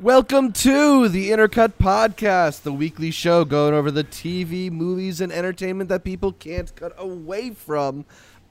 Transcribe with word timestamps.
Welcome 0.00 0.52
to 0.52 1.08
the 1.08 1.30
Intercut 1.30 1.72
Podcast, 1.72 2.62
the 2.62 2.72
weekly 2.72 3.10
show 3.10 3.44
going 3.44 3.74
over 3.74 3.90
the 3.90 4.04
TV, 4.04 4.70
movies, 4.70 5.20
and 5.20 5.32
entertainment 5.32 5.88
that 5.88 6.04
people 6.04 6.30
can't 6.30 6.72
cut 6.76 6.92
away 6.96 7.50
from. 7.50 8.04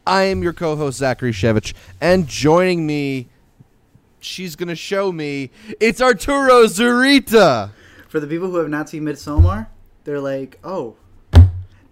I 0.06 0.24
am 0.24 0.44
your 0.44 0.52
co 0.52 0.76
host, 0.76 0.98
Zachary 0.98 1.32
Shevich, 1.32 1.74
and 2.02 2.28
joining 2.28 2.86
me, 2.86 3.30
she's 4.20 4.58
going 4.58 4.68
to 4.68 4.76
show 4.76 5.14
me, 5.14 5.50
it's 5.80 6.02
Arturo 6.02 6.66
Zurita. 6.66 7.72
For 8.10 8.20
the 8.20 8.28
people 8.28 8.50
who 8.50 8.58
have 8.58 8.70
not 8.70 8.90
seen 8.90 9.04
Midsommar, 9.04 9.68
they're 10.04 10.20
like, 10.20 10.60
oh, 10.66 10.98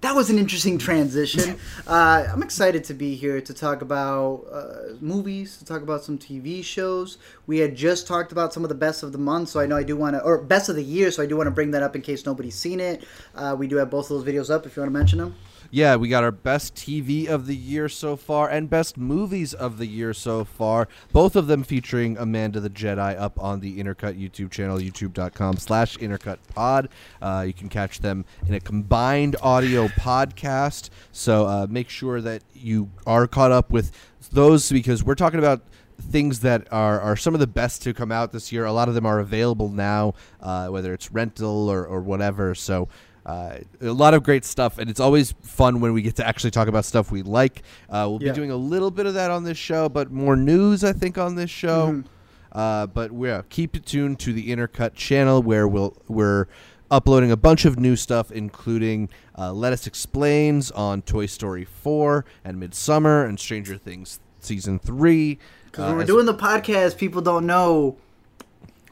that 0.05 0.15
was 0.15 0.29
an 0.29 0.37
interesting 0.37 0.77
transition. 0.77 1.57
Uh, 1.87 2.27
I'm 2.31 2.43
excited 2.43 2.83
to 2.85 2.93
be 2.93 3.15
here 3.15 3.41
to 3.41 3.53
talk 3.53 3.81
about 3.81 4.45
uh, 4.51 4.95
movies, 4.99 5.57
to 5.57 5.65
talk 5.65 5.81
about 5.81 6.03
some 6.03 6.17
TV 6.17 6.63
shows. 6.63 7.17
We 7.47 7.57
had 7.57 7.75
just 7.75 8.05
talked 8.05 8.31
about 8.31 8.53
some 8.53 8.61
of 8.63 8.69
the 8.69 8.75
best 8.75 9.01
of 9.01 9.11
the 9.11 9.17
month, 9.17 9.49
so 9.49 9.59
I 9.59 9.65
know 9.65 9.75
I 9.75 9.81
do 9.81 9.95
want 9.95 10.15
to, 10.15 10.21
or 10.21 10.37
best 10.43 10.69
of 10.69 10.75
the 10.75 10.83
year, 10.83 11.09
so 11.09 11.23
I 11.23 11.25
do 11.25 11.35
want 11.35 11.47
to 11.47 11.51
bring 11.51 11.71
that 11.71 11.81
up 11.81 11.95
in 11.95 12.03
case 12.03 12.23
nobody's 12.23 12.53
seen 12.53 12.79
it. 12.79 13.03
Uh, 13.33 13.55
we 13.57 13.67
do 13.67 13.77
have 13.77 13.89
both 13.89 14.11
of 14.11 14.23
those 14.23 14.31
videos 14.31 14.53
up 14.53 14.67
if 14.67 14.75
you 14.75 14.81
want 14.83 14.93
to 14.93 14.97
mention 14.97 15.17
them. 15.17 15.35
Yeah, 15.71 15.95
we 15.95 16.09
got 16.09 16.23
our 16.23 16.31
best 16.31 16.75
TV 16.75 17.27
of 17.27 17.47
the 17.47 17.55
year 17.55 17.89
so 17.89 18.15
far 18.15 18.49
and 18.49 18.69
best 18.69 18.97
movies 18.97 19.53
of 19.53 19.77
the 19.77 19.85
year 19.85 20.13
so 20.13 20.43
far. 20.43 20.87
Both 21.11 21.35
of 21.35 21.47
them 21.47 21.63
featuring 21.63 22.17
Amanda 22.17 22.59
the 22.59 22.69
Jedi 22.69 23.19
up 23.19 23.41
on 23.41 23.59
the 23.59 23.77
Intercut 23.79 24.19
YouTube 24.19 24.51
channel, 24.51 24.77
youtube.com 24.77 25.57
slash 25.57 25.97
intercutpod. 25.97 26.89
Uh, 27.21 27.43
you 27.47 27.53
can 27.53 27.69
catch 27.69 27.99
them 27.99 28.25
in 28.47 28.53
a 28.53 28.59
combined 28.59 29.35
audio 29.41 29.87
podcast. 29.87 30.89
So 31.11 31.45
uh, 31.45 31.67
make 31.69 31.89
sure 31.89 32.21
that 32.21 32.43
you 32.53 32.91
are 33.05 33.27
caught 33.27 33.51
up 33.51 33.71
with 33.71 33.91
those 34.31 34.71
because 34.71 35.03
we're 35.03 35.15
talking 35.15 35.39
about 35.39 35.61
things 35.99 36.41
that 36.41 36.67
are, 36.71 36.99
are 36.99 37.15
some 37.15 37.33
of 37.33 37.39
the 37.39 37.47
best 37.47 37.81
to 37.83 37.93
come 37.93 38.11
out 38.11 38.31
this 38.31 38.51
year. 38.51 38.65
A 38.65 38.73
lot 38.73 38.87
of 38.87 38.95
them 38.95 39.05
are 39.05 39.19
available 39.19 39.69
now, 39.69 40.13
uh, 40.41 40.67
whether 40.67 40.93
it's 40.93 41.11
rental 41.11 41.69
or, 41.69 41.85
or 41.85 42.01
whatever. 42.01 42.53
So 42.53 42.89
uh, 43.25 43.57
a 43.81 43.91
lot 43.91 44.13
of 44.13 44.23
great 44.23 44.45
stuff, 44.45 44.77
and 44.77 44.89
it's 44.89 44.99
always 44.99 45.33
fun 45.41 45.79
when 45.81 45.93
we 45.93 46.01
get 46.01 46.15
to 46.17 46.27
actually 46.27 46.51
talk 46.51 46.67
about 46.67 46.85
stuff 46.85 47.11
we 47.11 47.21
like. 47.23 47.63
Uh, 47.89 48.05
we'll 48.09 48.21
Yeah. 48.21 48.31
be 48.31 48.35
doing 48.35 48.51
a 48.51 48.55
little 48.55 48.91
bit 48.91 49.05
of 49.05 49.13
that 49.15 49.31
on 49.31 49.43
this 49.43 49.57
show, 49.57 49.89
but 49.89 50.11
more 50.11 50.35
news, 50.35 50.83
I 50.83 50.93
think, 50.93 51.17
on 51.17 51.35
this 51.35 51.49
show. 51.49 51.87
Mhm. 51.91 52.05
Uh, 52.51 52.87
but 52.87 53.11
yeah, 53.13 53.41
keep 53.49 53.75
it 53.75 53.85
tuned 53.85 54.19
to 54.19 54.31
the 54.31 54.49
Intercut 54.49 54.93
channel 54.93 55.41
where 55.41 55.67
we'll 55.67 55.93
we're 56.07 56.45
uploading 56.91 57.31
a 57.31 57.35
bunch 57.35 57.65
of 57.65 57.79
new 57.79 57.95
stuff, 57.95 58.31
including 58.31 59.09
uh, 59.37 59.51
Let 59.51 59.73
Us 59.73 59.87
Explains 59.87 60.69
on 60.71 61.01
Toy 61.01 61.25
Story 61.25 61.65
4 61.65 62.23
and 62.45 62.61
Midsommar 62.61 63.27
and 63.27 63.39
Stranger 63.39 63.75
Things 63.77 64.19
season 64.39 64.77
three. 64.79 65.39
Because 65.65 65.83
Uh, 65.83 65.87
when 65.87 65.97
we're 65.97 66.03
doing 66.05 66.27
the 66.27 66.33
podcast, 66.35 66.95
people 66.97 67.21
don't 67.21 67.45
know. 67.47 67.97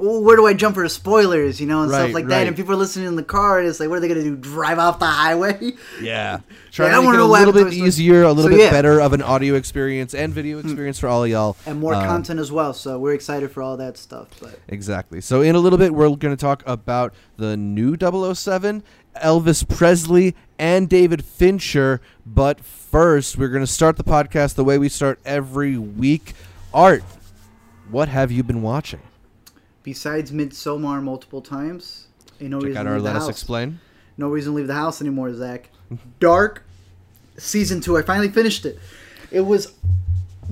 Where 0.05 0.35
do 0.35 0.45
I 0.45 0.53
jump 0.53 0.75
for 0.75 0.87
spoilers, 0.89 1.61
you 1.61 1.67
know, 1.67 1.81
and 1.83 1.89
Right, 1.91 1.97
stuff 1.99 2.13
like 2.13 2.23
right. 2.25 2.29
that. 2.31 2.47
And 2.47 2.55
people 2.55 2.73
are 2.73 2.77
listening 2.77 3.07
in 3.07 3.15
the 3.15 3.23
car, 3.23 3.59
and 3.59 3.67
it's 3.67 3.79
like, 3.79 3.87
what 3.89 3.97
are 3.97 4.01
they 4.01 4.07
going 4.09 4.19
to 4.21 4.29
do? 4.29 4.35
Drive 4.35 4.77
off 4.79 4.99
the 4.99 5.05
highway? 5.05 5.71
Yeah. 6.01 6.39
Trying 6.71 6.91
to 6.91 6.97
wanna 7.01 7.19
make 7.19 7.19
it 7.19 7.21
a 7.21 7.25
little 7.25 7.53
bit 7.53 7.69
to 7.71 7.75
easier, 7.85 8.23
a 8.23 8.29
little 8.33 8.43
So, 8.43 8.49
bit 8.49 8.59
yeah. 8.59 8.67
Hmm. 8.69 8.73
better 8.73 8.99
of 8.99 9.13
an 9.13 9.21
audio 9.21 9.53
experience 9.55 10.13
and 10.13 10.33
video 10.33 10.59
experience 10.59 10.99
for 10.99 11.07
all 11.07 11.23
of 11.23 11.29
y'all. 11.29 11.55
and 11.65 11.79
more 11.79 11.93
Um, 11.95 12.03
content 12.05 12.39
as 12.39 12.51
well. 12.51 12.73
So 12.73 12.97
we're 12.99 13.13
excited 13.13 13.51
for 13.51 13.61
all 13.63 13.77
that 13.77 13.97
stuff. 13.97 14.27
But 14.41 14.59
Exactly. 14.67 15.21
So 15.21 15.41
in 15.41 15.55
a 15.55 15.59
little 15.59 15.77
bit, 15.79 15.93
we're 15.93 16.09
going 16.15 16.35
to 16.35 16.41
talk 16.41 16.63
about 16.65 17.13
the 17.37 17.55
new 17.55 17.95
007, 17.95 18.83
Elvis 19.23 19.67
Presley, 19.67 20.35
and 20.57 20.89
David 20.89 21.23
Fincher. 21.23 22.01
But 22.25 22.59
first, 22.65 23.37
we're 23.37 23.49
going 23.49 23.63
to 23.63 23.71
start 23.71 23.95
the 23.97 24.03
podcast 24.03 24.55
the 24.55 24.63
way 24.63 24.77
we 24.79 24.89
start 24.89 25.19
every 25.25 25.77
week. 25.77 26.33
Art, 26.73 27.03
what 27.91 28.09
have 28.09 28.31
you 28.31 28.41
been 28.43 28.61
watching? 28.63 29.01
Besides 29.84 30.31
Midsommar 30.31 31.02
multiple 31.03 31.42
times, 31.42 32.08
ain't 32.42 32.50
no 32.52 32.59
Check 32.59 32.67
reason 32.67 32.78
out 32.80 32.84
to 32.84 32.89
our 32.89 32.95
leave 32.95 33.03
the 33.03 33.09
Us 33.12 33.16
house. 33.23 33.30
Explain. 33.30 33.80
No 34.17 34.30
reason 34.30 34.52
to 34.53 34.58
leave 34.58 34.67
the 34.67 34.73
house 34.73 35.02
anymore, 35.02 35.34
Zach. 35.34 35.70
Dark, 36.20 36.64
season 37.38 37.82
two. 37.82 37.98
I 37.98 38.02
finally 38.02 38.30
finished 38.30 38.66
it. 38.66 38.80
It 39.32 39.42
was 39.42 39.73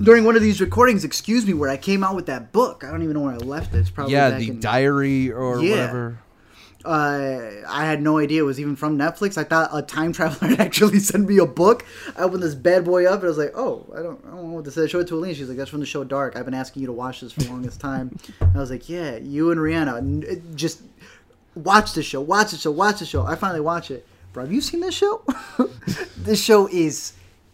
during 0.00 0.24
one 0.24 0.36
of 0.36 0.42
these 0.42 0.60
recordings. 0.60 1.04
Excuse 1.04 1.46
me, 1.46 1.54
where 1.54 1.70
I 1.70 1.76
came 1.76 2.02
out 2.04 2.14
with 2.16 2.26
that 2.26 2.52
book. 2.52 2.84
I 2.84 2.90
don't 2.90 3.02
even 3.02 3.14
know 3.14 3.22
where 3.22 3.34
I 3.34 3.38
left 3.38 3.74
it. 3.74 3.78
It's 3.78 3.90
probably 3.90 4.14
yeah, 4.14 4.30
back 4.30 4.40
the 4.40 4.48
in, 4.48 4.60
diary 4.60 5.30
or 5.32 5.60
Yeah. 5.60 5.70
whatever. 5.70 6.18
Uh, 6.84 7.50
I 7.68 7.84
had 7.84 8.02
no 8.02 8.18
idea 8.18 8.42
it 8.42 8.46
was 8.46 8.58
even 8.58 8.76
from 8.76 8.98
Netflix. 8.98 9.38
I 9.38 9.44
thought 9.44 9.70
a 9.72 9.82
time 9.82 10.12
traveler 10.12 10.48
had 10.48 10.60
actually 10.60 10.98
sent 11.00 11.28
me 11.28 11.38
a 11.38 11.46
book. 11.46 11.84
I 12.16 12.22
opened 12.22 12.42
this 12.42 12.54
bad 12.54 12.84
boy 12.84 13.06
up 13.06 13.20
and 13.20 13.24
I 13.24 13.28
was 13.28 13.38
like, 13.38 13.52
"Oh, 13.54 13.86
I 13.92 14.02
don't, 14.02 14.24
I 14.24 14.30
don't 14.30 14.48
know 14.48 14.54
what 14.54 14.64
this 14.64 14.76
is." 14.76 14.84
I 14.84 14.88
showed 14.88 15.00
it 15.00 15.08
to 15.08 15.16
Aline. 15.16 15.34
She's 15.34 15.48
like, 15.48 15.56
"That's 15.56 15.70
from 15.70 15.80
the 15.80 15.86
show 15.86 16.04
Dark." 16.04 16.36
I've 16.36 16.44
been 16.44 16.54
asking 16.54 16.82
you 16.82 16.86
to 16.86 16.92
watch 16.92 17.20
this 17.20 17.32
for 17.32 17.42
the 17.42 17.50
longest 17.50 17.80
time. 17.80 18.18
And 18.40 18.56
I 18.56 18.58
was 18.58 18.70
like, 18.70 18.88
"Yeah, 18.88 19.16
you 19.16 19.50
and 19.50 19.60
Rihanna, 19.60 20.54
just 20.54 20.82
watch 21.54 21.92
the 21.92 22.02
show, 22.02 22.20
watch 22.20 22.50
the 22.50 22.56
show, 22.56 22.70
watch 22.70 22.98
the 22.98 23.06
show." 23.06 23.24
I 23.24 23.36
finally 23.36 23.60
watch 23.60 23.90
it. 23.90 24.06
Bro, 24.32 24.44
have 24.44 24.52
you 24.52 24.60
seen 24.60 24.80
this 24.80 24.94
show? 24.94 25.22
this 26.16 26.42
show 26.42 26.68
is 26.68 27.12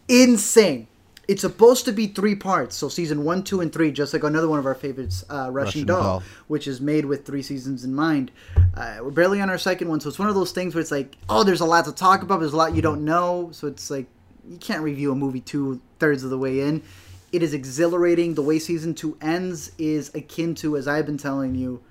insane. 0.09 0.87
It's 1.29 1.43
supposed 1.43 1.85
to 1.85 1.93
be 1.93 2.07
three 2.07 2.35
parts, 2.35 2.75
so 2.75 2.89
season 2.89 3.23
one, 3.23 3.45
two, 3.45 3.61
and 3.61 3.71
three, 3.71 3.93
just 3.93 4.15
like 4.15 4.25
another 4.25 4.49
one 4.49 4.59
of 4.59 4.65
our 4.65 4.75
favorites, 4.75 5.25
uh, 5.29 5.51
Russian, 5.51 5.53
Russian 5.53 5.87
Doll, 5.87 6.03
Doll. 6.03 6.23
which 6.47 6.67
is 6.67 6.81
made 6.81 7.05
with 7.05 7.27
three 7.27 7.43
seasons 7.43 7.85
in 7.85 7.95
mind. 7.95 8.31
Uh, 8.75 9.01
we're 9.03 9.11
barely 9.11 9.39
on 9.43 9.51
our 9.51 9.59
second 9.59 9.89
one, 9.91 10.01
so 10.01 10.09
it's 10.09 10.19
one 10.19 10.29
of 10.29 10.35
those 10.35 10.53
things 10.53 10.75
where 10.75 10.81
it's 10.81 10.91
like, 10.91 11.17
oh, 11.29 11.45
there's 11.45 11.61
a 11.61 11.67
lot 11.67 11.85
to 11.85 11.93
talk 11.93 12.23
about, 12.23 12.41
there's 12.41 12.55
a 12.55 12.57
lot 12.57 12.75
you 12.75 12.81
don't 12.81 13.05
know, 13.05 13.51
so 13.53 13.67
it's 13.67 13.91
like 13.91 14.07
you 14.49 14.57
can't 14.57 14.83
review 14.83 15.13
a 15.13 15.15
movie 15.15 15.41
two 15.41 15.81
thirds 15.99 16.25
of 16.25 16.31
the 16.31 16.39
way 16.39 16.61
in. 16.61 16.83
It 17.31 17.43
is 17.43 17.53
exhilarating. 17.53 18.33
The 18.33 18.43
way 18.43 18.59
season 18.59 18.95
two 18.95 19.19
ends 19.21 19.71
is 19.77 20.15
akin 20.15 20.55
to, 20.57 20.79
as 20.79 20.89
I've 20.89 21.05
been 21.05 21.19
telling 21.19 21.55
you, 21.55 21.83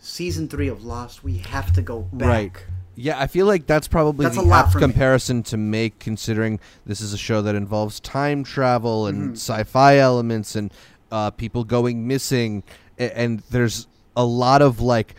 season 0.00 0.48
three 0.48 0.66
of 0.66 0.84
Lost. 0.84 1.22
We 1.22 1.38
have 1.38 1.72
to 1.74 1.82
go 1.82 2.00
back. 2.12 2.28
Right. 2.28 2.64
Yeah, 3.00 3.18
I 3.18 3.28
feel 3.28 3.46
like 3.46 3.66
that's 3.66 3.86
probably 3.86 4.24
That's 4.26 4.36
the 4.36 4.42
a 4.42 4.42
lot 4.42 4.64
apt 4.64 4.72
for 4.72 4.78
me. 4.78 4.82
comparison 4.82 5.42
to 5.44 5.56
make, 5.56 5.98
considering 6.00 6.58
this 6.84 7.00
is 7.00 7.12
a 7.12 7.18
show 7.18 7.40
that 7.42 7.54
involves 7.54 8.00
time 8.00 8.42
travel 8.42 9.06
and 9.06 9.18
Mm-hmm. 9.18 9.32
sci-fi 9.34 9.98
elements 9.98 10.56
and 10.56 10.72
uh, 11.12 11.30
people 11.30 11.62
going 11.64 12.06
missing, 12.08 12.64
a- 12.98 13.16
and 13.16 13.40
there's 13.50 13.86
a 14.16 14.24
lot 14.24 14.62
of 14.62 14.80
like 14.80 15.14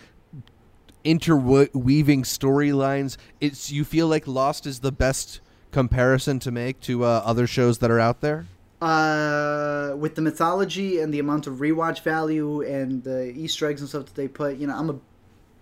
interweaving 1.03 2.23
storylines. 2.23 3.17
It's 3.40 3.72
you 3.72 3.85
feel 3.85 4.07
like 4.07 4.28
Lost 4.28 4.66
is 4.66 4.79
the 4.81 4.91
best 4.91 5.40
comparison 5.72 6.40
to 6.40 6.51
make 6.51 6.79
to 6.81 7.03
uh, 7.06 7.22
other 7.25 7.47
shows 7.47 7.78
that 7.79 7.90
are 7.91 8.00
out 8.00 8.22
there. 8.22 8.46
uh, 8.81 9.94
with 9.97 10.16
the 10.16 10.22
mythology 10.22 11.00
and 11.00 11.13
the 11.13 11.19
amount 11.19 11.47
of 11.47 11.56
rewatch 11.56 12.01
value 12.03 12.61
and 12.61 13.03
the 13.03 13.31
Easter 13.35 13.67
eggs 13.69 13.81
and 13.81 13.90
stuff 13.90 14.06
that 14.06 14.16
they 14.16 14.28
put, 14.28 14.57
you 14.57 14.67
know, 14.67 14.75
I'm 14.78 14.90
a 14.90 14.96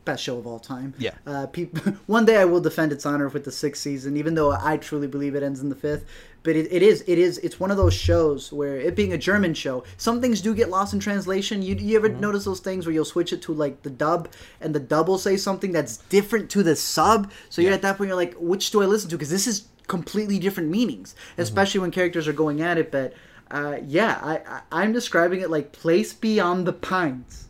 best 0.07 0.23
show 0.23 0.38
of 0.38 0.47
all 0.47 0.57
time. 0.57 0.95
Yeah. 0.97 1.12
Uh, 1.28 1.45
peop 1.45 1.78
one 2.07 2.25
day 2.25 2.38
I 2.38 2.45
will 2.45 2.62
defend 2.62 2.91
its 2.91 3.06
honor 3.06 3.28
with 3.28 3.44
the 3.45 3.51
sixth 3.51 3.84
season, 3.84 4.18
even 4.18 4.34
though 4.34 4.51
I 4.51 4.78
truly 4.78 5.06
believe 5.06 5.35
it 5.35 5.44
ends 5.44 5.59
in 5.59 5.69
the 5.69 5.75
fifth. 5.75 6.06
But 6.41 6.56
it, 6.56 6.72
it 6.72 6.81
is, 6.81 7.03
it 7.07 7.18
is, 7.18 7.38
it's 7.40 7.59
one 7.59 7.72
of 7.72 7.78
those 7.78 7.94
shows 7.94 8.53
where 8.53 8.78
it 8.78 8.96
being 8.96 9.12
a 9.12 9.17
German 9.17 9.53
show, 9.53 9.84
some 9.97 10.22
things 10.22 10.41
do 10.41 10.56
get 10.56 10.69
lost 10.69 10.94
in 10.94 11.00
translation. 11.00 11.62
You, 11.62 11.75
you 11.75 11.97
ever 11.97 12.07
notice 12.07 12.46
those 12.46 12.62
things 12.62 12.85
where 12.85 12.94
you'll 12.94 13.06
switch 13.06 13.34
it 13.34 13.41
to 13.44 13.53
like 13.53 13.84
the 13.84 13.90
dub, 13.90 14.29
and 14.62 14.73
the 14.73 14.79
dub 14.79 15.09
will 15.09 15.17
say 15.17 15.35
something 15.35 15.73
that's 15.73 15.97
different 15.97 16.50
to 16.51 16.63
the 16.63 16.75
sub. 16.75 17.31
So 17.50 17.62
you're 17.62 17.73
at 17.73 17.81
that 17.81 17.97
point, 17.97 18.07
you're 18.07 18.16
like, 18.16 18.35
which 18.35 18.72
do 18.72 18.81
I 18.81 18.85
listen 18.85 19.09
to? 19.09 19.17
Because 19.17 19.29
this 19.29 19.46
is 19.46 19.67
completely 19.88 20.40
different 20.40 20.69
meanings, 20.69 21.16
especially 21.38 21.81
when 21.81 21.91
characters 21.91 22.28
are 22.29 22.34
going 22.34 22.62
at 22.62 22.78
it. 22.78 22.91
But 22.91 23.13
uh, 23.51 23.79
yeah, 23.85 24.19
I, 24.23 24.38
I 24.38 24.62
I'm 24.84 24.94
describing 24.94 25.41
it 25.41 25.50
like 25.50 25.73
Place 25.73 26.13
Beyond 26.13 26.66
the 26.66 26.73
Pines 26.73 27.47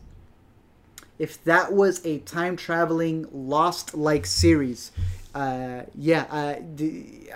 if 1.18 1.42
that 1.44 1.72
was 1.72 2.04
a 2.06 2.18
time 2.20 2.56
traveling 2.56 3.26
lost 3.32 3.94
like 3.94 4.24
series 4.26 4.92
uh, 5.34 5.82
yeah 5.94 6.24
uh, 6.30 6.54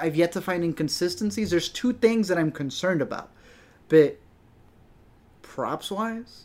i've 0.00 0.16
yet 0.16 0.32
to 0.32 0.41
find 0.41 0.65
inconsistencies. 0.65 1.50
There's 1.50 1.69
two 1.69 1.93
things 1.93 2.28
that 2.28 2.38
i'm 2.38 2.50
concerned 2.50 3.03
about. 3.03 3.31
But 3.88 4.19
props 5.43 5.91
wise 5.91 6.44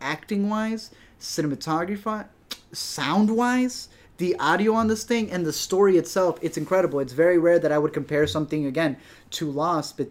acting 0.00 0.50
wise 0.50 0.90
cinematography 1.20 2.26
sound 2.72 3.34
wise 3.34 3.88
the 4.18 4.36
audio 4.38 4.74
on 4.74 4.88
this 4.88 5.04
thing 5.04 5.30
and 5.30 5.46
the 5.46 5.52
story 5.52 5.96
itself 5.96 6.38
it's 6.42 6.56
incredible. 6.56 7.00
It's 7.00 7.12
very 7.12 7.38
rare 7.38 7.58
that 7.58 7.70
i 7.72 7.78
would 7.78 7.92
compare 7.92 8.26
something 8.26 8.66
again 8.66 8.96
to 9.30 9.50
lost 9.50 9.96
but 9.96 10.08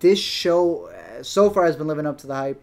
this 0.00 0.18
show 0.18 0.86
uh, 0.88 1.22
so 1.22 1.50
far 1.50 1.66
has 1.66 1.76
been 1.76 1.86
living 1.86 2.06
up 2.06 2.18
to 2.18 2.26
the 2.26 2.34
hype 2.34 2.62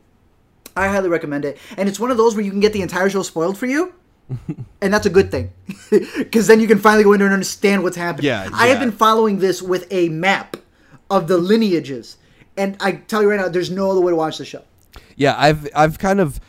I 0.76 0.88
highly 0.88 1.10
recommend 1.10 1.46
it. 1.46 1.58
And 1.78 1.88
it's 1.88 2.00
one 2.00 2.12
of 2.12 2.18
those 2.18 2.36
where 2.36 2.44
you 2.44 2.52
can 2.52 2.60
get 2.60 2.74
the 2.74 2.82
entire 2.82 3.10
show 3.10 3.22
spoiled 3.24 3.58
for 3.58 3.66
you. 3.66 3.94
and 4.82 4.94
that's 4.94 5.06
a 5.06 5.10
good 5.10 5.32
thing. 5.32 5.52
Because 6.18 6.48
then 6.48 6.60
you 6.60 6.68
can 6.68 6.80
finally 6.80 7.04
go 7.04 7.14
in 7.14 7.20
there 7.20 7.28
and 7.28 7.34
understand 7.34 7.84
what's 7.84 7.98
happening. 7.98 8.26
Yeah, 8.26 8.50
I 8.52 8.68
have 8.68 8.80
been 8.80 8.92
following 8.92 9.40
this 9.40 9.62
with 9.62 9.86
a 9.92 10.10
map 10.10 10.58
of 11.10 11.28
the 11.28 11.38
lineages. 11.38 12.18
And 12.58 12.78
I 12.80 12.94
tell 12.94 13.22
you 13.22 13.30
right 13.30 13.40
now, 13.40 13.48
there's 13.48 13.70
no 13.70 13.92
other 13.92 14.02
way 14.02 14.12
to 14.12 14.16
watch 14.16 14.38
the 14.38 14.46
show. 14.46 14.64
Yeah, 15.16 15.36
I've 15.38 15.68
I've 15.76 16.00
kind 16.00 16.20
of 16.20 16.40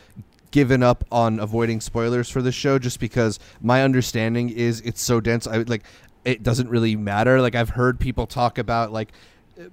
given 0.50 0.82
up 0.82 1.04
on 1.10 1.40
avoiding 1.40 1.80
spoilers 1.80 2.30
for 2.30 2.40
the 2.40 2.52
show 2.52 2.78
just 2.78 3.00
because 3.00 3.38
my 3.60 3.82
understanding 3.82 4.50
is 4.50 4.80
it's 4.82 5.02
so 5.02 5.20
dense. 5.20 5.46
I 5.46 5.58
like 5.58 5.84
it 6.24 6.42
doesn't 6.42 6.68
really 6.68 6.96
matter. 6.96 7.40
Like 7.40 7.54
I've 7.54 7.70
heard 7.70 8.00
people 8.00 8.26
talk 8.26 8.58
about 8.58 8.92
like 8.92 9.12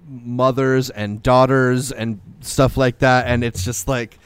mothers 0.08 0.90
and 0.90 1.22
daughters 1.24 1.92
and 1.92 2.20
stuff 2.42 2.78
like 2.78 3.00
that, 3.00 3.28
and 3.28 3.44
it's 3.44 3.64
just 3.64 3.88
like 3.88 4.18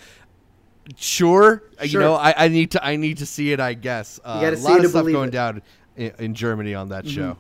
Sure, 0.98 1.64
you 1.82 2.00
know, 2.00 2.14
I, 2.14 2.46
I 2.46 2.48
need 2.48 2.72
to 2.72 2.86
I 2.86 2.96
need 2.96 3.18
to 3.18 3.26
see 3.26 3.52
it. 3.52 3.60
I 3.60 3.74
guess 3.74 4.20
uh, 4.24 4.40
a 4.44 4.56
lot 4.58 4.84
of 4.84 4.92
stuff 4.92 5.06
going 5.06 5.08
it. 5.08 5.12
Mm-hmm. 5.12 5.30
down 5.32 5.62
in, 5.96 6.12
in 6.20 6.34
Germany 6.36 6.76
on 6.76 6.90
that 6.90 7.08
show. 7.08 7.38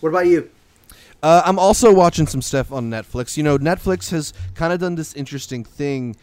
What 0.00 0.10
about 0.10 0.26
you? 0.26 0.50
Uh, 1.22 1.40
I'm 1.44 1.58
also 1.58 1.94
watching 1.94 2.26
some 2.26 2.42
stuff 2.42 2.72
on 2.72 2.90
Netflix. 2.90 3.36
You 3.36 3.44
know, 3.44 3.56
Netflix 3.56 4.10
has 4.10 4.32
kind 4.54 4.72
of 4.72 4.80
done 4.80 4.96
this 4.96 5.14
interesting 5.14 5.62
thing 5.64 6.16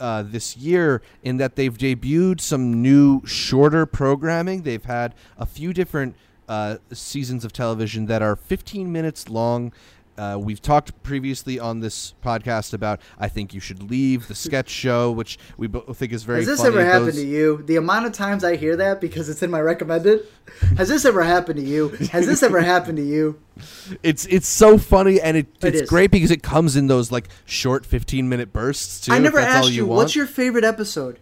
uh, 0.00 0.22
this 0.22 0.56
year 0.56 1.02
in 1.22 1.36
that 1.36 1.56
they've 1.56 1.76
debuted 1.76 2.40
some 2.40 2.80
new 2.82 3.20
shorter 3.26 3.84
programming. 3.84 4.62
They've 4.62 4.84
had 4.84 5.14
a 5.36 5.44
few 5.44 5.74
different 5.74 6.16
uh, 6.48 6.78
seasons 6.92 7.44
of 7.44 7.52
television 7.52 8.06
that 8.06 8.22
are 8.22 8.36
15 8.36 8.90
minutes 8.90 9.28
long. 9.28 9.72
Uh, 10.18 10.38
we've 10.40 10.62
talked 10.62 11.02
previously 11.02 11.58
on 11.60 11.80
this 11.80 12.14
podcast 12.24 12.72
about 12.72 13.00
I 13.18 13.28
think 13.28 13.52
you 13.52 13.60
should 13.60 13.90
leave 13.90 14.28
the 14.28 14.34
sketch 14.34 14.68
show, 14.84 15.10
which 15.12 15.38
we 15.58 15.66
both 15.66 15.96
think 15.98 16.12
is 16.12 16.22
very. 16.24 16.38
Has 16.38 16.46
this 16.46 16.60
funny. 16.62 16.68
ever 16.76 16.84
happened 16.84 17.08
Those- 17.08 17.16
to 17.16 17.26
you? 17.26 17.62
The 17.66 17.76
amount 17.76 18.06
of 18.06 18.12
times 18.12 18.42
I 18.44 18.56
hear 18.56 18.76
that 18.76 19.00
because 19.00 19.28
it's 19.28 19.42
in 19.42 19.50
my 19.50 19.60
recommended. 19.60 20.26
Has 20.76 20.88
this 20.88 21.04
ever 21.04 21.22
happened 21.22 21.58
to 21.60 21.64
you? 21.66 21.88
Has 22.12 22.26
this 22.26 22.42
ever 22.42 22.60
happened 22.72 22.96
to 22.98 23.04
you? 23.04 23.40
It's 24.02 24.26
it's 24.26 24.48
so 24.48 24.78
funny 24.78 25.20
and 25.20 25.36
it, 25.36 25.46
It 25.62 25.74
it's 25.74 25.80
is. 25.82 25.88
great 25.88 26.10
because 26.10 26.30
it 26.30 26.42
comes 26.42 26.76
in 26.76 26.86
those 26.86 27.12
like 27.12 27.28
short 27.44 27.84
15 27.84 28.28
minute 28.28 28.52
bursts 28.52 29.00
too. 29.06 29.12
I 29.12 29.18
never 29.18 29.38
asked 29.38 29.72
you, 29.72 29.86
want. 29.86 29.96
what's 29.98 30.16
your 30.16 30.26
favorite 30.26 30.64
episode? 30.64 31.18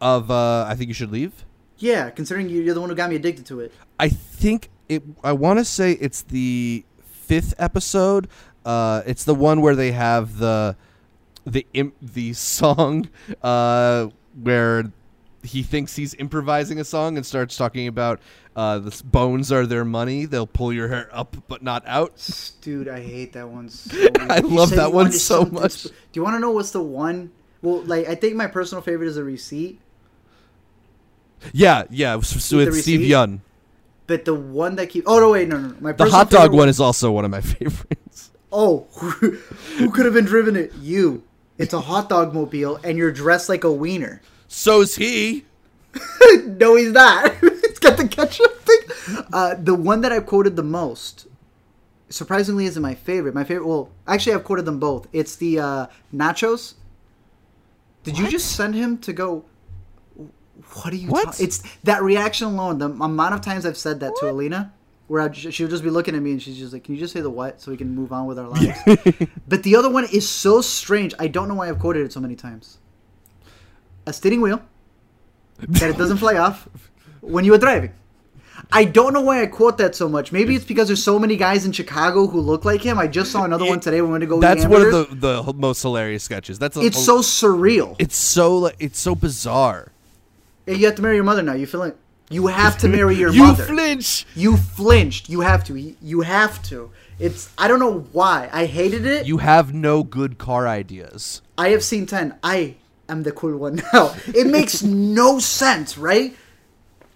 of 0.00 0.30
uh, 0.30 0.64
I 0.68 0.74
think 0.76 0.88
you 0.88 0.94
should 0.94 1.10
leave. 1.10 1.44
Yeah, 1.78 2.10
considering 2.10 2.48
you're 2.48 2.74
the 2.74 2.80
one 2.80 2.88
who 2.90 2.96
got 2.96 3.10
me 3.10 3.16
addicted 3.16 3.46
to 3.46 3.60
it. 3.60 3.72
I 3.98 4.08
think 4.08 4.70
it. 4.88 5.02
I 5.22 5.32
want 5.32 5.58
to 5.58 5.64
say 5.64 5.92
it's 5.92 6.22
the 6.22 6.84
fifth 7.28 7.54
episode. 7.58 8.26
Uh, 8.64 9.02
it's 9.06 9.24
the 9.24 9.34
one 9.34 9.60
where 9.60 9.76
they 9.76 9.92
have 9.92 10.38
the 10.38 10.76
the 11.46 11.66
imp, 11.72 11.94
the 12.02 12.32
song 12.32 13.08
uh, 13.42 14.08
where 14.42 14.90
he 15.42 15.62
thinks 15.62 15.94
he's 15.96 16.14
improvising 16.14 16.78
a 16.80 16.84
song 16.84 17.16
and 17.16 17.24
starts 17.24 17.56
talking 17.56 17.86
about 17.86 18.20
uh, 18.56 18.78
the 18.80 19.02
bones 19.04 19.52
are 19.52 19.64
their 19.66 19.84
money. 19.84 20.24
They'll 20.26 20.46
pull 20.48 20.72
your 20.72 20.88
hair 20.88 21.08
up 21.12 21.36
but 21.46 21.62
not 21.62 21.84
out. 21.86 22.12
Dude, 22.60 22.88
I 22.88 23.00
hate 23.00 23.32
that 23.34 23.48
one 23.48 23.68
so 23.68 23.96
I. 24.28 24.40
You 24.40 24.48
love 24.48 24.70
that 24.70 24.92
one 24.92 25.12
so 25.12 25.44
much. 25.44 25.72
sp- 25.88 25.94
Do 26.12 26.18
you 26.20 26.24
want 26.24 26.34
to 26.34 26.40
know 26.40 26.50
what's 26.50 26.72
the 26.72 26.82
one? 26.82 27.30
Well, 27.62 27.82
like 27.82 28.08
I 28.08 28.14
think 28.16 28.34
my 28.36 28.48
personal 28.48 28.82
favorite 28.82 29.08
is 29.08 29.16
a 29.16 29.24
receipt, 29.24 29.80
Yeah, 31.52 31.84
yeah. 31.90 32.16
s- 32.18 32.52
With 32.52 32.74
Steve? 32.82 33.00
Young, 33.02 33.40
but 34.08 34.24
the 34.24 34.34
one 34.34 34.74
that 34.76 34.88
keeps 34.88 35.06
Oh 35.08 35.20
no, 35.20 35.30
wait, 35.30 35.46
no, 35.48 35.58
no. 35.60 35.68
no. 35.68 35.76
My 35.80 35.92
the 35.92 36.06
hot 36.10 36.30
dog 36.30 36.52
one 36.52 36.68
is 36.68 36.80
also 36.80 37.12
one 37.12 37.24
of 37.24 37.30
my 37.30 37.40
favorites. 37.42 38.30
Oh, 38.50 38.88
who 38.94 39.90
could 39.92 40.06
have 40.06 40.14
been 40.14 40.24
driven 40.24 40.56
it? 40.56 40.72
You. 40.80 41.22
It's 41.58 41.74
a 41.74 41.80
hot 41.80 42.08
dog 42.08 42.32
mobile, 42.34 42.80
and 42.82 42.96
you're 42.96 43.12
dressed 43.12 43.48
like 43.48 43.64
a 43.64 43.72
wiener. 43.72 44.22
So's 44.48 44.96
he. 44.96 45.44
no, 46.46 46.76
he's 46.76 46.92
not. 46.92 47.32
it's 47.42 47.78
got 47.78 47.98
the 47.98 48.08
ketchup 48.08 48.62
thing. 48.62 49.24
Uh, 49.32 49.54
the 49.58 49.74
one 49.74 50.00
that 50.00 50.12
I've 50.12 50.24
quoted 50.26 50.56
the 50.56 50.62
most, 50.62 51.26
surprisingly, 52.08 52.64
isn't 52.64 52.82
my 52.82 52.94
favorite. 52.94 53.34
My 53.34 53.44
favorite. 53.44 53.66
Well, 53.66 53.90
actually, 54.06 54.34
I've 54.34 54.44
quoted 54.44 54.64
them 54.64 54.78
both. 54.78 55.06
It's 55.12 55.36
the 55.36 55.58
uh, 55.58 55.86
nachos. 56.14 56.74
Did 58.04 58.16
you 58.16 58.28
just 58.28 58.56
send 58.56 58.74
him 58.74 58.96
to 58.98 59.12
go? 59.12 59.44
What 60.74 60.92
are 60.92 60.96
you? 60.96 61.08
What? 61.08 61.24
ta- 61.24 61.34
it's 61.40 61.62
that 61.84 62.02
reaction 62.02 62.48
alone. 62.48 62.78
The 62.78 62.86
amount 62.86 63.34
of 63.34 63.40
times 63.40 63.64
I've 63.64 63.76
said 63.76 64.00
that 64.00 64.14
to 64.20 64.30
Alina, 64.30 64.72
where 65.06 65.22
I'd, 65.22 65.36
she'll 65.36 65.68
just 65.68 65.82
be 65.82 65.90
looking 65.90 66.14
at 66.14 66.22
me 66.22 66.32
and 66.32 66.42
she's 66.42 66.58
just 66.58 66.72
like, 66.72 66.84
"Can 66.84 66.94
you 66.94 67.00
just 67.00 67.12
say 67.12 67.20
the 67.20 67.30
what 67.30 67.60
so 67.60 67.70
we 67.70 67.76
can 67.76 67.94
move 67.94 68.12
on 68.12 68.26
with 68.26 68.38
our 68.38 68.48
lives?" 68.48 68.78
but 69.48 69.62
the 69.62 69.76
other 69.76 69.88
one 69.90 70.04
is 70.12 70.28
so 70.28 70.60
strange. 70.60 71.14
I 71.18 71.28
don't 71.28 71.48
know 71.48 71.54
why 71.54 71.68
I've 71.68 71.78
quoted 71.78 72.04
it 72.04 72.12
so 72.12 72.20
many 72.20 72.34
times. 72.36 72.78
A 74.06 74.12
steering 74.12 74.40
wheel 74.40 74.62
that 75.58 75.90
it 75.90 75.98
doesn't 75.98 76.18
fly 76.18 76.36
off 76.36 76.68
when 77.20 77.44
you 77.44 77.54
are 77.54 77.58
driving. 77.58 77.92
I 78.72 78.84
don't 78.84 79.12
know 79.12 79.20
why 79.20 79.42
I 79.42 79.46
quote 79.46 79.78
that 79.78 79.94
so 79.94 80.08
much. 80.08 80.32
Maybe 80.32 80.54
it's 80.54 80.64
because 80.64 80.88
there's 80.88 81.02
so 81.02 81.18
many 81.18 81.36
guys 81.36 81.64
in 81.64 81.72
Chicago 81.72 82.26
who 82.26 82.40
look 82.40 82.64
like 82.64 82.82
him. 82.82 82.98
I 82.98 83.06
just 83.06 83.30
saw 83.30 83.44
another 83.44 83.64
one 83.64 83.80
today. 83.80 84.00
We 84.02 84.08
went 84.08 84.22
to 84.22 84.26
go. 84.26 84.40
That's 84.40 84.66
one 84.66 84.82
of 84.82 84.90
the 85.20 85.42
the 85.44 85.52
most 85.54 85.82
hilarious 85.82 86.24
sketches. 86.24 86.58
That's 86.58 86.76
a, 86.76 86.80
It's 86.80 87.02
so 87.02 87.20
surreal. 87.20 87.96
It's 87.98 88.16
so 88.16 88.70
it's 88.78 88.98
so 88.98 89.14
bizarre. 89.14 89.92
You 90.68 90.86
have 90.86 90.96
to 90.96 91.02
marry 91.02 91.16
your 91.16 91.24
mother 91.24 91.42
now. 91.42 91.54
You 91.54 91.66
feel? 91.66 91.92
You 92.30 92.46
have 92.48 92.76
to 92.78 92.88
marry 92.88 93.16
your 93.16 93.30
you 93.32 93.44
mother. 93.44 93.64
flinch. 93.64 94.26
you 94.34 94.56
flinched. 94.56 95.28
You 95.28 95.40
have 95.40 95.64
to. 95.64 95.94
You 96.02 96.20
have 96.20 96.62
to. 96.64 96.90
It's. 97.18 97.50
I 97.56 97.68
don't 97.68 97.80
know 97.80 98.00
why. 98.12 98.48
I 98.52 98.66
hated 98.66 99.06
it. 99.06 99.26
You 99.26 99.38
have 99.38 99.72
no 99.72 100.02
good 100.02 100.38
car 100.38 100.68
ideas. 100.68 101.42
I 101.56 101.70
have 101.70 101.82
seen 101.82 102.06
ten. 102.06 102.34
I 102.42 102.76
am 103.08 103.22
the 103.22 103.32
cool 103.32 103.56
one 103.56 103.76
now. 103.92 104.14
It 104.26 104.46
makes 104.46 104.82
no 104.82 105.38
sense, 105.38 105.96
right? 105.96 106.36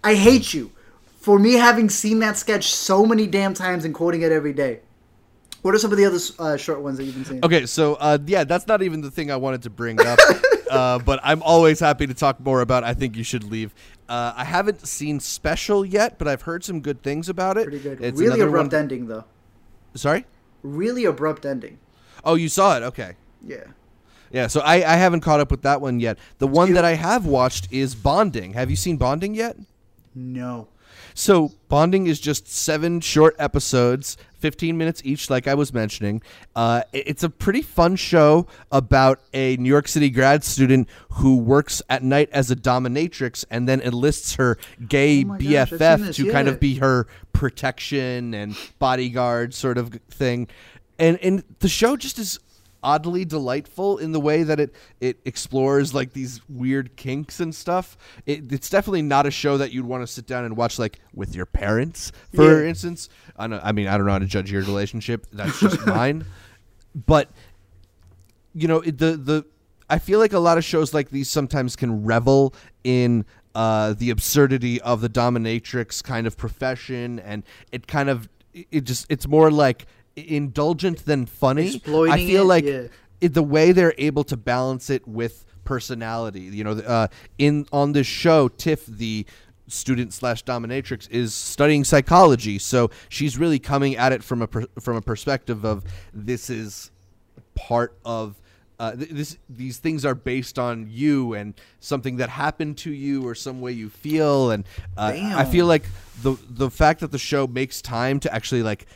I 0.03 0.15
hate 0.15 0.53
you 0.55 0.73
for 1.21 1.39
me 1.39 1.53
having 1.55 1.89
seen 1.89 2.19
that 2.19 2.37
sketch 2.37 2.75
so 2.75 3.07
many 3.07 3.27
damn 3.29 3.55
times 3.55 3.85
and 3.85 3.95
quoting 3.95 4.23
it 4.23 4.33
every 4.33 4.53
day. 4.53 4.81
What 5.61 5.75
are 5.75 5.79
some 5.79 5.93
of 5.93 5.99
the 5.99 6.05
other 6.07 6.19
uh, 6.41 6.57
short 6.57 6.81
ones 6.81 6.99
that 6.99 7.05
you've 7.05 7.15
been 7.15 7.25
seeing? 7.25 7.45
Okay, 7.45 7.67
so 7.67 7.95
uh, 7.95 8.19
yeah, 8.27 8.43
that's 8.43 8.67
not 8.67 8.83
even 8.83 9.01
the 9.01 9.11
thing 9.13 9.31
I 9.31 9.37
wanted 9.37 9.63
to 9.63 9.71
bring 9.71 10.01
up. 10.01 10.19
uh, 10.73 10.99
but 10.99 11.21
I'm 11.23 11.43
always 11.43 11.81
happy 11.81 12.07
to 12.07 12.15
talk 12.15 12.41
more 12.41 12.61
about. 12.61 12.85
I 12.85 12.95
think 12.95 13.17
you 13.17 13.25
should 13.25 13.45
leave. 13.45 13.75
Uh, 14.09 14.33
I 14.37 14.45
haven't 14.45 14.87
seen 14.87 15.21
Special 15.21 15.85
yet, 15.85 16.19
but 16.19 16.29
I've 16.29 16.43
heard 16.43 16.65
some 16.65 16.81
good 16.81 17.03
things 17.03 17.29
about 17.29 17.57
it. 17.57 17.65
Pretty 17.65 17.79
good. 17.81 18.01
It's 18.01 18.21
really 18.21 18.41
abrupt 18.41 18.73
one- 18.73 18.81
ending 18.81 19.07
though. 19.07 19.25
Sorry. 19.95 20.25
Really 20.63 21.05
abrupt 21.05 21.45
ending. 21.45 21.79
Oh, 22.25 22.35
you 22.35 22.49
saw 22.49 22.77
it. 22.77 22.83
Okay. 22.83 23.17
Yeah. 23.45 23.65
Yeah, 24.31 24.47
so 24.47 24.61
I, 24.61 24.77
I 24.77 24.97
haven't 24.97 25.21
caught 25.21 25.41
up 25.41 25.51
with 25.51 25.63
that 25.63 25.81
one 25.83 26.01
yet. 26.01 26.19
The 26.39 26.47
one 26.47 26.73
that 26.73 26.85
I 26.87 26.95
have 26.95 27.27
watched 27.27 27.71
is 27.71 27.95
Bonding. 27.95 28.55
Have 28.55 28.71
you 28.71 28.77
seen 28.77 28.97
Bonding 28.97 29.35
yet? 29.35 29.57
No. 30.15 30.69
So, 31.15 31.53
Bonding 31.69 32.07
is 32.07 32.21
just 32.21 32.49
seven 32.49 33.01
short 33.01 33.35
episodes, 33.39 34.17
15 34.39 34.77
minutes 34.77 35.01
each, 35.05 35.31
like 35.31 35.47
I 35.47 35.55
was 35.55 35.73
mentioning. 35.73 36.21
Uh, 36.55 36.83
it's 36.93 37.23
a 37.23 37.31
pretty 37.31 37.63
fun 37.63 37.97
show 37.97 38.47
about 38.71 39.21
a 39.33 39.57
New 39.57 39.69
York 39.69 39.89
City 39.89 40.11
grad 40.11 40.45
student 40.45 40.89
who 41.13 41.37
works 41.37 41.81
at 41.89 42.03
night 42.03 42.29
as 42.33 42.51
a 42.51 42.57
dominatrix 42.57 43.45
and 43.51 43.69
then 43.69 43.81
enlists 43.81 44.35
her 44.35 44.59
gay 44.89 45.25
Oh 45.25 45.29
gosh, 45.29 45.39
BFF 45.39 46.07
this, 46.07 46.17
to 46.17 46.31
kind 46.31 46.49
of 46.49 46.61
be 46.61 46.77
her 46.77 47.07
protection 47.33 48.35
and 48.35 48.57
bodyguard 48.79 49.55
sort 49.55 49.79
of 49.79 49.95
thing. 50.11 50.49
And, 50.99 51.19
and 51.23 51.45
the 51.61 51.69
show 51.69 51.97
just 51.97 52.19
is 52.19 52.39
oddly 52.83 53.25
delightful 53.25 53.99
in 53.99 54.13
the 54.13 54.21
way 54.21 54.43
that 54.43 54.59
it 54.61 54.75
it 55.01 55.19
explores 55.25 55.95
like 55.95 56.13
these 56.13 56.41
weird 56.49 56.97
kinks 56.97 57.41
and 57.41 57.55
stuff. 57.55 57.97
It, 58.27 58.53
it's 58.53 58.69
definitely 58.71 59.03
not 59.03 59.27
a 59.27 59.31
show 59.31 59.57
that 59.59 59.73
you'd 59.73 59.87
want 59.87 60.03
to 60.03 60.07
sit 60.07 60.27
down 60.27 60.45
and 60.45 60.57
watch 60.57 60.79
like 60.79 60.99
with 61.15 61.35
your 61.35 61.47
parents, 61.47 62.13
for 62.35 62.63
Yeah. 62.63 62.69
instance. 62.69 63.09
I 63.37 63.47
know, 63.47 63.61
I 63.63 63.73
mean, 63.73 63.87
I 63.89 63.97
don't 63.97 64.07
know 64.07 64.13
how 64.13 64.19
to 64.19 64.27
judge 64.27 64.51
your 64.51 64.63
relationship. 64.63 65.27
That's 65.33 65.59
just 65.61 65.85
mine. 65.87 66.25
But 67.07 67.31
you 68.55 68.69
know, 68.69 68.81
it, 68.81 68.99
the 68.99 69.17
the 69.17 69.45
I 69.89 69.99
feel 69.99 70.19
like 70.19 70.33
a 70.33 70.39
lot 70.39 70.59
of 70.59 70.65
shows 70.65 70.93
like 70.95 71.11
these 71.11 71.29
sometimes 71.29 71.77
can 71.77 72.05
revel 72.05 72.55
in 72.85 73.25
uh, 73.55 73.93
the 73.93 74.11
absurdity 74.11 74.81
of 74.81 75.01
the 75.03 75.09
dominatrix 75.09 76.03
kind 76.03 76.27
of 76.27 76.37
profession, 76.37 77.19
and 77.21 77.43
it 77.71 77.87
kind 77.87 78.09
of 78.09 78.29
it 78.55 78.83
just 78.83 79.07
it's 79.11 79.27
more 79.29 79.51
like 79.51 79.87
indulgent 80.17 81.05
than 81.05 81.27
funny. 81.27 81.81
I 81.87 82.17
feel 82.27 82.43
it, 82.43 82.45
like 82.45 82.65
yeah. 82.65 82.89
it, 83.21 83.35
the 83.35 83.43
way 83.43 83.73
they're 83.73 83.95
able 83.99 84.25
to 84.25 84.37
balance 84.37 84.91
it 84.91 85.07
with 85.07 85.45
personality. 85.65 86.41
You 86.41 86.65
know, 86.65 86.73
uh, 86.73 87.09
in 87.39 87.67
on 87.73 87.93
this 87.93 88.07
show, 88.07 88.49
Tiff 88.49 88.87
the 88.87 89.27
student 89.69 90.13
slash 90.13 90.45
dominatrix 90.45 91.09
is 91.11 91.33
studying 91.35 91.85
psychology, 91.85 92.59
so 92.59 92.91
she's 93.09 93.39
really 93.39 93.59
coming 93.59 93.97
at 93.97 94.13
it 94.13 94.23
from 94.23 94.43
a 94.43 94.47
per, 94.47 94.67
from 94.81 94.97
a 94.97 95.03
perspective 95.03 95.65
of 95.65 95.85
this 96.13 96.51
is 96.51 96.91
part 97.55 97.97
of. 98.05 98.39
Uh, 98.79 98.97
th- 98.97 99.11
this 99.11 99.39
these 99.49 99.79
things 99.79 100.05
are 100.05 100.15
based 100.15 100.59
on 100.59 100.89
you 100.91 101.35
and 101.35 101.55
something 101.79 102.17
that 102.17 102.29
happened 102.29 102.77
to 102.77 102.91
you 102.91 103.25
or 103.25 103.33
some 103.33 103.61
way 103.61 103.71
you 103.71 103.89
feel 103.89 104.51
and 104.51 104.65
uh, 104.97 105.13
I 105.15 105.45
feel 105.45 105.67
like 105.67 105.85
the 106.23 106.37
the 106.49 106.69
fact 106.69 106.99
that 107.01 107.13
the 107.13 107.19
show 107.19 107.47
makes 107.47 107.81
time 107.81 108.19
to 108.21 108.35
actually 108.35 108.65
like 108.65 108.87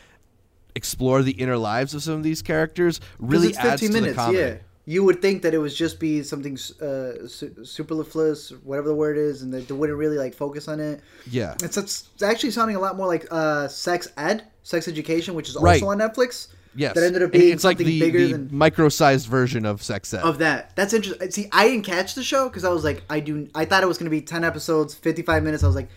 explore 0.77 1.23
the 1.23 1.33
inner 1.33 1.57
lives 1.57 1.95
of 1.95 2.03
some 2.03 2.15
of 2.15 2.23
these 2.23 2.43
characters 2.43 3.01
really 3.19 3.49
it's 3.49 3.59
adds 3.59 3.81
15 3.81 3.89
to 3.89 3.95
minutes, 3.95 4.17
the 4.17 4.23
comedy. 4.23 4.39
yeah. 4.39 4.55
You 4.89 5.03
would 5.03 5.21
think 5.21 5.43
that 5.43 5.53
it 5.53 5.59
was 5.59 5.77
just 5.77 5.99
be 5.99 6.23
something 6.23 6.55
uh, 6.81 7.27
su- 7.27 7.65
superfluous, 7.65 8.51
whatever 8.63 8.87
the 8.87 8.95
word 8.95 9.19
is, 9.19 9.43
and 9.43 9.53
that 9.53 9.67
they 9.67 9.75
wouldn't 9.75 9.99
really 9.99 10.17
like 10.17 10.33
focus 10.33 10.69
on 10.69 10.79
it. 10.79 11.01
Yeah. 11.29 11.55
It's, 11.61 11.77
it's 11.77 12.09
actually 12.23 12.53
sounding 12.53 12.77
a 12.77 12.79
lot 12.79 12.97
more 12.97 13.09
like 13.09 13.27
uh, 13.33 13.67
sex 13.67 14.07
ed, 14.17 14.45
sex 14.63 14.87
education, 14.87 15.35
which 15.35 15.49
is 15.49 15.57
Right. 15.61 15.83
also 15.83 15.91
on 15.91 15.99
Netflix. 15.99 16.49
Yes. 16.77 16.95
That 16.95 17.03
ended 17.05 17.23
up 17.25 17.33
being 17.33 17.53
it's 17.55 17.65
like 17.65 17.79
something 17.79 17.87
the, 17.87 17.99
bigger 18.01 18.19
the 18.27 18.33
than 18.33 18.49
micro-sized 18.53 19.27
version 19.29 19.65
of 19.67 19.83
Sex 19.83 20.13
Ed. 20.15 20.21
of 20.23 20.39
that. 20.39 20.77
That's 20.77 20.93
interesting. 20.93 21.31
See, 21.33 21.49
I 21.51 21.69
didn't 21.69 21.85
catch 21.87 22.15
the 22.15 22.23
show 22.23 22.49
because 22.49 22.65
I 22.65 22.69
was 22.69 22.85
like, 22.85 23.03
I 23.11 23.19
do. 23.19 23.49
I 23.55 23.65
thought 23.65 23.83
it 23.83 23.87
was 23.87 23.97
going 23.99 24.05
to 24.09 24.11
be 24.11 24.21
ten 24.21 24.45
episodes, 24.45 24.95
fifty-five 24.95 25.43
minutes. 25.43 25.65
I 25.65 25.69
was 25.69 25.75
like, 25.75 25.89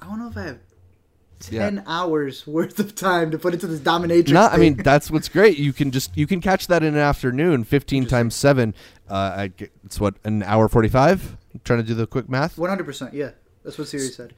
I 0.00 0.06
don't 0.06 0.18
know 0.18 0.28
if 0.28 0.36
I 0.36 0.42
have 0.42 0.58
Yeah. 1.50 1.60
ten 1.68 1.82
hours 1.86 2.46
worth 2.46 2.78
of 2.78 2.94
time 2.94 3.30
to 3.30 3.38
put 3.38 3.54
into 3.54 3.66
this 3.66 3.80
dominatrix. 3.80 4.30
Not, 4.32 4.52
I 4.52 4.56
mean, 4.56 4.76
that's 4.76 5.10
what's 5.10 5.28
great. 5.28 5.58
You 5.58 5.72
can 5.72 5.90
just 5.90 6.16
you 6.16 6.26
can 6.26 6.40
catch 6.40 6.66
that 6.68 6.82
in 6.82 6.94
an 6.94 7.00
afternoon. 7.00 7.64
Fifteen 7.64 8.06
times 8.06 8.34
seven, 8.34 8.74
uh, 9.08 9.34
I 9.36 9.48
get, 9.48 9.72
it's 9.84 10.00
what 10.00 10.14
an 10.24 10.42
hour 10.42 10.68
forty-five. 10.68 11.36
Trying 11.64 11.80
to 11.80 11.84
do 11.86 11.94
the 11.94 12.06
quick 12.06 12.28
math. 12.28 12.58
One 12.58 12.68
hundred 12.70 12.84
percent. 12.84 13.14
Yeah, 13.14 13.30
that's 13.62 13.78
what 13.78 13.88
Siri 13.88 14.08
said. 14.08 14.34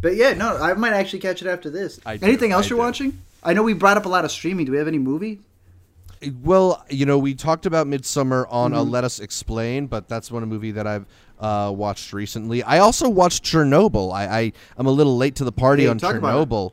But 0.00 0.16
yeah, 0.16 0.34
no, 0.34 0.56
I 0.56 0.74
might 0.74 0.92
actually 0.92 1.20
catch 1.20 1.42
it 1.42 1.48
after 1.48 1.70
this. 1.70 1.98
I 2.06 2.16
do, 2.16 2.26
Anything 2.26 2.52
else 2.52 2.66
I 2.66 2.68
you're 2.70 2.78
do. 2.78 2.82
watching? 2.82 3.18
I 3.42 3.52
know 3.52 3.62
we 3.62 3.72
brought 3.72 3.96
up 3.96 4.06
a 4.06 4.08
lot 4.08 4.24
of 4.24 4.30
streaming. 4.30 4.66
Do 4.66 4.72
we 4.72 4.78
have 4.78 4.88
any 4.88 4.98
movie? 4.98 5.40
Well, 6.42 6.84
you 6.90 7.06
know, 7.06 7.18
we 7.18 7.34
talked 7.34 7.66
about 7.66 7.86
Midsommar 7.86 8.46
on 8.50 8.72
Mm-hmm. 8.72 8.78
a 8.80 8.82
Let 8.82 9.04
Us 9.04 9.20
Explain, 9.20 9.86
but 9.86 10.08
that's 10.08 10.30
one 10.30 10.44
movie 10.48 10.72
that 10.72 10.86
I've 10.86 11.06
uh, 11.38 11.72
watched 11.74 12.12
recently. 12.12 12.62
I 12.62 12.78
also 12.78 13.08
watched 13.08 13.44
Chernobyl. 13.44 14.12
I, 14.12 14.26
I 14.40 14.52
I'm 14.76 14.86
a 14.86 14.90
little 14.90 15.16
late 15.16 15.36
to 15.36 15.44
the 15.44 15.52
party 15.52 15.86
on. 15.86 15.98
Chernobyl. 15.98 16.72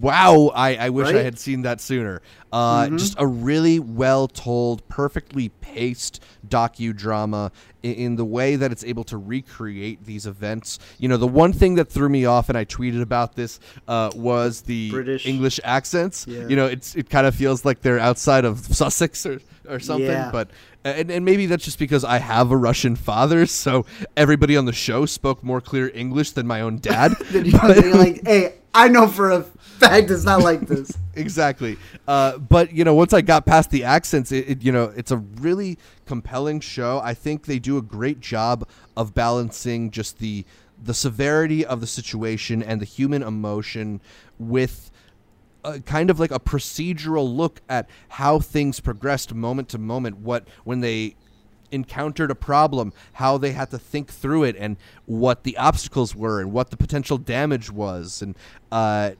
Wow, 0.00 0.50
I, 0.54 0.76
I 0.76 0.88
wish 0.90 1.06
I 1.06 1.10
Right? 1.10 1.16
Mm-hmm. 1.16 1.24
had 1.24 1.38
seen 1.38 1.62
that 1.62 1.80
sooner. 1.80 2.20
Uh, 2.52 2.88
Just 2.88 3.14
a 3.18 3.26
really 3.26 3.78
well 3.78 4.26
told, 4.26 4.86
perfectly 4.88 5.50
paced 5.50 6.22
docudrama 6.48 7.52
in, 7.82 7.92
in 7.94 8.16
the 8.16 8.24
way 8.24 8.56
that 8.56 8.72
it's 8.72 8.82
able 8.84 9.04
to 9.04 9.16
recreate 9.18 10.04
these 10.04 10.26
events. 10.26 10.78
You 10.98 11.08
know, 11.08 11.16
the 11.16 11.28
one 11.28 11.52
thing 11.52 11.76
that 11.76 11.88
threw 11.90 12.08
me 12.08 12.24
off, 12.24 12.48
and 12.48 12.56
I 12.58 12.64
tweeted 12.64 13.02
about 13.02 13.36
this, 13.36 13.60
uh, 13.86 14.10
was 14.14 14.62
the 14.62 14.90
British. 14.90 15.26
English 15.26 15.60
accents. 15.62 16.26
Yeah. 16.26 16.48
You 16.48 16.56
know, 16.56 16.66
it's 16.66 16.94
it 16.96 17.08
kind 17.10 17.26
of 17.26 17.34
feels 17.34 17.64
like 17.64 17.80
they're 17.82 17.98
outside 17.98 18.44
of 18.44 18.60
Sussex 18.60 19.26
or, 19.26 19.40
or 19.68 19.78
something. 19.78 20.06
Yeah. 20.06 20.30
But 20.32 20.50
and, 20.96 21.10
and 21.10 21.24
maybe 21.24 21.46
that's 21.46 21.64
just 21.64 21.78
because 21.78 22.04
I 22.04 22.18
have 22.18 22.50
a 22.50 22.56
Russian 22.56 22.96
father, 22.96 23.46
so 23.46 23.86
everybody 24.16 24.56
on 24.56 24.64
the 24.64 24.72
show 24.72 25.06
spoke 25.06 25.42
more 25.42 25.60
clear 25.60 25.90
English 25.94 26.32
than 26.32 26.46
my 26.46 26.60
own 26.60 26.78
dad. 26.78 27.12
Then 27.30 27.44
you're 27.44 27.94
like, 27.94 28.26
hey, 28.26 28.54
I 28.74 28.88
know 28.88 29.08
for 29.08 29.30
a 29.30 29.42
fact 29.42 30.10
it's 30.10 30.24
not 30.24 30.40
like 30.40 30.60
this. 30.60 30.92
exactly. 31.14 31.78
Uh, 32.06 32.38
but 32.38 32.72
you 32.72 32.84
know, 32.84 32.94
once 32.94 33.12
I 33.12 33.20
got 33.20 33.46
past 33.46 33.70
the 33.70 33.84
accents, 33.84 34.32
it, 34.32 34.48
it 34.48 34.62
you 34.62 34.72
know, 34.72 34.92
it's 34.96 35.10
a 35.10 35.16
really 35.16 35.78
compelling 36.06 36.60
show. 36.60 37.00
I 37.02 37.14
think 37.14 37.46
they 37.46 37.58
do 37.58 37.76
a 37.76 37.82
great 37.82 38.20
job 38.20 38.68
of 38.96 39.14
balancing 39.14 39.90
just 39.90 40.18
the 40.18 40.44
the 40.80 40.94
severity 40.94 41.66
of 41.66 41.80
the 41.80 41.86
situation 41.86 42.62
and 42.62 42.80
the 42.80 42.84
human 42.84 43.22
emotion 43.22 44.00
with 44.38 44.90
a, 45.74 45.80
kind 45.80 46.10
of 46.10 46.18
like 46.20 46.30
a 46.30 46.40
procedural 46.40 47.34
look 47.34 47.60
at 47.68 47.88
how 48.08 48.38
things 48.40 48.80
progressed 48.80 49.34
moment 49.34 49.68
to 49.70 49.78
moment. 49.78 50.18
What 50.18 50.46
when 50.64 50.80
they 50.80 51.16
encountered 51.70 52.30
a 52.30 52.34
problem, 52.34 52.92
how 53.14 53.36
they 53.36 53.52
had 53.52 53.70
to 53.70 53.78
think 53.78 54.10
through 54.10 54.44
it, 54.44 54.56
and 54.58 54.76
what 55.06 55.44
the 55.44 55.56
obstacles 55.58 56.14
were, 56.14 56.40
and 56.40 56.52
what 56.52 56.70
the 56.70 56.76
potential 56.76 57.18
damage 57.18 57.70
was, 57.70 58.22
and 58.22 58.34
uh, 58.72 59.10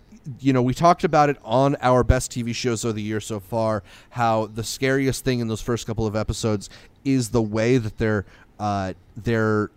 you 0.40 0.52
know, 0.52 0.62
we 0.62 0.74
talked 0.74 1.04
about 1.04 1.30
it 1.30 1.38
on 1.42 1.76
our 1.80 2.04
best 2.04 2.30
TV 2.32 2.54
shows 2.54 2.84
of 2.84 2.94
the 2.94 3.02
year 3.02 3.20
so 3.20 3.40
far. 3.40 3.82
How 4.10 4.46
the 4.46 4.64
scariest 4.64 5.24
thing 5.24 5.40
in 5.40 5.48
those 5.48 5.62
first 5.62 5.86
couple 5.86 6.06
of 6.06 6.14
episodes 6.16 6.68
is 7.04 7.30
the 7.30 7.42
way 7.42 7.78
that 7.78 7.96
they're 7.98 8.24
uh, 8.58 8.92
they're 9.16 9.70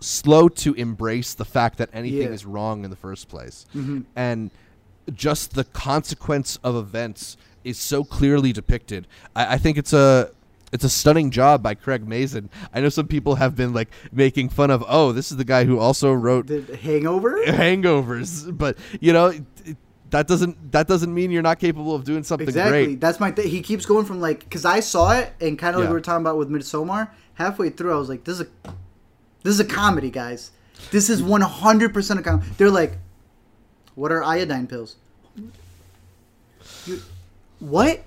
slow 0.00 0.48
to 0.50 0.74
embrace 0.74 1.32
the 1.34 1.44
fact 1.44 1.78
that 1.78 1.88
anything 1.92 2.22
Yeah. 2.22 2.28
is 2.28 2.44
wrong 2.44 2.84
in 2.84 2.90
the 2.90 2.96
first 2.96 3.28
place, 3.28 3.64
and 4.16 4.50
just 5.14 5.54
the 5.54 5.64
consequence 5.64 6.58
of 6.62 6.76
events 6.76 7.36
is 7.64 7.78
so 7.78 8.04
clearly 8.04 8.52
depicted. 8.52 9.06
I, 9.34 9.54
I 9.54 9.58
think 9.58 9.78
it's 9.78 9.92
a 9.92 10.30
it's 10.72 10.84
a 10.84 10.88
stunning 10.90 11.30
job 11.30 11.62
by 11.62 11.74
Craig 11.74 12.06
Mazin. 12.06 12.50
I 12.74 12.80
know 12.80 12.90
some 12.90 13.08
people 13.08 13.36
have 13.36 13.56
been 13.56 13.72
like 13.72 13.88
making 14.12 14.50
fun 14.50 14.70
of, 14.70 14.84
oh, 14.86 15.12
this 15.12 15.30
is 15.30 15.38
the 15.38 15.44
guy 15.44 15.64
who 15.64 15.78
also 15.78 16.12
wrote 16.12 16.46
The 16.46 16.76
Hangover. 16.76 17.38
Hangovers, 17.46 18.56
but 18.56 18.76
you 19.00 19.12
know 19.12 19.26
it- 19.26 19.42
it- 19.64 19.76
that 20.10 20.26
doesn't 20.26 20.72
that 20.72 20.88
doesn't 20.88 21.12
mean 21.12 21.30
you're 21.30 21.42
not 21.42 21.58
capable 21.58 21.94
of 21.94 22.02
doing 22.04 22.22
something 22.24 22.48
Exactly. 22.48 22.84
great. 22.86 23.00
That's 23.00 23.20
my 23.20 23.30
thing. 23.30 23.46
He 23.48 23.60
keeps 23.60 23.84
going 23.84 24.06
from 24.06 24.22
like, 24.22 24.40
because 24.40 24.64
I 24.64 24.80
saw 24.80 25.12
it 25.12 25.34
and 25.38 25.58
kind 25.58 25.74
of 25.74 25.80
like 25.82 25.90
we 25.90 25.92
were 25.92 26.00
talking 26.00 26.22
about 26.22 26.38
with 26.38 26.48
Midsommar. 26.48 27.10
Halfway 27.34 27.68
through, 27.68 27.92
I 27.94 27.98
was 27.98 28.08
like, 28.08 28.24
this 28.24 28.40
is 28.40 28.46
a, 28.46 28.70
this 29.42 29.52
is 29.52 29.60
a 29.60 29.66
comedy, 29.66 30.10
guys. 30.10 30.50
This 30.92 31.10
is 31.10 31.22
one 31.22 31.42
hundred 31.42 31.92
percent 31.92 32.20
a 32.20 32.22
comedy. 32.22 32.48
They're 32.56 32.70
like, 32.70 32.96
what 33.98 34.12
are 34.12 34.22
iodine 34.22 34.66
pills? 34.66 34.96
You, 36.86 37.00
what? 37.58 38.04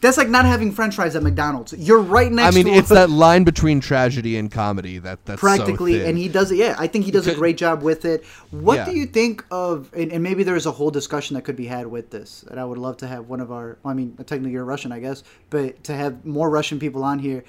That's 0.00 0.16
like 0.18 0.28
not 0.28 0.44
having 0.44 0.72
French 0.72 0.94
fries 0.94 1.16
at 1.16 1.22
McDonald's. 1.22 1.72
You're 1.72 2.00
right 2.00 2.30
next. 2.30 2.54
I 2.54 2.56
mean, 2.56 2.66
to 2.72 2.78
it's 2.78 2.90
a- 2.90 2.94
that 2.94 3.10
line 3.10 3.44
between 3.44 3.80
tragedy 3.80 4.36
and 4.36 4.50
comedy 4.50 4.98
that 4.98 5.24
that's 5.26 5.40
so 5.40 5.46
practically 5.46 5.94
thin. 5.98 6.10
and 6.10 6.18
he 6.18 6.28
does 6.28 6.52
it 6.52 6.56
yeah 6.56 6.76
i 6.78 6.86
think 6.86 7.04
he 7.04 7.10
does 7.10 7.26
a 7.26 7.34
great 7.34 7.56
job 7.56 7.82
with 7.82 8.04
it 8.04 8.24
what 8.50 8.76
Yeah. 8.76 8.84
do 8.84 8.92
you 8.96 9.06
think 9.06 9.44
of 9.50 9.90
and, 9.94 10.12
and 10.12 10.22
maybe 10.22 10.42
there's 10.44 10.66
a 10.66 10.70
whole 10.70 10.90
discussion 10.90 11.34
that 11.34 11.42
could 11.42 11.56
be 11.56 11.66
had 11.66 11.86
with 11.86 12.10
this 12.10 12.44
and 12.50 12.60
i 12.60 12.64
would 12.64 12.78
love 12.78 12.98
to 12.98 13.06
have 13.06 13.28
one 13.28 13.40
of 13.40 13.50
our 13.50 13.78
well, 13.82 13.92
i 13.92 13.94
mean 13.94 14.14
technically 14.18 14.52
you're 14.52 14.64
russian 14.64 14.92
i 14.92 15.00
guess 15.00 15.24
but 15.50 15.82
to 15.84 15.94
have 15.94 16.24
more 16.24 16.48
russian 16.50 16.78
people 16.78 17.02
on 17.02 17.18
here 17.18 17.42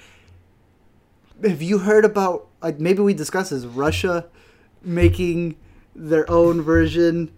have 1.44 1.62
you 1.62 1.78
heard 1.78 2.04
about 2.04 2.48
like 2.62 2.80
maybe 2.80 3.00
we 3.02 3.14
discuss 3.14 3.50
this 3.50 3.64
russia 3.64 4.26
making 4.82 5.54
their 5.98 6.30
own 6.30 6.62
version 6.62 7.30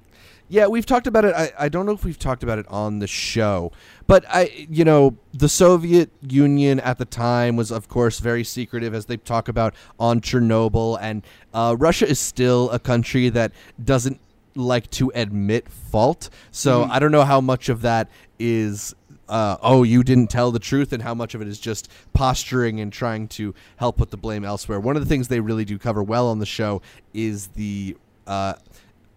Yeah, 0.52 0.66
we've 0.66 0.84
talked 0.84 1.06
about 1.06 1.24
it. 1.24 1.32
I, 1.32 1.52
I 1.56 1.68
don't 1.68 1.86
know 1.86 1.92
if 1.92 2.04
we've 2.04 2.18
talked 2.18 2.42
about 2.42 2.58
it 2.58 2.66
on 2.68 2.98
the 2.98 3.06
show, 3.06 3.70
but 4.08 4.24
I, 4.28 4.66
you 4.68 4.84
know, 4.84 5.16
the 5.32 5.48
Soviet 5.48 6.10
Union 6.28 6.80
at 6.80 6.98
the 6.98 7.04
time 7.04 7.54
was, 7.54 7.70
of 7.70 7.86
course, 7.88 8.18
very 8.18 8.42
secretive, 8.42 8.92
as 8.92 9.06
they 9.06 9.16
talk 9.16 9.46
about 9.46 9.76
on 10.00 10.20
Chernobyl, 10.20 10.98
and 11.00 11.24
uh, 11.54 11.76
Russia 11.78 12.08
is 12.08 12.18
still 12.18 12.68
a 12.70 12.80
country 12.80 13.28
that 13.28 13.52
doesn't 13.84 14.18
like 14.56 14.90
to 14.90 15.12
admit 15.14 15.68
fault. 15.68 16.30
So 16.50 16.82
I 16.82 16.98
don't 16.98 17.12
know 17.12 17.24
how 17.24 17.40
much 17.40 17.68
of 17.68 17.82
that 17.82 18.08
is. 18.40 18.92
Uh, 19.28 19.56
oh, 19.62 19.84
you 19.84 20.02
didn't 20.02 20.30
tell 20.30 20.50
the 20.50 20.58
truth, 20.58 20.92
and 20.92 21.00
how 21.00 21.14
much 21.14 21.36
of 21.36 21.42
it 21.42 21.46
is 21.46 21.60
just 21.60 21.88
posturing 22.12 22.80
and 22.80 22.92
trying 22.92 23.28
to 23.28 23.54
help 23.76 23.98
put 23.98 24.10
the 24.10 24.16
blame 24.16 24.44
elsewhere. 24.44 24.80
One 24.80 24.96
of 24.96 25.02
the 25.04 25.08
things 25.08 25.28
they 25.28 25.38
really 25.38 25.64
do 25.64 25.78
cover 25.78 26.02
well 26.02 26.26
on 26.26 26.40
the 26.40 26.46
show 26.46 26.82
is 27.14 27.46
the 27.54 27.96
uh, 28.30 28.54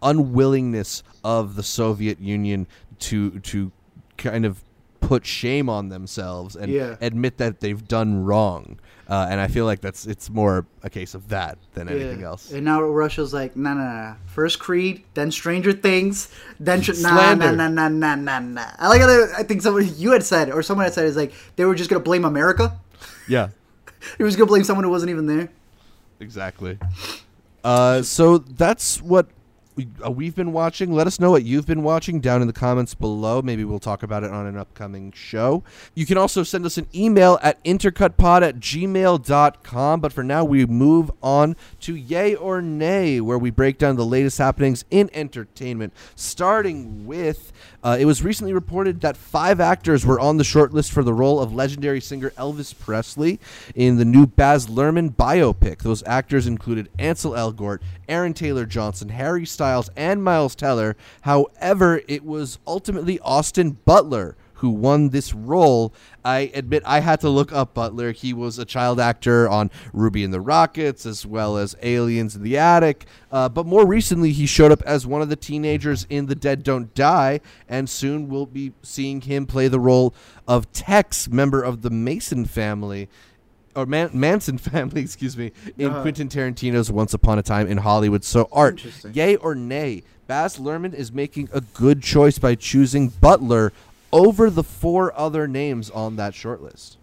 unwillingness 0.02 1.04
of 1.24 1.56
the 1.56 1.64
Soviet 1.64 2.20
Union 2.20 2.68
to 3.00 3.40
to 3.40 3.72
kind 4.18 4.46
of 4.46 4.64
put 5.00 5.26
shame 5.26 5.70
on 5.70 5.90
themselves 5.90 6.56
and 6.56 6.72
Yeah. 6.72 6.96
admit 7.02 7.38
that 7.38 7.60
they've 7.60 7.86
done 7.88 8.24
wrong. 8.24 8.80
Uh, 9.10 9.28
and 9.30 9.42
I 9.42 9.48
feel 9.48 9.66
like 9.66 9.82
that's 9.82 10.08
it's 10.08 10.30
more 10.30 10.66
a 10.82 10.90
case 10.90 11.14
of 11.14 11.28
that 11.28 11.58
than 11.74 11.90
anything 11.90 12.24
else. 12.24 12.52
And 12.54 12.64
now 12.64 12.82
Russia's 12.82 13.34
like, 13.34 13.54
no, 13.58 13.74
no, 13.74 13.84
no. 13.84 14.16
First 14.28 14.60
Creed, 14.60 15.04
then 15.14 15.30
Stranger 15.30 15.74
Things, 15.74 16.30
then 16.58 16.80
tr- 16.82 16.94
nah, 17.02 17.34
nah, 17.36 17.52
nah, 17.52 17.68
nah, 17.68 17.90
nah, 17.90 18.16
nah, 18.16 18.40
nah. 18.40 18.66
I 18.80 18.88
like 18.88 19.02
how 19.02 19.28
I 19.38 19.44
think 19.44 19.62
someone 19.62 19.90
you 19.98 20.14
had 20.14 20.24
said 20.24 20.50
or 20.50 20.64
someone 20.64 20.86
had 20.86 20.94
said 20.94 21.06
is 21.06 21.18
like 21.18 21.34
they 21.58 21.66
were 21.66 21.76
just 21.76 21.90
gonna 21.90 22.00
blame 22.04 22.24
America. 22.24 22.80
Yeah, 23.28 23.50
They 24.18 24.24
were 24.24 24.30
just 24.30 24.38
gonna 24.38 24.48
blame 24.48 24.64
someone 24.64 24.86
who 24.86 24.90
wasn't 24.90 25.10
even 25.12 25.28
there. 25.28 25.50
exactly. 26.22 26.80
Uh, 27.64 28.02
so 28.02 28.38
that's 28.38 29.02
what 29.02 29.28
we've 29.76 30.36
been 30.36 30.52
watching. 30.52 30.94
Let 30.94 31.08
us 31.08 31.20
know 31.20 31.32
what 31.32 31.44
you've 31.44 31.66
been 31.66 31.84
watching 31.84 32.20
down 32.20 32.42
in 32.42 32.48
the 32.48 32.54
comments 32.54 32.94
below. 32.94 33.42
Maybe 33.42 33.64
we'll 33.64 33.80
talk 33.80 34.04
about 34.04 34.24
it 34.24 34.32
on 34.32 34.46
an 34.46 34.58
upcoming 34.58 35.12
show. 35.12 35.64
You 35.96 36.06
can 36.06 36.18
also 36.18 36.44
send 36.44 36.66
us 36.66 36.78
an 36.78 36.88
email 36.94 37.40
at 37.42 37.64
intercutpod 37.64 38.42
at 38.42 38.60
gmail.com. 38.60 40.00
But 40.00 40.14
for 40.14 40.24
now, 40.24 40.44
we 40.44 40.66
move 40.66 41.12
on 41.22 41.56
to 41.82 41.96
Yay 41.96 42.36
or 42.36 42.62
Nay, 42.62 43.20
where 43.22 43.38
we 43.38 43.50
break 43.50 43.78
down 43.78 43.96
the 43.96 44.06
latest 44.06 44.38
happenings 44.38 44.86
in 44.92 45.10
entertainment. 45.14 45.94
Starting 46.16 47.06
with, 47.06 47.52
uh, 47.84 47.98
it 48.00 48.06
was 48.06 48.24
recently 48.24 48.54
reported 48.54 49.02
that 49.02 49.18
five 49.18 49.60
actors 49.60 50.06
were 50.06 50.20
on 50.20 50.38
the 50.38 50.44
shortlist 50.44 50.92
for 50.92 51.04
the 51.04 51.14
role 51.14 51.40
of 51.40 51.54
legendary 51.54 52.02
singer 52.02 52.32
Elvis 52.32 52.78
Presley 52.78 53.40
in 53.76 53.98
the 53.98 54.06
new 54.06 54.28
Baz 54.28 54.68
Luhrmann 54.68 55.16
biopic. 55.16 55.80
Those 55.80 56.04
actors 56.06 56.48
included 56.48 56.90
Ansel 57.00 57.32
Elgort, 57.32 57.80
Aaron 58.08 58.34
Taylor 58.34 58.66
Johnson, 58.66 59.10
Harry 59.10 59.46
Styles, 59.46 59.90
and 59.96 60.24
Miles 60.24 60.56
Teller. 60.56 60.96
However, 61.22 62.02
it 62.08 62.24
was 62.24 62.60
ultimately 62.66 63.20
Austin 63.20 63.78
Butler 63.86 64.36
who 64.64 64.70
won 64.70 65.10
this 65.10 65.34
role. 65.34 65.94
I 66.24 66.50
admit 66.54 66.84
I 66.86 67.02
had 67.02 67.20
to 67.20 67.30
look 67.30 67.52
up 67.52 67.74
Butler. 67.74 68.14
He 68.14 68.32
was 68.32 68.58
a 68.58 68.64
child 68.64 68.98
actor 68.98 69.50
on 69.50 69.70
Ruby 69.92 70.24
and 70.24 70.34
the 70.34 70.40
Rockets 70.40 71.06
as 71.06 71.26
well 71.26 71.58
as 71.58 71.76
Aliens 71.82 72.34
in 72.38 72.44
the 72.44 72.58
Attic. 72.58 73.06
Uh, 73.30 73.50
but 73.50 73.66
more 73.66 73.86
recently, 73.86 74.32
he 74.32 74.46
showed 74.46 74.72
up 74.72 74.82
as 74.84 75.06
one 75.06 75.22
of 75.22 75.28
the 75.28 75.36
teenagers 75.36 76.08
in 76.10 76.28
The 76.28 76.36
Dead 76.36 76.64
Don't 76.64 76.96
Die, 76.96 77.42
and 77.68 77.90
soon 77.90 78.30
we'll 78.30 78.46
be 78.46 78.72
seeing 78.82 79.20
him 79.20 79.46
play 79.46 79.68
the 79.68 79.82
role 79.82 80.16
of 80.48 80.72
Tex, 80.72 81.28
member 81.28 81.62
of 81.62 81.82
the 81.82 81.90
Mason 81.90 82.46
family. 82.46 83.10
Or 83.76 83.86
Man- 83.86 84.12
Manson 84.14 84.58
family, 84.72 85.02
excuse 85.02 85.38
me, 85.38 85.52
in 85.78 85.88
Uh-huh. 85.90 86.02
Quentin 86.02 86.30
Tarantino's 86.30 86.92
Once 86.92 87.14
Upon 87.14 87.40
a 87.40 87.44
Time 87.44 87.68
in 87.68 87.78
Hollywood. 87.78 88.24
So, 88.24 88.48
Art, 88.52 88.84
yay 89.14 89.36
or 89.38 89.56
nay, 89.56 90.04
Baz 90.28 90.58
Luhrmann 90.58 90.94
is 90.94 91.12
making 91.12 91.50
a 91.54 91.62
good 91.62 92.02
choice 92.02 92.38
by 92.40 92.56
choosing 92.56 93.10
Butler 93.10 93.74
over 94.12 94.50
the 94.50 94.64
four 94.64 95.18
other 95.18 95.48
names 95.48 95.90
on 95.90 96.16
that 96.18 96.34
shortlist. 96.34 96.98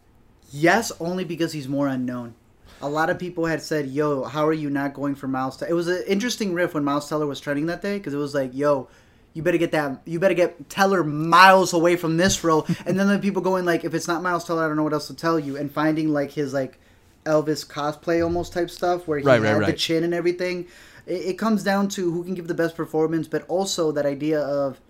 Yes, 0.53 0.91
only 1.01 1.25
because 1.25 1.53
he's 1.53 1.69
more 1.69 1.89
unknown. 1.89 2.35
A 2.83 2.89
lot 2.89 3.11
of 3.11 3.19
people 3.19 3.45
had 3.47 3.61
said, 3.61 3.89
"Yo, 3.89 4.25
how 4.25 4.47
are 4.47 4.55
you 4.55 4.71
not 4.71 4.95
going 4.95 5.15
for 5.15 5.29
Miles?" 5.29 5.57
Teller? 5.59 5.71
It 5.71 5.75
was 5.75 5.87
an 5.89 6.03
interesting 6.07 6.55
riff 6.55 6.73
when 6.73 6.83
Miles 6.83 7.09
Teller 7.09 7.27
was 7.27 7.39
trending 7.39 7.67
that 7.67 7.83
day 7.83 7.99
because 7.99 8.15
it 8.15 8.17
was 8.17 8.35
like, 8.35 8.55
"Yo, 8.55 8.89
you 9.33 9.43
better 9.43 9.59
get 9.59 9.73
that. 9.73 10.03
You 10.05 10.19
better 10.19 10.35
get 10.35 10.69
Teller 10.69 11.05
miles 11.05 11.73
away 11.73 11.97
from 11.97 12.17
this 12.17 12.43
role." 12.45 12.67
and 12.87 12.99
then 12.99 13.09
the 13.09 13.19
people 13.19 13.43
going 13.43 13.65
like, 13.65 13.85
"If 13.85 13.95
it's 13.95 14.09
not 14.09 14.23
Miles 14.23 14.45
Teller, 14.45 14.65
I 14.65 14.69
don't 14.69 14.77
know 14.77 14.83
what 14.83 14.93
else 14.93 15.07
to 15.09 15.15
tell 15.15 15.39
you." 15.39 15.57
And 15.57 15.71
finding 15.71 16.09
like 16.13 16.31
his 16.33 16.53
like 16.53 16.79
Elvis 17.25 17.67
cosplay 17.67 18.23
almost 18.25 18.53
type 18.53 18.71
stuff 18.71 19.07
where 19.07 19.19
he 19.19 19.25
Right, 19.25 19.41
right, 19.41 19.49
had 19.49 19.57
the 19.59 19.61
right. 19.67 19.77
chin 19.77 20.05
and 20.05 20.15
everything. 20.15 20.67
It, 21.07 21.13
it 21.27 21.39
comes 21.39 21.63
down 21.63 21.89
to 21.91 22.11
who 22.11 22.25
can 22.25 22.35
give 22.35 22.49
the 22.49 22.55
best 22.55 22.75
performance, 22.77 23.29
but 23.29 23.45
also 23.49 23.93
that 23.93 24.07
idea 24.07 24.41
of 24.41 24.81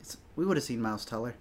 it's, 0.00 0.16
we 0.36 0.44
would 0.46 0.56
have 0.56 0.64
seen 0.64 0.80
Miles 0.80 1.04
Teller. 1.04 1.34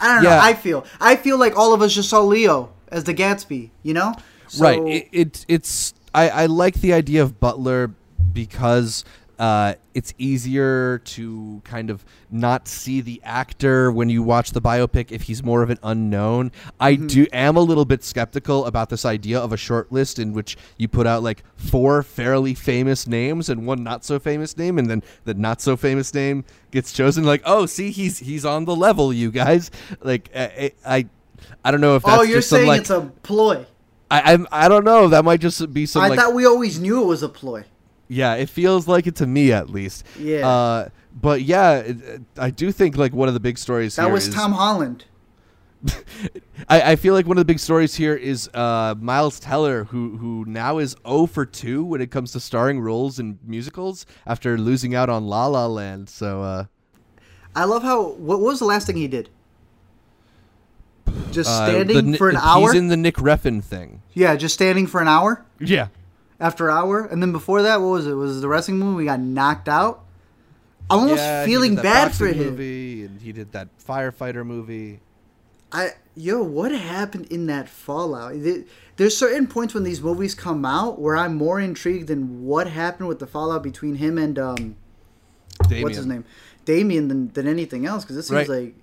I 0.00 0.14
don't 0.14 0.24
know. 0.24 0.38
I 0.40 0.54
feel 0.54 0.86
I 1.00 1.16
feel 1.16 1.38
like 1.38 1.56
all 1.56 1.74
of 1.74 1.82
us 1.82 1.92
just 1.94 2.08
saw 2.08 2.20
Leo 2.22 2.72
as 2.88 3.04
the 3.04 3.12
Gatsby. 3.14 3.70
You 3.82 3.94
know, 3.94 4.14
right. 4.58 4.78
So- 4.78 4.86
It, 4.86 5.08
it 5.12 5.44
it's 5.48 5.92
I, 6.14 6.28
I 6.30 6.46
like 6.46 6.76
the 6.80 6.92
idea 6.94 7.22
of 7.22 7.40
Butler 7.40 7.90
because 8.32 9.04
uh, 9.38 9.74
it's 9.94 10.14
easier 10.18 10.98
to 10.98 11.60
kind 11.64 11.90
of 11.90 12.04
not 12.30 12.68
see 12.68 13.00
the 13.00 13.20
actor 13.24 13.90
when 13.90 14.08
you 14.08 14.22
watch 14.22 14.52
the 14.52 14.60
biopic 14.60 15.10
if 15.10 15.22
he's 15.22 15.42
more 15.42 15.62
of 15.62 15.70
an 15.70 15.78
unknown. 15.82 16.52
I 16.78 16.94
Mm-hmm. 16.94 17.06
do 17.06 17.26
am 17.32 17.56
a 17.56 17.60
little 17.60 17.84
bit 17.84 18.04
skeptical 18.04 18.66
about 18.66 18.88
this 18.90 19.04
idea 19.04 19.38
of 19.38 19.52
a 19.52 19.56
short 19.56 19.90
list 19.90 20.18
in 20.18 20.32
which 20.32 20.56
you 20.76 20.88
put 20.88 21.06
out 21.06 21.22
like 21.22 21.42
four 21.56 22.02
fairly 22.02 22.54
famous 22.54 23.06
names 23.06 23.48
and 23.48 23.66
one 23.66 23.82
not 23.82 24.04
so 24.04 24.18
famous 24.18 24.56
name, 24.56 24.78
and 24.78 24.88
then 24.88 25.02
the 25.24 25.34
not 25.34 25.60
so 25.60 25.76
famous 25.76 26.12
name 26.14 26.44
gets 26.70 26.92
chosen. 26.92 27.24
Like, 27.24 27.42
oh, 27.44 27.66
see, 27.66 27.90
he's 27.90 28.18
he's 28.18 28.44
on 28.44 28.64
the 28.64 28.76
level, 28.76 29.12
you 29.12 29.30
guys. 29.30 29.70
Like, 30.02 30.30
I 30.36 30.72
I, 30.86 31.06
I 31.64 31.70
don't 31.70 31.80
know 31.80 31.96
if 31.96 32.02
that's 32.02 32.20
oh, 32.20 32.22
you're 32.22 32.38
just 32.38 32.50
some, 32.50 32.58
saying 32.58 32.68
like, 32.68 32.80
it's 32.82 32.90
a 32.90 33.00
ploy. 33.22 33.66
I, 34.10 34.34
I'm 34.34 34.46
I 34.52 34.68
don't 34.68 34.84
know. 34.84 35.08
That 35.08 35.24
might 35.24 35.40
just 35.40 35.72
be 35.72 35.86
some 35.86 36.02
I 36.02 36.08
like 36.08 36.18
thought 36.18 36.34
we 36.34 36.44
always 36.46 36.78
knew 36.78 37.02
it 37.02 37.06
was 37.06 37.22
a 37.22 37.28
ploy. 37.28 37.64
Yeah. 38.08 38.34
It 38.34 38.48
feels 38.48 38.86
like 38.88 39.06
it 39.06 39.16
to 39.16 39.26
me 39.26 39.52
at 39.52 39.70
least. 39.70 40.04
Yeah. 40.18 40.46
Uh, 40.48 40.88
but 41.20 41.42
yeah, 41.42 41.76
it, 41.78 42.22
I 42.38 42.50
do 42.50 42.72
think 42.72 42.96
like 42.96 43.12
one 43.12 43.28
of 43.28 43.34
the 43.34 43.40
big 43.40 43.58
stories 43.58 43.96
That 43.96 44.10
was 44.10 44.28
is- 44.28 44.34
Tom 44.34 44.52
Holland. 44.52 45.04
I, 46.68 46.92
I 46.92 46.96
feel 46.96 47.12
like 47.12 47.26
one 47.26 47.36
of 47.36 47.40
the 47.40 47.44
big 47.44 47.58
stories 47.58 47.96
here 47.96 48.14
is 48.14 48.48
uh, 48.54 48.94
Miles 49.00 49.40
Teller, 49.40 49.82
who 49.82 50.16
who 50.16 50.44
now 50.46 50.78
is 50.78 50.94
0 51.04 51.26
for 51.26 51.44
2 51.44 51.82
when 51.84 52.00
it 52.00 52.12
comes 52.12 52.30
to 52.32 52.40
starring 52.40 52.78
roles 52.80 53.18
in 53.18 53.40
musicals 53.44 54.06
after 54.24 54.56
losing 54.56 54.94
out 54.94 55.10
on 55.10 55.26
La 55.26 55.46
La 55.46 55.66
Land. 55.66 56.08
So 56.08 56.40
uh, 56.42 56.64
I 57.56 57.64
love 57.64 57.82
how. 57.82 58.10
What 58.12 58.38
was 58.40 58.60
the 58.60 58.64
last 58.64 58.86
thing 58.86 58.96
he 58.96 59.08
did? 59.08 59.28
Just 61.32 61.50
uh, 61.50 61.66
standing 61.66 62.12
the 62.12 62.16
for 62.18 62.28
an 62.30 62.36
hour. 62.36 62.60
He's 62.72 62.74
in 62.78 62.86
the 62.86 62.96
Nick 62.96 63.16
Refn 63.16 63.62
thing. 63.62 64.02
yeah, 64.12 64.36
just 64.36 64.54
standing 64.54 64.86
for 64.86 65.00
an 65.00 65.08
hour 65.08 65.44
Yeah. 65.58 65.88
After 66.42 66.68
hour, 66.70 67.06
and 67.06 67.22
then 67.22 67.32
before 67.32 67.62
that, 67.62 67.80
what 67.80 67.88
was 67.88 68.06
it? 68.06 68.12
Was 68.12 68.36
it 68.36 68.40
the 68.40 68.48
wrestling 68.48 68.78
movie? 68.78 68.96
We 68.98 69.04
got 69.06 69.20
knocked 69.20 69.68
out. 69.68 70.04
I'm 70.90 70.98
almost 71.00 71.22
Yeah, 71.22 71.44
feeling 71.46 71.76
bad 71.76 72.12
for 72.14 72.26
him. 72.26 72.36
Movie, 72.38 73.04
and 73.04 73.22
he 73.22 73.32
did 73.32 73.52
that 73.52 73.68
firefighter 73.78 74.44
movie. 74.44 75.00
I 75.70 75.92
yo, 76.14 76.42
what 76.42 76.72
happened 76.72 77.26
in 77.30 77.46
that 77.46 77.68
Fallout? 77.68 78.34
There's 78.96 79.16
certain 79.16 79.46
points 79.46 79.72
when 79.72 79.84
these 79.84 80.02
movies 80.02 80.34
come 80.34 80.66
out 80.66 81.00
where 81.00 81.16
I'm 81.16 81.34
more 81.36 81.58
intrigued 81.60 82.08
than 82.08 82.44
what 82.44 82.66
happened 82.66 83.08
with 83.08 83.20
the 83.20 83.26
Fallout 83.26 83.62
between 83.62 83.94
him 83.94 84.18
and 84.18 84.38
um, 84.38 84.76
Damien. 85.68 85.82
what's 85.84 85.96
his 85.96 86.04
name, 86.06 86.24
Damien, 86.66 87.08
than 87.08 87.32
than 87.32 87.46
anything 87.48 87.86
else. 87.86 88.04
Because 88.04 88.18
it 88.18 88.24
seems 88.24 88.48
Right. 88.48 88.64
like 88.64 88.74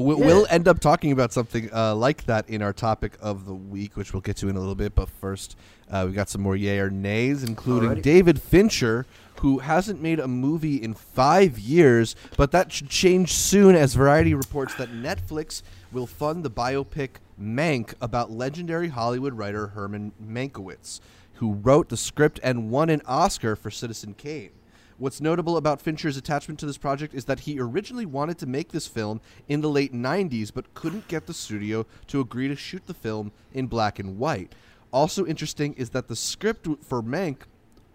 we- 0.00 0.14
Yeah. 0.16 0.26
We'll 0.26 0.46
end 0.50 0.68
up 0.68 0.80
talking 0.80 1.12
about 1.12 1.32
something 1.32 1.68
uh, 1.72 1.94
like 1.94 2.24
that 2.26 2.48
in 2.48 2.62
our 2.62 2.72
topic 2.72 3.16
of 3.20 3.46
the 3.46 3.54
week, 3.54 3.96
which 3.96 4.12
we'll 4.12 4.20
get 4.22 4.36
to 4.38 4.48
in 4.48 4.56
a 4.56 4.58
little 4.60 4.74
bit. 4.74 4.94
But 4.94 5.08
first, 5.08 5.56
uh, 5.90 6.04
we 6.08 6.12
got 6.14 6.28
some 6.28 6.40
more 6.42 6.56
yay 6.56 6.78
or 6.78 6.90
nays, 6.90 7.42
including 7.44 7.90
Alrighty. 7.90 8.02
David 8.02 8.40
Fincher, 8.42 9.06
who 9.40 9.58
hasn't 9.58 10.00
made 10.00 10.18
a 10.20 10.28
movie 10.28 10.76
in 10.82 10.94
five 10.94 11.58
years, 11.58 12.16
but 12.36 12.50
that 12.52 12.72
should 12.72 12.88
change 12.88 13.32
soon 13.32 13.74
as 13.74 13.94
Variety 13.94 14.32
reports 14.34 14.74
that 14.76 14.90
Netflix 14.90 15.62
will 15.92 16.06
fund 16.06 16.44
the 16.44 16.50
biopic 16.50 17.10
Mank 17.40 17.94
about 18.00 18.30
legendary 18.30 18.88
Hollywood 18.88 19.34
writer 19.34 19.68
Herman 19.68 20.12
Mankiewicz, 20.24 21.00
who 21.34 21.54
wrote 21.54 21.88
the 21.88 21.96
script 21.96 22.38
and 22.42 22.70
won 22.70 22.88
an 22.90 23.02
Oscar 23.06 23.56
for 23.56 23.70
Citizen 23.70 24.14
Kane. 24.14 24.50
What's 24.98 25.20
notable 25.20 25.56
about 25.56 25.80
Fincher's 25.80 26.16
attachment 26.16 26.60
to 26.60 26.66
this 26.66 26.78
project 26.78 27.14
is 27.14 27.24
that 27.24 27.40
he 27.40 27.58
originally 27.58 28.06
wanted 28.06 28.38
to 28.38 28.46
make 28.46 28.70
this 28.70 28.86
film 28.86 29.20
in 29.48 29.60
the 29.60 29.68
late 29.68 29.92
90s, 29.92 30.52
but 30.54 30.72
couldn't 30.74 31.08
get 31.08 31.26
the 31.26 31.34
studio 31.34 31.84
to 32.08 32.20
agree 32.20 32.48
to 32.48 32.56
shoot 32.56 32.86
the 32.86 32.94
film 32.94 33.32
in 33.52 33.66
black 33.66 33.98
and 33.98 34.18
white. 34.18 34.54
Also 34.92 35.26
interesting 35.26 35.74
is 35.74 35.90
that 35.90 36.06
the 36.06 36.14
script 36.14 36.68
for 36.82 37.02
Mank 37.02 37.38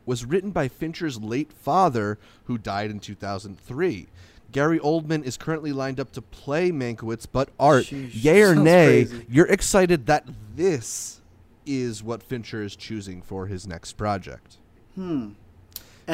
was 0.06 0.26
written 0.26 0.52
by 0.52 0.68
Fincher's 0.68 1.22
late 1.22 1.54
father, 1.54 2.20
who 2.46 2.58
died 2.58 2.92
in 2.92 3.00
2003. 3.00 4.08
Gary 4.52 4.80
Oldman 4.80 5.24
is 5.24 5.38
currently 5.38 5.72
lined 5.72 6.00
up 6.00 6.12
to 6.14 6.22
play 6.22 6.72
Mankiewicz, 6.72 7.28
but 7.32 7.50
Art, 7.60 7.86
Sheesh, 7.86 8.12
yay 8.14 8.42
or 8.42 8.56
nay, 8.56 9.06
crazy. 9.06 9.26
you're 9.30 9.48
excited 9.48 10.08
that 10.08 10.28
this 10.56 11.22
is 11.66 12.02
what 12.02 12.24
Fincher 12.24 12.64
is 12.64 12.76
choosing 12.76 13.22
for 13.22 13.46
his 13.46 13.68
next 13.68 13.94
project. 13.94 14.58
as 14.98 15.34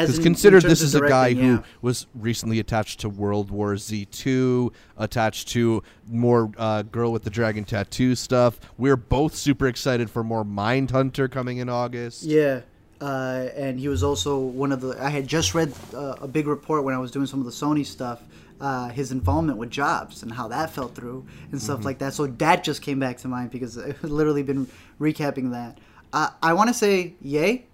Because 0.01 0.19
consider 0.19 0.59
this 0.61 0.81
is 0.81 0.95
a 0.95 1.01
guy 1.01 1.33
directing, 1.33 1.57
who 1.57 1.63
was 1.81 2.07
recently 2.15 2.59
attached 2.59 2.99
to 3.01 3.09
World 3.09 3.51
War 3.51 3.77
Z 3.77 4.05
two, 4.05 4.71
attached 4.97 5.47
to 5.49 5.81
more 6.09 6.51
uh, 6.57 6.81
Girl 6.83 7.11
with 7.11 7.23
the 7.23 7.29
Dragon 7.29 7.63
Tattoo 7.63 8.15
stuff. 8.15 8.59
We're 8.77 8.97
both 8.97 9.35
super 9.35 9.67
excited 9.67 10.09
for 10.09 10.23
more 10.23 10.43
Mindhunter 10.43 11.29
coming 11.31 11.57
in 11.57 11.69
August. 11.69 12.23
Yeah, 12.23 12.61
uh, 13.01 13.47
and 13.55 13.79
he 13.79 13.87
was 13.87 14.03
also 14.03 14.37
one 14.39 14.71
of 14.71 14.81
the. 14.81 14.97
I 15.01 15.09
had 15.09 15.27
just 15.27 15.53
read 15.53 15.73
uh, 15.93 16.15
a 16.21 16.27
big 16.27 16.47
report 16.47 16.83
when 16.83 16.93
I 16.93 16.97
was 16.97 17.11
doing 17.11 17.25
some 17.27 17.39
of 17.39 17.45
the 17.45 17.51
Sony 17.51 17.85
stuff. 17.85 18.21
Uh, 18.61 18.87
his 18.87 19.11
involvement 19.11 19.57
with 19.57 19.69
Jobs 19.69 20.23
and 20.23 20.31
how 20.31 20.47
that 20.47 20.69
fell 20.69 20.87
through 20.87 21.25
and 21.51 21.61
stuff 21.61 21.79
Mm-hmm. 21.79 21.85
like 21.87 21.97
that. 21.99 22.13
So 22.13 22.25
that 22.27 22.63
just 22.63 22.81
came 22.81 22.99
back 23.01 23.17
to 23.17 23.27
mind 23.27 23.51
because 23.51 23.77
I've 23.77 24.01
literally 24.09 24.43
been 24.43 24.65
recapping 24.97 25.51
that. 25.51 25.77
Uh, 26.13 26.29
I 26.41 26.53
want 26.53 26.69
to 26.69 26.73
say 26.73 27.15
yay, 27.21 27.65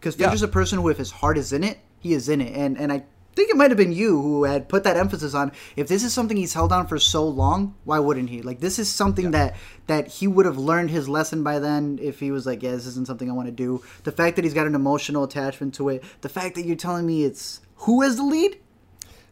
because 0.00 0.18
Yeah. 0.18 0.26
Fincher's 0.26 0.42
a 0.42 0.48
person 0.48 0.78
who, 0.78 0.88
if 0.88 0.96
his 0.98 1.10
heart 1.10 1.38
is 1.38 1.52
in 1.52 1.62
it, 1.62 1.78
he 2.00 2.14
is 2.14 2.28
in 2.28 2.40
it. 2.40 2.56
And 2.56 2.78
and 2.78 2.92
I 2.92 3.04
think 3.34 3.50
it 3.50 3.56
might 3.56 3.70
have 3.70 3.78
been 3.78 3.92
you 3.92 4.20
who 4.20 4.44
had 4.44 4.68
put 4.68 4.84
that 4.84 4.96
emphasis 4.96 5.34
on. 5.34 5.52
If 5.76 5.88
this 5.88 6.02
is 6.02 6.12
something 6.12 6.36
he's 6.36 6.54
held 6.54 6.72
on 6.72 6.86
for 6.86 6.98
so 6.98 7.26
long, 7.26 7.74
why 7.84 7.98
wouldn't 7.98 8.30
he? 8.30 8.42
Like 8.42 8.60
this 8.60 8.78
is 8.78 8.90
something 8.90 9.30
that 9.32 9.56
that 9.86 10.08
he 10.08 10.26
would 10.26 10.46
have 10.46 10.58
learned 10.58 10.90
his 10.90 11.08
lesson 11.08 11.42
by 11.42 11.58
then 11.58 11.98
if 12.02 12.20
he 12.20 12.30
was 12.30 12.46
like, 12.46 12.62
yeah, 12.62 12.72
this 12.72 12.86
isn't 12.86 13.06
something 13.06 13.30
I 13.30 13.34
want 13.34 13.46
to 13.46 13.52
do. 13.52 13.82
The 14.04 14.12
fact 14.12 14.36
that 14.36 14.44
he's 14.44 14.54
got 14.54 14.66
an 14.66 14.74
emotional 14.74 15.24
attachment 15.24 15.74
to 15.74 15.90
it, 15.90 16.04
the 16.22 16.28
fact 16.28 16.54
that 16.56 16.64
you're 16.64 16.76
telling 16.76 17.06
me 17.06 17.24
it's 17.24 17.60
who 17.76 18.02
as 18.02 18.16
the 18.16 18.24
lead. 18.24 18.58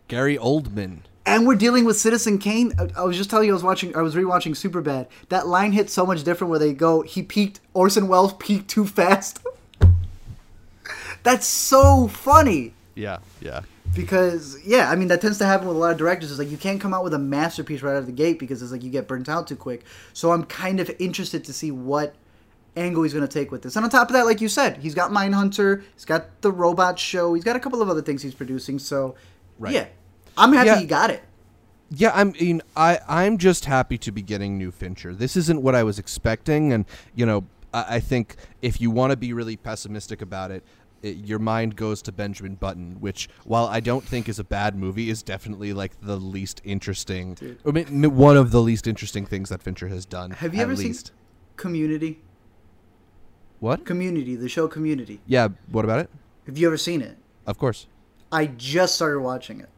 Gary 0.07 0.38
Oldman. 0.38 1.00
And 1.26 1.46
we're 1.46 1.57
dealing 1.57 1.85
with 1.85 1.98
Citizen 1.98 2.38
Kane. 2.38 2.72
I, 2.78 3.02
I 3.02 3.04
was 3.04 3.14
just 3.14 3.28
telling 3.28 3.46
you, 3.48 3.52
I 3.52 3.54
was 3.54 3.62
watching, 3.62 3.94
I 3.94 4.00
was 4.00 4.14
rewatching 4.14 4.52
Superbad. 4.52 5.09
That 5.28 5.46
line 5.46 5.72
hits 5.72 5.92
so 5.92 6.07
much 6.07 6.24
different 6.24 6.48
where 6.50 6.59
they 6.59 6.72
go, 6.72 7.02
he 7.02 7.22
peaked, 7.22 7.61
Orson 7.74 8.09
Welles 8.09 8.33
peaked 8.35 8.68
too 8.70 8.87
fast. 8.87 9.40
That's 11.22 11.46
so 11.46 12.09
funny 12.09 12.74
Yeah, 12.94 13.18
yeah. 13.40 13.62
because 13.94 14.59
yeah, 14.64 14.90
I 14.90 14.96
mean 14.96 15.09
that 15.09 15.20
tends 15.20 15.38
to 15.38 15.46
happen 15.46 15.66
with 15.68 15.76
a 15.76 15.81
lot 15.81 15.92
of 15.92 15.98
directors. 15.98 16.31
Is 16.31 16.38
like 16.38 16.50
you 16.50 16.57
can't 16.57 16.81
come 16.81 16.94
out 16.94 17.04
with 17.04 17.14
a 17.14 17.18
masterpiece 17.18 17.83
right 17.83 17.92
out 17.92 17.98
of 17.98 18.07
the 18.07 18.12
gate 18.12 18.38
because 18.38 18.62
it's 18.62 18.72
like 18.72 18.83
you 18.83 18.90
get 18.90 19.07
burnt 19.09 19.28
out 19.28 19.46
too 19.46 19.57
quick. 19.57 19.85
So 20.12 20.33
I'm 20.33 20.44
kind 20.44 20.81
of 20.81 20.90
interested 20.98 21.44
to 21.44 21.52
see 21.52 21.70
what 21.70 22.14
angle 22.76 23.02
he's 23.02 23.12
going 23.12 23.26
to 23.26 23.33
take 23.33 23.50
with 23.50 23.62
this. 23.62 23.74
And 23.76 23.85
on 23.85 23.90
top 23.90 24.09
of 24.09 24.12
that, 24.14 24.24
like 24.24 24.40
you 24.40 24.48
said, 24.48 24.76
he's 24.78 24.94
got 24.94 25.11
Mindhunter, 25.11 25.83
he's 25.94 26.04
got 26.04 26.40
the 26.42 26.52
Robot 26.52 26.98
Show, 26.98 27.35
he's 27.35 27.42
got 27.42 27.57
a 27.57 27.61
couple 27.61 27.83
of 27.83 27.88
other 27.88 28.02
things 28.02 28.22
he's 28.22 28.35
producing. 28.35 28.78
So 28.78 29.16
Right. 29.59 29.74
yeah, 29.74 29.87
I'm 30.37 30.52
happy 30.52 30.66
Yeah. 30.68 30.78
he 30.78 30.87
got 30.87 31.11
it. 31.11 31.22
Yeah, 31.90 32.12
I 32.14 32.22
mean, 32.24 32.61
I 32.76 33.00
I'm 33.09 33.38
just 33.38 33.64
happy 33.64 33.96
to 33.98 34.12
be 34.12 34.20
getting 34.22 34.59
new 34.59 34.70
Fincher. 34.70 35.14
This 35.14 35.37
isn't 35.37 35.62
what 35.62 35.74
I 35.74 35.83
was 35.83 35.98
expecting, 35.98 36.70
and 36.72 36.85
you 37.14 37.24
know, 37.24 37.46
I, 37.72 37.96
I 37.96 38.00
think 38.00 38.37
if 38.61 38.78
you 38.81 38.90
want 38.90 39.11
to 39.11 39.16
be 39.16 39.33
really 39.33 39.57
pessimistic 39.57 40.20
about 40.20 40.50
it, 40.50 40.62
it, 41.02 41.16
your 41.16 41.38
mind 41.38 41.76
goes 41.76 42.02
to 42.02 42.12
Benjamin 42.12 42.54
Button, 42.54 42.96
which, 43.00 43.28
while 43.44 43.66
I 43.66 43.80
don't 43.80 44.04
think 44.04 44.28
is 44.28 44.38
a 44.38 44.44
bad 44.44 44.76
movie, 44.76 45.11
is 45.11 45.22
definitely 45.22 45.72
like 45.72 46.00
the 46.00 46.16
least 46.16 46.61
interesting. 46.64 47.58
I 47.66 47.70
mean, 47.70 48.16
one 48.16 48.37
of 48.37 48.50
the 48.50 48.61
least 48.61 48.87
interesting 48.87 49.26
things 49.26 49.48
that 49.48 49.62
Fincher 49.62 49.88
has 49.88 50.04
done. 50.04 50.32
Have 50.32 50.54
you 50.54 50.61
at 50.61 50.64
ever 50.64 50.76
least. 50.76 51.08
seen 51.08 51.14
Community? 51.56 52.20
what? 53.61 53.84
Community, 53.84 54.37
the 54.37 54.48
show 54.48 54.68
Community. 54.68 55.20
Yeah. 55.26 55.48
What 55.70 55.84
about 55.84 56.00
it? 56.00 56.11
Have 56.46 56.56
you 56.56 56.66
ever 56.66 56.76
seen 56.76 57.02
it? 57.02 57.16
Of 57.46 57.58
course. 57.58 57.87
I 58.30 58.46
just 58.46 58.94
started 58.94 59.20
watching 59.20 59.61
it. 59.61 59.68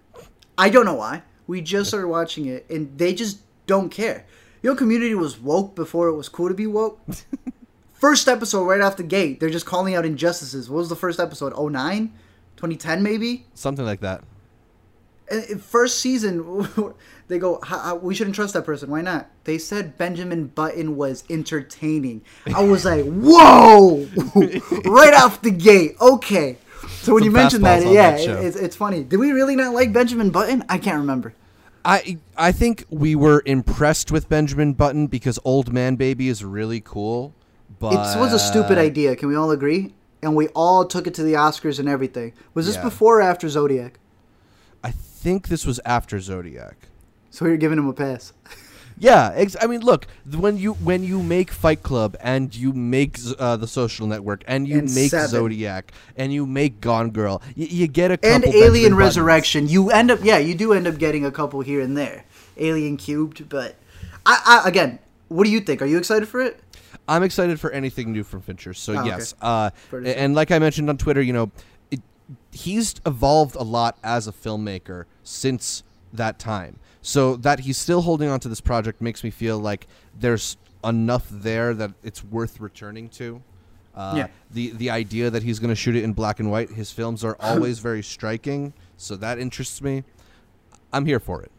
I 0.59 0.68
don't 0.68 0.85
know 0.85 0.94
why. 0.94 1.22
We 1.46 1.61
just 1.61 1.88
started 1.88 2.09
watching 2.09 2.46
it, 2.46 2.68
and 2.68 2.96
they 2.98 3.14
just 3.14 3.40
don't 3.66 3.90
care. 3.90 4.26
You 4.62 4.70
know, 4.70 4.76
Community 4.76 5.14
was 5.14 5.38
woke 5.40 5.74
before 5.74 6.09
it 6.09 6.14
was 6.14 6.28
cool 6.28 6.48
to 6.48 6.54
be 6.54 6.66
woke. 6.66 7.00
first 8.00 8.26
episode, 8.28 8.64
right 8.64 8.80
off 8.80 8.96
the 8.96 9.02
gate, 9.04 9.38
they're 9.38 9.50
just 9.50 9.66
calling 9.66 9.94
out 9.94 10.04
injustices. 10.04 10.68
What 10.68 10.78
was 10.78 10.88
the 10.88 10.96
first 10.96 11.20
episode? 11.20 11.52
09? 11.56 12.12
2010, 12.56 13.02
maybe? 13.02 13.46
Something 13.54 13.84
like 13.84 14.00
that. 14.00 14.22
And 15.30 15.62
first 15.62 16.00
season, 16.00 16.66
they 17.28 17.38
go, 17.38 17.60
"How- 17.62 17.78
how- 17.78 17.94
we 17.96 18.14
shouldn't 18.16 18.34
trust 18.34 18.52
that 18.54 18.64
person. 18.64 18.90
Why 18.90 19.00
not? 19.00 19.30
They 19.44 19.58
said 19.58 19.96
Benjamin 19.96 20.48
Button 20.48 20.96
was 20.96 21.22
entertaining. 21.30 22.22
I 22.52 22.64
was 22.64 22.84
like, 22.84 23.04
whoa! 23.06 24.08
right 24.86 25.14
off 25.14 25.40
the 25.42 25.52
gate. 25.52 25.94
Okay. 26.00 26.58
So 27.02 27.14
when 27.14 27.20
Some 27.22 27.24
you 27.26 27.30
mentioned 27.30 27.64
that, 27.64 27.86
yeah, 27.86 28.10
that 28.12 28.20
it, 28.20 28.44
it's, 28.44 28.56
it's 28.56 28.76
funny. 28.76 29.04
Did 29.04 29.18
we 29.20 29.30
really 29.30 29.54
not 29.54 29.72
like 29.72 29.92
Benjamin 29.92 30.30
Button? 30.30 30.64
I 30.68 30.78
can't 30.78 30.98
remember. 30.98 31.32
I 31.84 32.18
I 32.36 32.52
think 32.52 32.84
we 32.90 33.14
were 33.14 33.42
impressed 33.46 34.10
with 34.10 34.28
Benjamin 34.28 34.72
Button 34.74 35.06
because 35.06 35.38
Old 35.44 35.72
Man 35.72 35.96
Baby 35.96 36.28
is 36.28 36.44
really 36.44 36.80
cool, 36.80 37.34
But 37.78 38.16
it 38.16 38.18
was 38.20 38.33
a 38.33 38.38
stupid 38.38 38.78
idea. 38.78 39.16
Can 39.16 39.28
we 39.28 39.37
all 39.37 39.50
agree? 39.50 39.94
And 40.22 40.35
we 40.37 40.48
all 40.48 40.85
took 40.85 41.06
it 41.06 41.14
to 41.14 41.22
the 41.22 41.33
Oscars 41.35 41.78
and 41.78 41.88
everything. 41.88 42.33
Was 42.52 42.66
this 42.66 42.76
Yeah. 42.76 42.83
before 42.83 43.18
or 43.20 43.22
after 43.22 43.48
Zodiac? 43.48 43.98
I 44.85 44.90
think 44.90 45.48
this 45.48 45.64
was 45.64 45.80
after 45.85 46.20
Zodiac. 46.20 46.76
So 47.30 47.46
you're 47.46 47.56
giving 47.56 47.78
him 47.78 47.87
a 47.88 47.92
pass. 47.92 48.33
Yeah, 49.02 49.33
ex- 49.35 49.56
I 49.59 49.66
mean, 49.66 49.80
look, 49.80 50.06
when 50.30 50.59
you 50.59 50.74
when 50.74 51.02
you 51.02 51.22
make 51.22 51.50
Fight 51.52 51.83
Club 51.83 52.18
and 52.20 52.54
you 52.54 52.74
make 52.74 53.18
uh, 53.38 53.56
the 53.56 53.66
Social 53.66 54.06
Network 54.06 54.44
and 54.46 54.68
you 54.68 54.80
And 54.80 54.94
make 54.94 55.09
Seven. 55.11 55.26
Zodiac 55.28 55.92
and 56.18 56.35
you 56.35 56.44
make 56.44 56.83
Gone 56.83 57.09
Girl, 57.09 57.40
y- 57.56 57.68
you 57.70 57.87
get 57.87 58.11
a 58.11 58.18
couple 58.18 58.30
and 58.35 58.44
Alien 58.54 58.92
Buttons. 58.92 58.98
Resurrection. 58.98 59.68
You 59.68 59.88
end 59.90 60.11
up, 60.11 60.18
yeah, 60.22 60.37
you 60.37 60.54
do 60.54 60.74
end 60.74 60.87
up 60.87 60.98
getting 60.98 61.24
a 61.24 61.30
couple 61.30 61.62
here 61.62 61.80
and 61.80 61.96
there. 61.96 62.26
Alien 62.59 62.98
Cubed, 62.98 63.48
but 63.48 63.76
I, 64.26 64.61
I 64.64 64.68
again, 64.68 64.98
what 65.28 65.44
do 65.44 65.50
you 65.50 65.61
think? 65.61 65.80
Are 65.80 65.87
you 65.87 65.96
excited 65.96 66.28
for 66.28 66.42
it? 66.42 66.61
I'm 67.11 67.23
excited 67.23 67.59
for 67.61 67.70
anything 67.73 68.12
new 68.12 68.23
from 68.25 68.40
Fincher. 68.40 68.73
So 68.73 68.94
Oh, 68.94 69.01
okay. 69.01 69.09
yes, 69.09 69.35
uh, 69.42 69.70
Fair 69.90 70.03
and 70.07 70.35
like 70.35 70.51
I 70.51 70.59
mentioned 70.59 70.88
on 70.88 70.96
Twitter, 70.96 71.20
you 71.20 71.33
know, 71.33 71.51
it, 71.90 72.01
he's 72.53 72.94
evolved 73.05 73.57
a 73.57 73.62
lot 73.62 73.99
as 74.05 74.27
a 74.29 74.33
filmmaker 74.33 75.05
since 75.25 75.83
that 76.12 76.38
time. 76.38 76.79
So 77.03 77.37
that 77.37 77.61
he's 77.61 77.77
still 77.79 78.03
holding 78.03 78.29
on 78.29 78.40
to 78.40 78.49
this 78.49 78.61
project 78.61 79.01
makes 79.01 79.25
me 79.25 79.31
feel 79.31 79.59
like 79.59 79.87
there's 80.18 80.57
enough 80.85 81.27
there 81.31 81.75
that 81.75 81.92
it's 82.03 82.23
worth 82.23 82.61
returning 82.61 83.09
to. 83.11 83.42
Uh, 83.94 84.12
Yeah. 84.16 84.27
The 84.53 84.70
the 84.70 84.90
idea 84.90 85.31
that 85.31 85.42
he's 85.42 85.59
going 85.59 85.70
to 85.70 85.75
shoot 85.75 85.96
it 85.96 86.05
in 86.05 86.12
black 86.12 86.38
and 86.40 86.51
white. 86.51 86.70
His 86.70 86.92
films 86.92 87.25
are 87.25 87.37
always 87.40 87.81
very 87.81 88.03
striking, 88.03 88.73
so 88.96 89.16
that 89.16 89.38
interests 89.38 89.83
me. 89.83 90.05
I'm 90.92 91.07
here 91.07 91.20
for 91.20 91.42
it. 91.42 91.51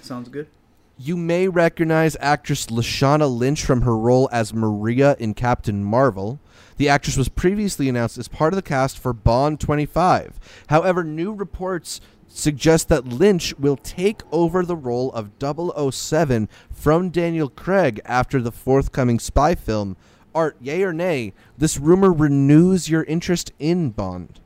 Sounds 0.00 0.28
good. 0.28 0.48
You 0.96 1.16
may 1.16 1.48
recognize 1.48 2.16
actress 2.20 2.66
Lashana 2.66 3.28
Lynch 3.28 3.64
from 3.64 3.82
her 3.82 3.96
role 3.96 4.28
as 4.30 4.54
Maria 4.54 5.16
in 5.18 5.34
Captain 5.34 5.82
Marvel. 5.82 6.38
The 6.76 6.88
actress 6.88 7.16
was 7.16 7.28
previously 7.28 7.88
announced 7.88 8.16
as 8.16 8.28
part 8.28 8.52
of 8.52 8.56
the 8.56 8.62
cast 8.62 8.98
for 8.98 9.12
Bond 9.12 9.58
25. 9.58 10.38
However, 10.68 11.02
new 11.02 11.32
reports 11.32 12.00
suggest 12.28 12.88
that 12.88 13.06
Lynch 13.08 13.58
will 13.58 13.76
take 13.76 14.22
over 14.30 14.64
the 14.64 14.76
role 14.76 15.10
of 15.12 15.30
007 15.40 16.48
from 16.70 17.10
Daniel 17.10 17.48
Craig 17.48 18.00
after 18.04 18.40
the 18.40 18.52
forthcoming 18.52 19.18
spy 19.18 19.56
film. 19.56 19.96
Art, 20.32 20.56
yay 20.60 20.82
or 20.84 20.92
nay, 20.92 21.32
this 21.58 21.76
rumor 21.78 22.12
renews 22.12 22.88
your 22.88 23.02
interest 23.04 23.52
in 23.58 23.90
Bond. 23.90 24.40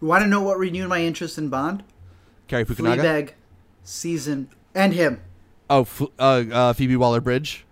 You 0.00 0.08
want 0.08 0.24
to 0.24 0.28
know 0.28 0.42
what 0.42 0.58
renewed 0.58 0.88
my 0.88 1.00
interest 1.00 1.38
in 1.38 1.48
Bond? 1.48 1.84
Cary 2.48 2.64
Fukunaga? 2.64 2.98
Fleabag 2.98 3.32
season 3.90 4.48
and 4.74 4.92
him. 4.94 5.20
Oh, 5.68 5.86
uh, 6.18 6.44
uh, 6.52 6.72
Phoebe 6.72 6.96
Waller-Bridge? 6.96 7.64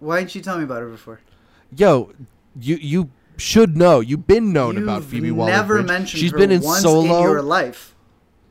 Why 0.00 0.18
didn't 0.20 0.34
you 0.34 0.40
tell 0.42 0.58
me 0.58 0.64
about 0.64 0.80
her 0.82 0.88
before? 0.88 1.20
Yo, 1.76 2.12
you 2.58 2.76
you 2.76 3.10
should 3.36 3.76
know. 3.76 4.00
You've 4.00 4.26
been 4.26 4.52
known 4.52 4.74
You've 4.74 4.84
about 4.84 5.04
Phoebe 5.04 5.30
Waller-Bridge. 5.30 5.86
mentioned 5.86 6.20
She's 6.20 6.32
her 6.32 6.38
been 6.38 6.50
in 6.52 6.62
once 6.62 6.82
Solo. 6.82 7.02
in 7.16 7.22
your 7.22 7.42
life. 7.42 7.94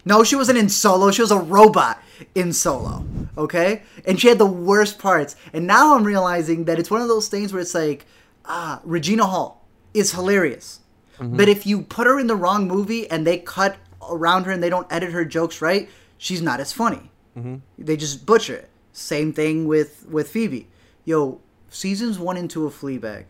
No, 0.05 0.23
she 0.23 0.35
wasn't 0.35 0.57
in 0.57 0.67
Solo. 0.67 1.11
She 1.11 1.21
was 1.21 1.31
a 1.31 1.37
robot 1.39 2.01
in 2.35 2.51
Solo. 2.51 3.05
Okay, 3.37 3.83
and 4.05 4.19
she 4.19 4.27
had 4.27 4.37
the 4.37 4.45
worst 4.45 4.99
parts. 4.99 5.35
And 5.53 5.65
now 5.65 5.95
I'm 5.95 6.03
realizing 6.03 6.65
that 6.65 6.77
it's 6.79 6.91
one 6.91 7.01
of 7.01 7.07
those 7.07 7.29
things 7.29 7.53
where 7.53 7.61
it's 7.61 7.73
like, 7.73 8.05
ah, 8.45 8.81
Regina 8.83 9.25
Hall 9.25 9.65
is 9.93 10.11
hilarious, 10.11 10.79
Mm-hmm. 11.19 11.37
but 11.37 11.47
if 11.47 11.67
you 11.67 11.83
put 11.83 12.07
her 12.07 12.19
in 12.19 12.25
the 12.25 12.35
wrong 12.35 12.67
movie 12.67 13.07
and 13.11 13.25
they 13.25 13.37
cut 13.37 13.77
around 14.09 14.45
her 14.45 14.51
and 14.51 14.63
they 14.63 14.69
don't 14.69 14.91
edit 14.91 15.11
her 15.11 15.23
jokes 15.23 15.61
right, 15.61 15.87
she's 16.23 16.41
not 16.41 16.59
as 16.59 16.71
funny. 16.71 17.11
Mm-hmm. 17.37 17.55
They 17.77 17.97
just 17.97 18.25
butcher 18.25 18.55
it. 18.55 18.69
Same 18.91 19.33
thing 19.33 19.67
with 19.67 20.05
with 20.09 20.29
Phoebe. 20.29 20.67
Yo, 21.05 21.41
seasons 21.69 22.17
one 22.19 22.37
and 22.37 22.49
two 22.49 22.65
of 22.65 22.73
Fleabag 22.79 23.25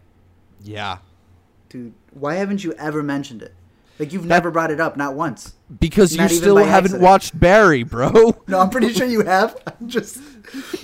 yeah, 0.65 0.97
dude 1.69 1.93
why 2.13 2.35
haven't 2.35 2.63
you 2.63 2.71
ever 2.73 3.03
mentioned 3.03 3.41
it 3.41 3.53
like 3.99 4.13
you've 4.13 4.25
never 4.25 4.49
brought 4.51 4.71
it 4.71 4.79
up 4.79 4.95
not 4.95 5.13
once 5.13 5.55
because 5.79 6.15
Not 6.15 6.31
you 6.31 6.37
still 6.37 6.57
haven't 6.57 6.75
accident. 6.91 7.01
watched 7.03 7.39
Barry, 7.39 7.83
bro. 7.83 8.09
no 8.47 8.59
i'm 8.59 8.69
pretty 8.69 8.93
sure 8.93 9.05
you 9.07 9.21
have 9.25 9.57
i'm 9.67 9.89
just 9.89 10.19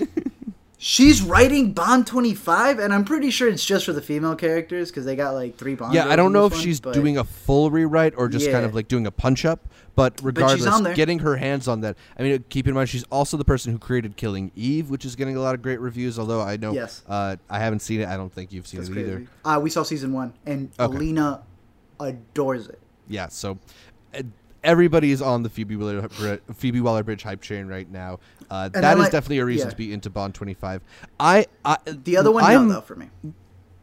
she's 0.78 1.22
writing 1.22 1.72
bond 1.74 2.08
25 2.08 2.80
and 2.80 2.94
i'm 2.94 3.06
pretty 3.06 3.30
sure 3.30 3.48
it's 3.48 3.66
just 3.66 3.86
for 3.86 3.94
the 3.94 4.02
female 4.02 4.36
characters 4.36 4.90
because 4.90 5.06
they 5.06 5.16
got 5.16 5.32
like 5.34 5.56
three 5.58 5.76
bond 5.76 5.94
yeah, 5.94 6.08
I 6.08 6.16
don't 6.16 6.34
know 6.34 6.46
if 6.46 6.54
one, 6.54 6.62
she's 6.62 6.80
but- 6.80 6.94
doing 6.94 7.18
a 7.18 7.24
full 7.24 7.72
rewrite 7.72 8.14
or 8.18 8.28
just 8.28 8.50
kind 8.52 8.66
of 8.66 8.74
like 8.76 8.88
doing 8.88 9.06
a 9.08 9.12
punch 9.12 9.46
up. 9.46 9.68
But 10.00 10.22
regardless, 10.24 10.80
there. 10.80 10.94
getting 10.94 11.20
her 11.20 11.36
hands 11.36 11.68
on 11.68 11.82
that. 11.82 11.98
I 12.18 12.24
mean, 12.24 12.46
keep 12.48 12.70
in 12.70 12.74
mind 12.74 12.88
she's 12.88 13.04
also 13.12 13.36
the 13.36 13.44
person 13.44 13.74
who 13.74 13.78
created 13.78 14.16
Killing 14.16 14.50
Eve, 14.56 14.90
which 14.90 15.04
is 15.04 15.18
getting 15.18 15.36
a 15.36 15.42
lot 15.42 15.56
of 15.56 15.62
great 15.62 15.82
reviews. 15.82 16.18
Although 16.18 16.40
I 16.40 16.56
know, 16.56 16.72
Yes. 16.72 17.04
uh, 17.06 17.36
I 17.50 17.60
haven't 17.60 17.82
seen 17.82 18.00
it. 18.00 18.08
I 18.08 18.16
don't 18.16 18.32
think 18.32 18.54
you've 18.54 18.66
seen 18.66 18.80
That's 18.80 18.90
it 18.90 18.94
crazy. 18.94 19.12
either. 19.12 19.28
Uh, 19.44 19.60
we 19.62 19.70
saw 19.70 19.84
season 19.84 20.14
one 20.14 20.32
and 20.46 20.70
Okay. 20.80 20.96
alina 20.96 21.42
adores 22.00 22.70
it 22.70 22.80
Yeah, 23.10 23.28
so 23.28 23.58
uh, 24.18 24.22
everybody 24.64 25.12
is 25.12 25.22
on 25.22 25.44
the 25.44 25.50
Phoebe 25.50 25.76
Waller 25.76 26.08
Phoebe 26.54 26.80
Waller 26.80 27.04
Bridge 27.04 27.24
hype 27.24 27.42
train 27.42 27.68
right 27.68 27.92
now. 27.92 28.20
Uh, 28.50 28.70
that 28.70 28.94
is 28.94 29.04
like- 29.04 29.12
definitely 29.12 29.40
a 29.40 29.46
reason 29.46 29.68
yeah. 29.68 29.72
to 29.72 29.76
be 29.78 29.92
into 29.92 30.10
Bond 30.10 30.34
25. 30.34 30.82
I, 31.20 31.46
I 31.66 31.76
the 31.86 32.16
other 32.16 32.32
one 32.32 32.46
I'm, 32.46 32.70
no 32.70 32.76
though 32.76 32.82
for 32.82 32.96
me 32.96 33.10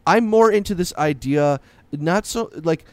I'm 0.07 0.27
more 0.27 0.51
into 0.51 0.75
this 0.75 0.95
idea, 0.97 1.61
not 1.93 2.25
so 2.25 2.51
like. 2.65 2.87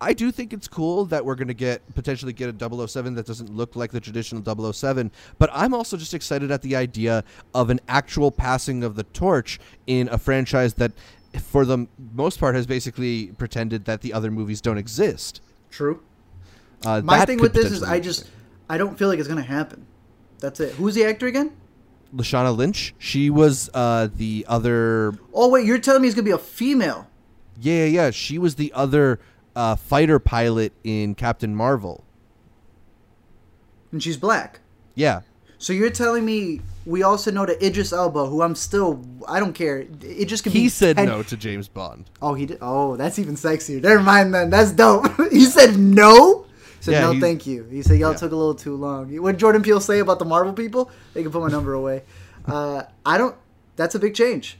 I 0.00 0.12
do 0.12 0.30
think 0.30 0.52
it's 0.52 0.68
cool 0.68 1.04
that 1.06 1.24
we're 1.24 1.34
going 1.34 1.48
to 1.48 1.54
get 1.54 1.94
potentially 1.94 2.32
get 2.32 2.48
a 2.62 2.88
007 2.88 3.14
that 3.14 3.26
doesn't 3.26 3.50
look 3.54 3.74
like 3.76 3.90
the 3.90 4.00
traditional 4.00 4.72
007, 4.72 5.10
but 5.38 5.50
I'm 5.52 5.74
also 5.74 5.96
just 5.96 6.14
excited 6.14 6.50
at 6.50 6.62
the 6.62 6.76
idea 6.76 7.24
of 7.54 7.70
an 7.70 7.80
actual 7.88 8.30
passing 8.30 8.84
of 8.84 8.94
the 8.94 9.02
torch 9.04 9.58
in 9.86 10.08
a 10.08 10.18
franchise 10.18 10.74
that 10.74 10.92
for 11.42 11.64
the 11.64 11.86
most 12.14 12.38
part 12.40 12.54
has 12.54 12.66
basically 12.66 13.28
pretended 13.38 13.84
that 13.86 14.00
the 14.00 14.12
other 14.12 14.30
movies 14.30 14.60
don't 14.60 14.78
exist. 14.78 15.40
true 15.70 16.00
Uh, 16.86 17.02
my 17.04 17.24
thing 17.24 17.38
with 17.38 17.52
this 17.52 17.72
is 17.72 17.82
i 17.82 17.98
just 17.98 18.30
i 18.70 18.78
don't 18.78 18.96
feel 18.96 19.08
like 19.08 19.18
it's 19.18 19.28
gonna 19.28 19.42
happen 19.42 19.84
that's 20.38 20.60
it 20.60 20.72
who's 20.74 20.94
the 20.94 21.04
actor 21.04 21.26
again 21.26 21.50
Lashana 22.14 22.56
Lynch. 22.56 22.94
She 22.96 23.28
was 23.28 23.68
uh, 23.74 24.08
the 24.16 24.46
other. 24.48 25.12
oh 25.34 25.50
wait 25.50 25.66
you're 25.66 25.78
telling 25.78 26.00
me 26.00 26.08
it's 26.08 26.14
gonna 26.14 26.24
be 26.24 26.30
a 26.30 26.38
female 26.38 27.06
Yeah, 27.60 27.84
yeah, 27.84 27.84
yeah. 27.84 28.10
She 28.10 28.38
was 28.38 28.54
the 28.54 28.72
other 28.72 29.20
uh, 29.58 29.74
fighter 29.76 30.18
pilot 30.20 30.72
in 30.84 31.14
Captain 31.16 31.54
Marvel. 31.54 32.04
and 33.92 34.02
she's 34.02 34.16
black 34.16 34.60
Yeah, 34.94 35.22
So 35.58 35.72
you're 35.72 35.90
telling 35.90 36.24
me 36.24 36.60
we 36.86 37.02
also 37.02 37.30
know 37.30 37.44
that 37.44 37.62
Idris 37.62 37.92
Elba, 37.92 38.26
who 38.26 38.40
I'm 38.40 38.54
still, 38.54 39.04
I 39.26 39.40
don't 39.40 39.52
care. 39.52 39.84
It 40.02 40.24
just 40.26 40.42
could 40.42 40.54
be. 40.54 40.60
he 40.60 40.68
said 40.70 40.96
10 40.96 41.06
no 41.06 41.22
to 41.22 41.36
James 41.36 41.68
Bond. 41.68 42.08
Oh, 42.22 42.32
he 42.32 42.46
did. 42.46 42.58
Oh, 42.62 42.96
that's 42.96 43.18
even 43.18 43.34
sexier. 43.34 43.82
Never 43.82 44.00
mind 44.02 44.32
then. 44.32 44.48
That's 44.48 44.70
dope. 44.72 45.04
he 45.30 45.44
said 45.44 45.76
no. 45.78 46.44
He 46.44 46.82
said 46.84 46.92
Yeah, 46.92 47.00
no, 47.02 47.10
he- 47.12 47.20
thank 47.20 47.46
you. 47.46 47.64
He 47.64 47.82
said 47.82 47.98
y'all 47.98 48.12
Yeah. 48.12 48.16
took 48.18 48.32
a 48.32 48.36
little 48.36 48.54
too 48.54 48.74
long. 48.76 49.14
What 49.20 49.32
did 49.32 49.40
Jordan 49.40 49.62
Peele 49.62 49.80
say 49.80 49.98
about 49.98 50.18
the 50.18 50.24
Marvel 50.24 50.54
people? 50.54 50.90
They 51.12 51.22
can 51.22 51.30
put 51.30 51.42
my 51.42 51.48
number 51.48 51.74
away. 51.74 52.04
Uh, 52.46 52.84
I 53.04 53.18
don't. 53.18 53.36
That's 53.76 53.94
a 53.94 53.98
big 53.98 54.14
change. 54.14 54.56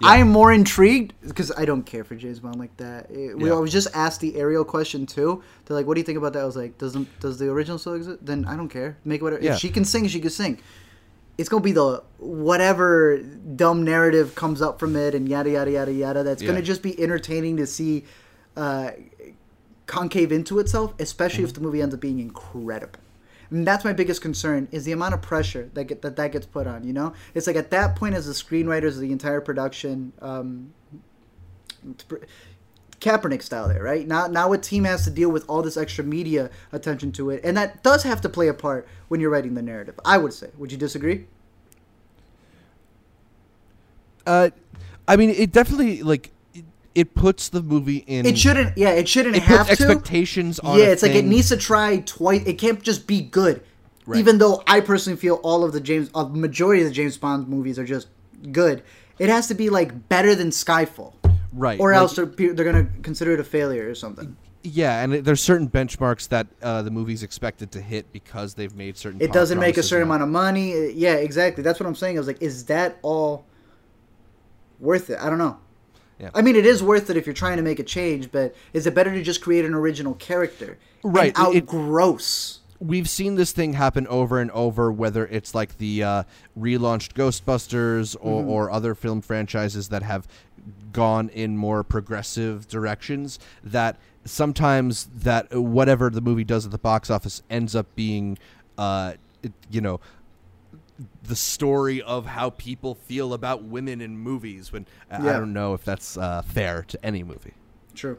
Yeah. 0.00 0.08
I 0.08 0.16
am 0.18 0.28
more 0.28 0.52
intrigued 0.52 1.14
because 1.26 1.50
I 1.56 1.64
don't 1.64 1.84
care 1.84 2.04
for 2.04 2.14
James 2.16 2.40
Bond 2.40 2.56
like 2.58 2.76
that. 2.76 3.10
It- 3.10 3.38
we 3.38 3.48
Yeah. 3.48 3.56
I 3.56 3.60
was 3.60 3.72
just 3.72 3.88
asked 3.94 4.20
the 4.20 4.36
Ariel 4.36 4.64
question 4.64 5.06
too. 5.06 5.42
They're 5.64 5.76
like, 5.76 5.86
"What 5.86 5.94
do 5.94 6.00
you 6.00 6.04
think 6.04 6.18
about 6.18 6.34
that?" 6.34 6.42
I 6.42 6.44
was 6.44 6.56
like, 6.56 6.76
"Doesn't 6.76 7.08
does 7.20 7.38
the 7.38 7.48
original 7.48 7.78
still 7.78 7.94
exist?" 7.94 8.18
Then 8.24 8.44
I 8.46 8.56
don't 8.56 8.68
care. 8.68 8.98
Make 9.04 9.22
whatever. 9.22 9.42
Yeah. 9.42 9.54
If 9.54 9.58
she 9.60 9.70
can 9.70 9.84
sing, 9.86 10.06
she 10.08 10.20
can 10.20 10.30
sing. 10.30 10.58
It's 11.38 11.48
gonna 11.48 11.62
be 11.62 11.72
the 11.72 12.02
whatever 12.18 13.18
dumb 13.18 13.84
narrative 13.84 14.34
comes 14.34 14.60
up 14.62 14.78
from 14.78 14.96
it 14.96 15.14
and 15.14 15.28
yada 15.28 15.50
yada 15.50 15.70
yada 15.70 15.92
yada. 15.92 16.22
That's 16.22 16.42
gonna 16.42 16.62
just 16.62 16.82
be 16.82 16.98
entertaining 17.02 17.56
to 17.58 17.66
see 17.66 18.04
uh, 18.56 18.90
concave 19.86 20.32
into 20.32 20.58
itself, 20.58 20.94
especially 20.98 21.44
if 21.44 21.52
the 21.54 21.60
movie 21.60 21.80
ends 21.82 21.94
up 21.94 22.00
being 22.00 22.18
incredible. 22.20 22.98
And 23.50 23.66
that's 23.66 23.84
my 23.84 23.92
biggest 23.92 24.20
concern 24.22 24.68
is 24.72 24.84
the 24.84 24.92
amount 24.92 25.14
of 25.14 25.22
pressure 25.22 25.70
that 25.74 25.84
get, 25.84 26.02
that 26.02 26.16
that 26.16 26.32
gets 26.32 26.46
put 26.46 26.66
on. 26.66 26.84
You 26.84 26.92
know, 26.92 27.12
it's 27.34 27.46
like 27.46 27.56
at 27.56 27.70
that 27.70 27.96
point, 27.96 28.14
as 28.14 28.26
the 28.26 28.32
screenwriters 28.32 28.94
of 28.94 29.00
the 29.00 29.12
entire 29.12 29.40
production, 29.40 30.12
um, 30.20 30.72
Kaepernick 33.00 33.42
style 33.42 33.68
there, 33.68 33.82
right? 33.82 34.06
Now, 34.06 34.26
now 34.26 34.52
a 34.52 34.58
team 34.58 34.84
has 34.84 35.04
to 35.04 35.10
deal 35.10 35.30
with 35.30 35.44
all 35.48 35.62
this 35.62 35.76
extra 35.76 36.02
media 36.02 36.50
attention 36.72 37.12
to 37.12 37.30
it, 37.30 37.42
and 37.44 37.56
that 37.56 37.82
does 37.82 38.02
have 38.02 38.20
to 38.22 38.28
play 38.28 38.48
a 38.48 38.54
part 38.54 38.88
when 39.08 39.20
you're 39.20 39.30
writing 39.30 39.54
the 39.54 39.62
narrative. 39.62 39.98
I 40.04 40.18
would 40.18 40.32
say. 40.32 40.50
Would 40.56 40.72
you 40.72 40.78
disagree? 40.78 41.26
Uh, 44.26 44.50
I 45.06 45.16
mean, 45.16 45.30
it 45.30 45.52
definitely 45.52 46.02
like 46.02 46.32
it, 46.96 47.14
puts 47.14 47.48
the 47.48 47.62
movie 47.62 47.98
in. 48.06 48.26
It 48.26 48.36
shouldn't. 48.38 48.76
Yeah, 48.76 48.90
it 48.90 49.08
shouldn't 49.08 49.36
It 49.36 49.42
have 49.44 49.66
puts 49.68 49.78
to. 49.78 49.84
expectations 49.84 50.58
on. 50.60 50.78
yeah, 50.78 50.86
it's 50.86 51.02
like 51.02 51.12
it 51.14 51.24
needs 51.24 51.48
to 51.50 51.56
try 51.56 51.98
twice. 51.98 52.42
It 52.46 52.54
can't 52.54 52.82
just 52.82 53.06
be 53.06 53.20
good. 53.22 53.62
Right. 54.06 54.18
Even 54.18 54.38
though 54.38 54.62
I 54.66 54.80
personally 54.80 55.18
feel 55.18 55.36
all 55.42 55.64
of 55.64 55.72
the 55.72 55.80
James, 55.80 56.10
a 56.14 56.24
majority 56.28 56.82
of 56.82 56.88
the 56.88 56.94
James 56.94 57.16
Bond 57.16 57.48
movies 57.48 57.78
are 57.78 57.84
just 57.84 58.06
good, 58.52 58.82
it 59.18 59.28
has 59.28 59.48
to 59.48 59.54
be 59.54 59.68
like 59.68 60.08
better 60.08 60.34
than 60.34 60.50
Skyfall, 60.50 61.14
right, 61.52 61.80
or 61.80 61.90
like, 61.90 61.98
else 61.98 62.14
they're, 62.14 62.26
they're 62.26 62.64
gonna 62.64 62.88
consider 63.02 63.32
it 63.32 63.40
a 63.40 63.44
failure 63.44 63.88
or 63.90 63.94
something. 63.96 64.36
Yeah, 64.62 65.02
and 65.02 65.14
it, 65.14 65.24
there's 65.24 65.40
certain 65.40 65.68
benchmarks 65.68 66.28
that 66.28 66.46
uh, 66.62 66.82
the 66.82 66.90
movie's 66.90 67.22
expected 67.22 67.70
to 67.72 67.80
hit 67.80 68.12
because 68.12 68.54
they've 68.54 68.74
made 68.74 68.96
certain. 68.96 69.20
It 69.20 69.32
doesn't 69.32 69.58
make 69.60 69.76
a 69.76 69.82
certain 69.82 70.08
amount 70.08 70.22
of 70.24 70.28
money. 70.28 70.72
Uh, 70.72 70.76
Yeah, 70.88 71.14
exactly. 71.14 71.62
That's 71.62 71.78
what 71.78 71.86
I'm 71.86 71.94
saying. 71.94 72.16
I 72.16 72.20
was 72.20 72.26
like, 72.26 72.42
is 72.42 72.64
that 72.66 72.98
all 73.02 73.44
worth 74.80 75.10
it. 75.10 75.18
I 75.20 75.28
don't 75.28 75.38
know. 75.38 75.58
Yeah. 76.18 76.30
I 76.34 76.42
mean, 76.42 76.56
it 76.56 76.64
is 76.66 76.82
worth 76.82 77.10
it 77.10 77.16
if 77.16 77.26
you're 77.26 77.34
trying 77.34 77.56
to 77.58 77.62
make 77.62 77.78
a 77.78 77.82
change, 77.84 78.32
but 78.32 78.54
is 78.72 78.86
it 78.86 78.94
better 78.94 79.12
to 79.12 79.22
just 79.22 79.40
create 79.42 79.64
an 79.64 79.74
original 79.74 80.14
character? 80.14 80.78
Right, 81.02 81.36
And 81.36 81.54
it- 81.54 81.66
outgross. 81.66 82.58
we've 82.80 83.08
seen 83.08 83.34
this 83.34 83.52
thing 83.52 83.74
happen 83.74 84.06
over 84.06 84.40
and 84.40 84.50
over, 84.52 84.90
whether 84.90 85.26
it's 85.26 85.54
like 85.54 85.78
the 85.78 86.02
uh, 86.02 86.22
relaunched 86.58 87.12
Ghostbusters 87.14 88.16
or, 88.20 88.40
Mm-hmm. 88.42 88.50
or 88.50 88.70
other 88.70 88.94
film 88.94 89.20
franchises 89.20 89.88
that 89.88 90.02
have 90.02 90.26
gone 90.92 91.28
in 91.30 91.56
more 91.56 91.84
progressive 91.84 92.66
directions. 92.66 93.38
That 93.62 93.96
sometimes 94.24 95.08
that 95.14 95.54
whatever 95.54 96.10
the 96.10 96.20
movie 96.22 96.44
does 96.44 96.64
at 96.64 96.72
the 96.72 96.78
box 96.78 97.10
office 97.10 97.42
ends 97.50 97.74
up 97.76 97.86
being, 97.94 98.38
uh, 98.78 99.14
it, 99.42 99.52
you 99.70 99.80
know. 99.80 100.00
The 101.22 101.36
story 101.36 102.00
of 102.00 102.24
how 102.26 102.50
people 102.50 102.94
feel 102.94 103.34
about 103.34 103.62
women 103.64 104.00
in 104.00 104.18
movies. 104.18 104.72
When 104.72 104.86
I- 105.10 105.16
I 105.28 105.32
don't 105.34 105.52
know 105.52 105.74
if 105.74 105.84
that's 105.84 106.16
uh, 106.16 106.42
fair 106.42 106.82
to 106.88 107.04
any 107.04 107.22
movie. 107.22 107.52
True. 107.94 108.18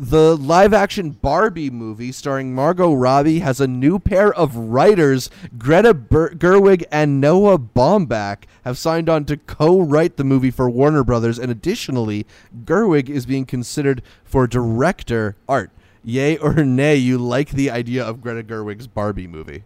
The 0.00 0.36
live 0.36 0.72
action 0.72 1.10
Barbie 1.10 1.70
movie 1.70 2.10
starring 2.10 2.54
Margot 2.54 2.92
Robbie 2.92 3.38
has 3.38 3.60
a 3.60 3.68
new 3.68 4.00
pair 4.00 4.32
of 4.34 4.56
writers. 4.56 5.30
Greta 5.58 5.94
Ber- 5.94 6.30
Gerwig 6.34 6.82
and 6.90 7.20
Noah 7.20 7.58
Baumbach 7.58 8.44
have 8.64 8.78
signed 8.78 9.08
on 9.08 9.24
to 9.26 9.36
co 9.36 9.80
write 9.80 10.16
the 10.16 10.24
movie 10.24 10.50
for 10.50 10.68
Warner 10.68 11.04
Brothers, 11.04 11.38
and 11.38 11.52
additionally, 11.52 12.26
Gerwig 12.64 13.08
is 13.08 13.26
being 13.26 13.44
considered 13.46 14.02
for 14.24 14.48
director 14.48 15.36
art. 15.48 15.70
Yay 16.02 16.36
or 16.38 16.54
nay, 16.64 16.96
you 16.96 17.16
like 17.18 17.50
the 17.50 17.70
idea 17.70 18.02
of 18.04 18.20
Greta 18.20 18.42
Gerwig's 18.42 18.88
Barbie 18.88 19.28
movie? 19.28 19.62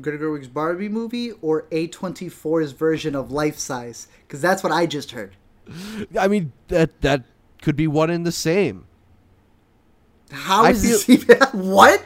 Greta 0.00 0.18
Gerwig's 0.18 0.48
Barbie 0.48 0.88
movie 0.88 1.32
or 1.42 1.62
A24's 1.70 2.72
version 2.72 3.14
of 3.14 3.30
Life 3.30 3.58
Size? 3.58 4.08
Because 4.26 4.40
that's 4.40 4.62
what 4.62 4.72
I 4.72 4.86
just 4.86 5.12
heard. 5.12 5.36
I 6.18 6.28
mean, 6.28 6.52
that, 6.68 7.00
that 7.02 7.24
could 7.62 7.76
be 7.76 7.86
one 7.86 8.10
and 8.10 8.26
the 8.26 8.32
same. 8.32 8.86
How 10.30 10.64
I 10.64 10.70
is 10.70 10.82
this 10.82 11.08
even. 11.08 11.38
what? 11.52 12.02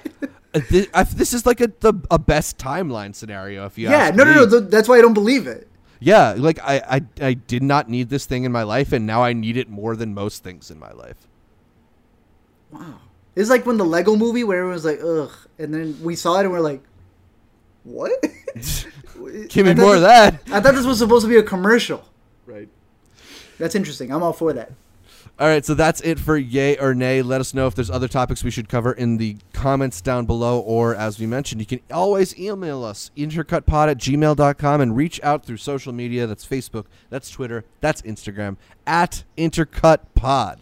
Uh, 0.55 0.61
thi- 0.61 0.89
I- 0.95 1.03
this 1.05 1.33
is 1.33 1.45
like 1.47 1.61
a, 1.61 1.69
the, 1.81 1.95
a 2.11 2.19
best 2.19 2.59
timeline 2.59 3.15
scenario, 3.15 3.67
if 3.67 3.79
you 3.79 3.89
Yeah, 3.91 4.11
no, 4.11 4.25
no, 4.25 4.31
me. 4.45 4.47
no. 4.51 4.61
That's 4.61 4.89
why 4.89 4.99
I 4.99 5.01
don't 5.01 5.15
believe 5.15 5.47
it. 5.47 5.69
Yeah, 6.01 6.35
like 6.37 6.59
I, 6.63 6.83
I 7.21 7.27
I 7.29 7.35
did 7.35 7.63
not 7.63 7.89
need 7.89 8.09
this 8.09 8.27
thing 8.27 8.43
in 8.43 8.51
my 8.51 8.65
life 8.65 8.93
and 8.93 9.07
now 9.07 9.23
I 9.23 9.33
need 9.35 9.57
it 9.57 9.69
more 9.71 9.95
than 9.95 10.15
most 10.15 10.43
things 10.43 10.69
in 10.69 10.79
my 10.81 10.91
life. 10.91 11.29
Wow. 12.73 12.99
It's 13.37 13.49
like 13.49 13.65
when 13.67 13.77
the 13.77 13.85
Lego 13.85 14.17
movie 14.17 14.43
where 14.45 14.59
everyone 14.59 14.75
was 14.75 14.85
like, 14.85 14.99
ugh. 15.01 15.31
And 15.61 15.73
then 15.73 15.97
we 16.03 16.17
saw 16.17 16.39
it 16.39 16.43
and 16.43 16.51
we're 16.53 16.59
like, 16.61 16.83
what? 17.85 18.13
Give 19.49 19.67
me 19.67 19.73
I 19.73 19.75
thought 19.75 19.83
more 19.83 19.95
of 19.97 20.03
that. 20.03 20.43
I 20.51 20.61
thought 20.61 20.75
this 20.75 20.87
was 20.87 20.99
supposed 20.99 21.25
to 21.25 21.29
be 21.29 21.37
a 21.37 21.43
commercial. 21.43 22.05
Right. 22.47 22.69
That's 23.59 23.75
interesting. 23.75 24.13
I'm 24.13 24.23
all 24.23 24.33
for 24.33 24.53
that. 24.53 24.73
All 25.39 25.49
right, 25.49 25.65
so 25.65 25.75
that's 25.75 26.01
it 26.03 26.21
for 26.21 26.37
yay 26.37 26.77
or 26.77 26.95
nay. 26.95 27.23
Let 27.23 27.41
us 27.41 27.55
know 27.55 27.67
if 27.67 27.75
there's 27.75 27.91
other 27.91 28.07
topics 28.07 28.45
we 28.45 28.51
should 28.51 28.69
cover 28.69 28.93
in 28.93 29.17
the 29.17 29.39
comments 29.53 30.01
down 30.03 30.27
below, 30.27 30.61
or 30.61 30.95
as 30.95 31.19
we 31.19 31.27
mentioned, 31.27 31.61
you 31.61 31.67
can 31.67 31.81
always 31.91 32.39
email 32.39 32.85
us, 32.85 33.11
intercutpod 33.17 33.91
at 33.91 33.99
gmail.com, 33.99 34.81
and 34.81 34.97
reach 34.97 35.21
out 35.23 35.45
through 35.45 35.57
social 35.57 35.93
media. 35.93 36.27
That's 36.27 36.47
Facebook, 36.47 36.85
that's 37.09 37.31
Twitter, 37.31 37.65
that's 37.81 38.03
Instagram, 38.03 38.57
at 38.87 39.25
intercutpod. 39.39 40.59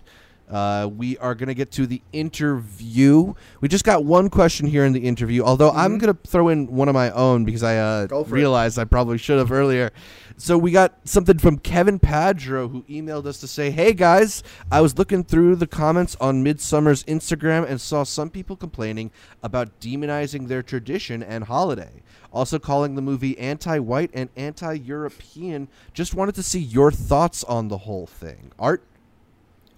Uh, 0.50 0.88
we 0.88 1.16
are 1.18 1.34
going 1.34 1.48
to 1.48 1.54
get 1.54 1.70
to 1.72 1.86
the 1.86 2.02
interview. 2.12 3.34
We 3.60 3.68
just 3.68 3.84
got 3.84 4.04
one 4.04 4.28
question 4.28 4.66
here 4.66 4.84
in 4.84 4.92
the 4.92 5.00
interview, 5.06 5.42
although 5.44 5.70
I'm 5.70 5.98
going 5.98 6.12
to 6.12 6.28
throw 6.28 6.48
in 6.48 6.66
one 6.66 6.88
of 6.88 6.94
my 6.94 7.10
own 7.12 7.44
because 7.44 7.62
I 7.62 7.76
uh, 7.76 8.08
for 8.08 8.16
it. 8.18 8.30
realized 8.30 8.78
I 8.78 8.84
probably 8.84 9.18
should 9.18 9.38
have 9.38 9.52
earlier. 9.52 9.90
So 10.36 10.56
we 10.56 10.72
got 10.72 10.94
something 11.04 11.38
from 11.38 11.58
Kevin 11.58 11.98
Padro 11.98 12.68
who 12.68 12.82
emailed 12.84 13.26
us 13.26 13.38
to 13.40 13.46
say, 13.46 13.70
"Hey 13.70 13.92
guys, 13.92 14.42
I 14.72 14.80
was 14.80 14.98
looking 14.98 15.22
through 15.22 15.56
the 15.56 15.66
comments 15.66 16.16
on 16.20 16.42
Midsommar's 16.42 17.04
Instagram 17.04 17.68
and 17.68 17.80
saw 17.80 18.04
some 18.04 18.30
people 18.30 18.56
complaining 18.56 19.10
about 19.42 19.78
demonizing 19.80 20.48
their 20.48 20.62
tradition 20.62 21.22
and 21.22 21.44
holiday, 21.44 22.02
also 22.32 22.58
calling 22.58 22.94
the 22.94 23.02
movie 23.02 23.38
anti-white 23.38 24.10
and 24.14 24.30
anti-European. 24.34 25.68
Just 25.92 26.14
wanted 26.14 26.34
to 26.36 26.42
see 26.42 26.60
your 26.60 26.90
thoughts 26.90 27.44
on 27.44 27.68
the 27.68 27.78
whole 27.78 28.06
thing. 28.06 28.50
Art, 28.58 28.82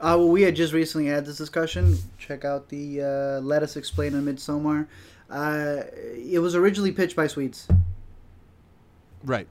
Uh, 0.02 0.16
well, 0.18 0.28
we 0.28 0.42
had 0.42 0.56
just 0.56 0.72
recently 0.72 1.06
had 1.06 1.24
this 1.24 1.36
discussion. 1.38 1.96
Check 2.18 2.44
out 2.44 2.68
the 2.68 3.02
uh, 3.02 3.40
Let 3.40 3.62
Us 3.62 3.76
Explain 3.76 4.14
in 4.14 4.24
Midsommar. 4.24 4.88
Uh, 5.30 5.82
it 6.16 6.40
was 6.40 6.56
originally 6.56 6.90
pitched 6.92 7.14
by 7.16 7.26
Swedes. 7.28 7.68
right? 9.24 9.46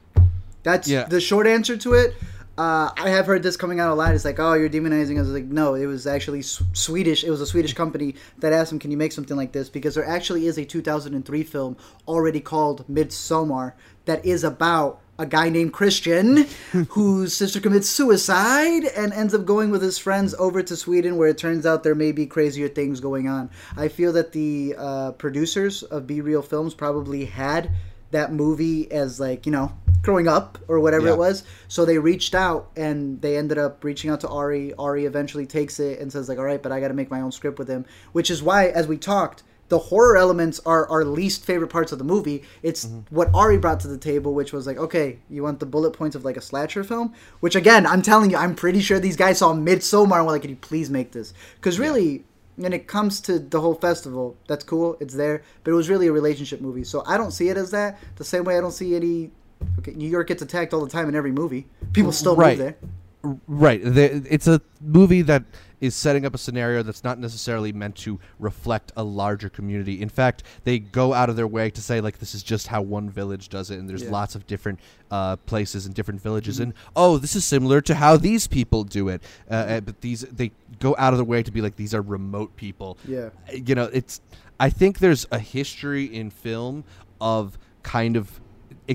That's 0.64 0.90
Yeah. 0.90 1.06
the 1.06 1.22
short 1.22 1.48
answer 1.48 1.78
to 1.78 1.94
it. 1.94 2.14
Uh, 2.58 2.90
I 2.98 3.10
have 3.10 3.26
heard 3.26 3.42
this 3.42 3.56
coming 3.56 3.80
out 3.80 3.90
a 3.90 3.96
lot. 3.96 4.14
It's 4.14 4.26
like, 4.26 4.38
oh, 4.38 4.54
you're 4.54 4.70
demonizing 4.70 5.18
us. 5.20 5.28
Like, 5.28 5.46
no, 5.46 5.74
it 5.76 5.86
was 5.86 6.06
actually 6.06 6.40
S- 6.40 6.62
Swedish. 6.74 7.24
It 7.24 7.30
was 7.32 7.40
a 7.40 7.46
Swedish 7.46 7.74
company 7.74 8.16
that 8.40 8.52
asked 8.52 8.70
them, 8.72 8.78
can 8.80 8.92
you 8.92 8.98
make 8.98 9.14
something 9.14 9.38
like 9.38 9.54
this? 9.54 9.70
Because 9.70 9.96
there 9.96 10.06
actually 10.06 10.46
is 10.48 10.58
a 10.58 10.66
2003 10.66 11.44
film 11.44 11.78
already 12.10 12.42
called 12.42 12.86
Midsommar 12.92 13.72
that 14.06 14.24
is 14.26 14.44
about 14.44 15.00
a 15.22 15.26
guy 15.26 15.50
named 15.50 15.72
Christian 15.72 16.48
whose 16.90 17.36
sister 17.36 17.60
commits 17.60 17.88
suicide 17.88 18.86
and 18.98 19.14
ends 19.14 19.34
up 19.36 19.46
going 19.46 19.70
with 19.70 19.82
his 19.84 19.98
friends 20.00 20.34
over 20.40 20.64
to 20.64 20.76
Sweden 20.76 21.16
where 21.18 21.30
it 21.30 21.38
turns 21.38 21.66
out 21.66 21.84
there 21.84 21.94
may 21.96 22.12
be 22.12 22.26
crazier 22.26 22.68
things 22.68 23.00
going 23.00 23.28
on. 23.28 23.50
I 23.78 23.88
feel 23.88 24.12
that 24.14 24.32
the 24.32 24.76
uh, 24.78 25.12
producers 25.14 25.84
of 25.84 26.08
B-Reel 26.08 26.42
Films 26.42 26.74
probably 26.74 27.26
had 27.26 27.70
that 28.10 28.34
movie 28.34 28.92
as 28.92 29.20
like, 29.20 29.46
you 29.46 29.52
know, 29.52 29.72
growing 30.02 30.28
up 30.28 30.58
or 30.68 30.80
whatever 30.80 31.06
Yeah. 31.08 31.14
it 31.14 31.18
was. 31.20 31.44
So 31.68 31.86
they 31.86 32.00
reached 32.00 32.34
out 32.34 32.72
and 32.76 33.22
they 33.22 33.38
ended 33.38 33.60
up 33.60 33.84
reaching 33.84 34.10
out 34.10 34.22
to 34.22 34.28
Ari. 34.28 34.74
Ari 34.80 35.06
eventually 35.06 35.46
takes 35.46 35.80
it 35.80 36.00
and 36.00 36.12
says 36.12 36.28
like, 36.28 36.40
"All 36.40 36.44
right, 36.44 36.62
but 36.62 36.72
I 36.72 36.80
got 36.80 36.88
to 36.88 36.94
make 36.96 37.12
my 37.12 37.22
own 37.22 37.32
script 37.32 37.60
with 37.60 37.68
him." 37.70 37.86
Which 38.12 38.30
is 38.32 38.42
why, 38.42 38.68
as 38.70 38.88
we 38.88 38.98
talked, 38.98 39.44
the 39.72 39.80
horror 39.80 40.18
elements 40.18 40.60
are 40.66 40.86
our 40.90 41.06
least 41.06 41.46
favorite 41.46 41.70
parts 41.70 41.94
of 41.94 41.98
the 41.98 42.04
movie. 42.04 42.44
It's 42.62 42.86
mm-hmm. 42.86 43.16
what 43.16 43.30
Ari 43.34 43.58
brought 43.58 43.80
to 43.80 43.88
the 43.88 43.98
table, 43.98 44.34
which 44.34 44.52
was 44.52 44.68
like, 44.68 44.78
"Okay, 44.78 45.20
you 45.30 45.44
want 45.44 45.62
the 45.62 45.66
bullet 45.66 45.92
points 45.92 46.14
of 46.14 46.26
like 46.26 46.36
a 46.36 46.42
slasher 46.42 46.84
film?" 46.84 47.14
Which 47.40 47.56
again, 47.56 47.88
I'm 47.88 48.02
telling 48.02 48.32
you, 48.32 48.38
I'm 48.38 48.54
pretty 48.54 48.82
sure 48.82 49.00
these 49.00 49.16
guys 49.16 49.38
saw 49.38 49.54
Midsommar 49.54 50.18
and 50.18 50.26
were 50.26 50.34
like, 50.34 50.42
"Can 50.42 50.52
you 50.52 50.58
please 50.58 50.90
make 50.92 51.14
this?" 51.14 51.34
Because 51.56 51.80
really. 51.80 52.26
When 52.58 52.74
it 52.74 52.86
comes 52.86 53.22
to 53.22 53.40
the 53.40 53.62
whole 53.62 53.76
festival, 53.76 54.36
that's 54.46 54.64
cool. 54.66 54.98
It's 55.00 55.16
there, 55.16 55.42
but 55.64 55.72
it 55.72 55.74
was 55.74 55.90
really 55.90 56.08
a 56.08 56.12
relationship 56.12 56.60
movie. 56.60 56.84
So 56.84 57.02
I 57.08 57.18
don't 57.18 57.32
see 57.32 57.48
it 57.48 57.58
as 57.58 57.72
that. 57.72 57.98
The 58.18 58.26
same 58.26 58.44
way 58.44 58.58
I 58.58 58.62
don't 58.62 58.74
see 58.74 58.94
any 58.94 59.32
Okay, 59.80 59.94
New 59.94 60.10
York 60.10 60.28
gets 60.28 60.42
attacked 60.42 60.74
all 60.74 60.82
the 60.82 60.90
time 60.90 61.08
in 61.08 61.16
every 61.16 61.32
movie. 61.32 61.66
People 61.94 62.12
still 62.12 62.36
Right. 62.36 62.58
move 62.58 62.76
there. 63.24 63.38
Right. 63.48 63.82
It's 63.84 64.48
a 64.48 64.62
movie 64.82 65.22
that 65.24 65.44
is 65.82 65.96
setting 65.96 66.26
up 66.26 66.34
a 66.34 66.38
scenario 66.38 66.84
that's 66.84 67.04
not 67.04 67.20
necessarily 67.20 67.74
meant 67.74 67.96
to 67.98 68.20
reflect 68.40 68.92
a 68.96 69.04
larger 69.04 69.50
community. 69.50 70.02
In 70.02 70.10
fact, 70.10 70.44
they 70.64 70.80
go 70.80 71.14
out 71.14 71.30
of 71.30 71.36
their 71.36 71.48
way 71.48 71.70
to 71.72 71.82
say 71.82 72.00
like 72.00 72.20
this 72.20 72.34
is 72.36 72.44
just 72.44 72.68
how 72.68 72.82
one 72.82 73.10
village 73.10 73.50
does 73.50 73.72
it, 73.72 73.80
and 73.80 73.90
there's 73.90 74.04
Yeah. 74.04 74.12
lots 74.12 74.36
of 74.36 74.48
different 74.48 74.80
uh, 75.10 75.36
places 75.38 75.86
and 75.86 75.94
different 75.96 76.22
villages, 76.22 76.60
and 76.60 76.74
oh, 76.96 77.18
this 77.18 77.36
is 77.36 77.44
similar 77.44 77.82
to 77.82 77.96
how 77.96 78.16
these 78.16 78.48
people 78.48 78.84
do 78.84 79.10
it. 79.10 79.22
Uh, 79.50 79.54
uh, 79.54 79.80
but 79.82 80.02
these 80.02 80.22
they 80.22 80.52
go 80.80 80.96
out 80.98 81.14
of 81.14 81.18
their 81.18 81.26
way 81.26 81.44
to 81.44 81.52
be 81.52 81.62
like 81.62 81.76
these 81.76 81.94
are 81.94 82.02
remote 82.02 82.56
people. 82.56 82.98
Yeah. 83.06 83.30
You 83.52 83.76
know, 83.76 83.90
it's. 83.92 84.22
I 84.60 84.70
think 84.70 85.00
there's 85.00 85.26
a 85.32 85.40
history 85.40 86.06
in 86.06 86.30
film 86.30 86.84
of 87.20 87.58
kind 87.84 88.16
of 88.16 88.41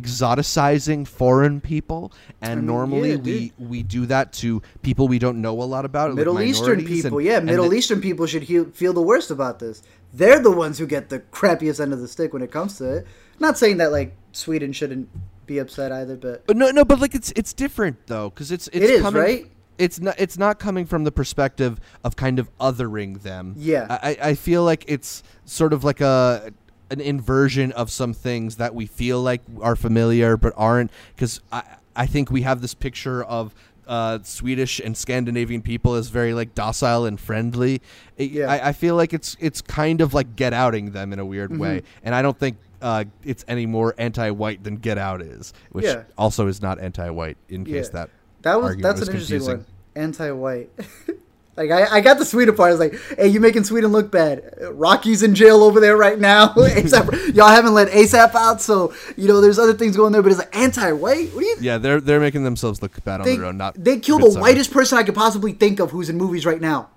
exoticizing 0.01 1.07
foreign 1.07 1.61
people 1.61 2.13
and 2.41 2.61
mean, 2.61 2.67
normally 2.67 3.11
yeah, 3.11 3.17
we 3.17 3.53
we 3.59 3.83
do 3.83 4.07
that 4.07 4.33
to 4.35 4.63
people 4.83 5.09
we 5.09 5.19
don't 5.19 5.41
know 5.41 5.61
a 5.63 5.65
lot 5.65 5.85
about 5.85 6.11
like 6.11 6.17
Middle 6.17 6.41
Eastern 6.41 6.85
people, 6.85 7.19
and- 7.19 7.27
yeah, 7.27 7.41
Middle 7.41 7.69
the- 7.71 7.77
Eastern 7.77 8.01
people 8.01 8.27
should 8.27 8.43
he- 8.45 8.65
feel 8.65 8.93
the 8.93 9.03
worst 9.03 9.31
about 9.31 9.59
this. 9.59 9.83
They're 10.13 10.39
the 10.39 10.51
ones 10.51 10.79
who 10.79 10.87
get 10.87 11.09
the 11.09 11.21
crappiest 11.21 11.81
end 11.81 11.93
of 11.93 12.01
the 12.01 12.09
stick 12.09 12.33
when 12.33 12.43
it 12.43 12.51
comes 12.51 12.79
to 12.79 12.85
it. 12.99 13.07
Not 13.39 13.59
saying 13.59 13.79
that 13.79 13.93
like 13.93 14.15
Sweden 14.33 14.73
shouldn't 14.73 15.09
be 15.47 15.59
upset 15.59 15.93
either, 15.93 16.17
but 16.17 16.47
But 16.47 16.57
no, 16.57 16.71
no, 16.71 16.85
but 16.85 17.01
like 17.01 17.15
it's 17.15 17.33
it's 17.37 17.53
different 17.53 18.07
though, 18.07 18.31
because 18.31 18.51
it's 18.51 18.69
it's 18.69 18.77
It 18.85 18.91
is, 18.91 19.03
coming, 19.03 19.23
right? 19.23 19.47
It's 19.79 20.01
not 20.01 20.15
it's 20.19 20.39
not 20.39 20.59
coming 20.59 20.87
from 20.87 21.05
the 21.05 21.13
perspective 21.13 21.79
of 22.03 22.17
kind 22.17 22.39
of 22.39 22.49
othering 22.59 23.23
them. 23.23 23.55
Yeah. 23.59 23.87
I 23.91 24.11
I- 24.11 24.19
I 24.31 24.35
feel 24.35 24.65
like 24.65 24.85
it's 24.89 25.23
sort 25.45 25.73
of 25.73 25.85
like 25.85 26.01
a 26.01 26.53
an 26.91 27.01
inversion 27.01 27.73
of 27.73 27.91
some 27.91 28.13
things 28.13 28.57
that 28.57 28.75
we 28.75 28.87
feel 28.87 29.21
like 29.23 29.43
are 29.61 29.77
familiar 29.77 30.37
but 30.37 30.53
aren't, 30.57 30.91
because 31.15 31.41
I 31.53 31.63
I 31.95 32.07
think 32.07 32.31
we 32.31 32.43
have 32.43 32.61
this 32.61 32.75
picture 32.75 33.23
of. 33.25 33.55
Uh, 33.89 34.19
Swedish 34.25 34.81
and 34.81 34.97
Scandinavian 34.97 35.63
people 35.63 35.95
as 35.95 36.09
very 36.09 36.35
like 36.35 36.57
docile 36.57 37.05
and 37.07 37.21
friendly. 37.21 37.81
It- 38.17 38.33
Yeah. 38.33 38.51
I, 38.51 38.71
I 38.71 38.73
feel 38.73 38.97
like 38.97 39.13
it's 39.15 39.37
it's 39.39 39.61
kind 39.63 40.01
of 40.01 40.13
like 40.13 40.35
get 40.35 40.53
outing 40.53 40.91
them 40.91 41.13
in 41.13 41.21
a 41.21 41.25
weird 41.25 41.51
Mm-hmm. 41.53 41.61
way, 41.63 41.83
and 42.03 42.13
I 42.13 42.21
don't 42.21 42.37
think 42.37 42.57
uh, 42.83 43.05
it's 43.23 43.45
any 43.47 43.65
more 43.65 43.95
anti-white 43.97 44.65
than 44.65 44.79
Get 44.79 44.99
Out 44.99 45.23
is, 45.23 45.53
which 45.71 45.85
Yeah. 45.85 46.03
also 46.19 46.49
is 46.49 46.61
not 46.61 46.81
anti-white. 46.81 47.37
In 47.49 47.65
case 47.65 47.89
that 47.91 48.11
that 48.43 48.61
was 48.61 48.77
that's 48.79 48.99
was 48.99 49.09
an 49.09 49.15
interesting 49.15 49.39
confusing. 49.39 49.59
one. 49.59 49.67
Anti-white. 49.95 50.71
Like 51.57 51.71
I, 51.71 51.97
I 51.97 52.01
got 52.03 52.19
the 52.19 52.25
Sweden 52.27 52.55
part. 52.55 52.69
I 52.69 52.71
was 52.73 52.81
like, 52.81 53.19
hey, 53.19 53.29
you 53.29 53.41
making 53.41 53.65
Sweden 53.65 53.91
look 53.91 54.11
bad? 54.11 54.53
Rocky's 54.73 55.23
in 55.23 55.35
jail 55.35 55.63
over 55.63 55.81
there 55.81 55.97
right 55.97 56.19
now. 56.19 56.49
ASAP, 56.55 57.35
y'all 57.35 57.49
haven't 57.49 57.73
let 57.73 57.89
ASAP 57.89 58.35
out, 58.35 58.61
so 58.61 58.93
you 59.17 59.27
know 59.27 59.41
there's 59.41 59.59
other 59.59 59.73
things 59.73 59.97
going 59.97 60.13
there. 60.13 60.23
But 60.23 60.33
it's 60.33 60.39
like 60.39 60.55
anti-white. 60.55 61.31
What 61.33 61.41
do 61.41 61.47
you? 61.47 61.57
Yeah, 61.61 61.79
they're 61.79 62.01
they're 62.01 62.21
making 62.21 62.45
themselves 62.45 62.83
look 62.83 63.03
bad 63.05 63.23
on 63.23 63.27
their 63.27 63.45
own. 63.47 63.57
Not 63.57 63.83
they 63.83 63.99
killed 63.99 64.23
the 64.23 64.39
whitest 64.39 64.71
person 64.71 64.99
I 64.99 65.03
could 65.03 65.15
possibly 65.15 65.53
think 65.53 65.81
of 65.81 65.93
who's 65.93 66.11
in 66.11 66.19
movies 66.19 66.45
right 66.45 66.61
now. 66.61 66.91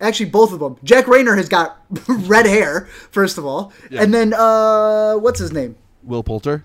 Actually, 0.00 0.30
both 0.30 0.52
of 0.52 0.58
them. 0.58 0.76
Jack 0.82 1.04
Reynor 1.04 1.36
has 1.36 1.48
got 1.48 1.80
red 2.08 2.46
hair, 2.46 2.86
first 3.10 3.38
of 3.38 3.44
all, 3.46 3.72
Yeah. 3.90 4.02
and 4.02 4.12
then 4.12 4.32
uh, 4.34 5.14
what's 5.14 5.38
his 5.38 5.52
name? 5.52 5.76
Will 6.02 6.22
Poulter. 6.24 6.64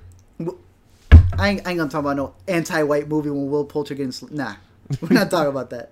I 1.37 1.49
ain't, 1.49 1.67
I 1.67 1.71
ain't 1.71 1.77
gonna 1.77 1.89
talk 1.89 1.99
about 1.99 2.15
no 2.15 2.33
anti-white 2.47 3.07
movie 3.07 3.29
when 3.29 3.51
Will 3.51 3.65
Poulter 3.65 3.93
gets 3.93 4.23
nah. 4.31 4.55
We're 5.01 5.09
not 5.09 5.29
talking 5.29 5.49
about 5.49 5.69
that. 5.69 5.91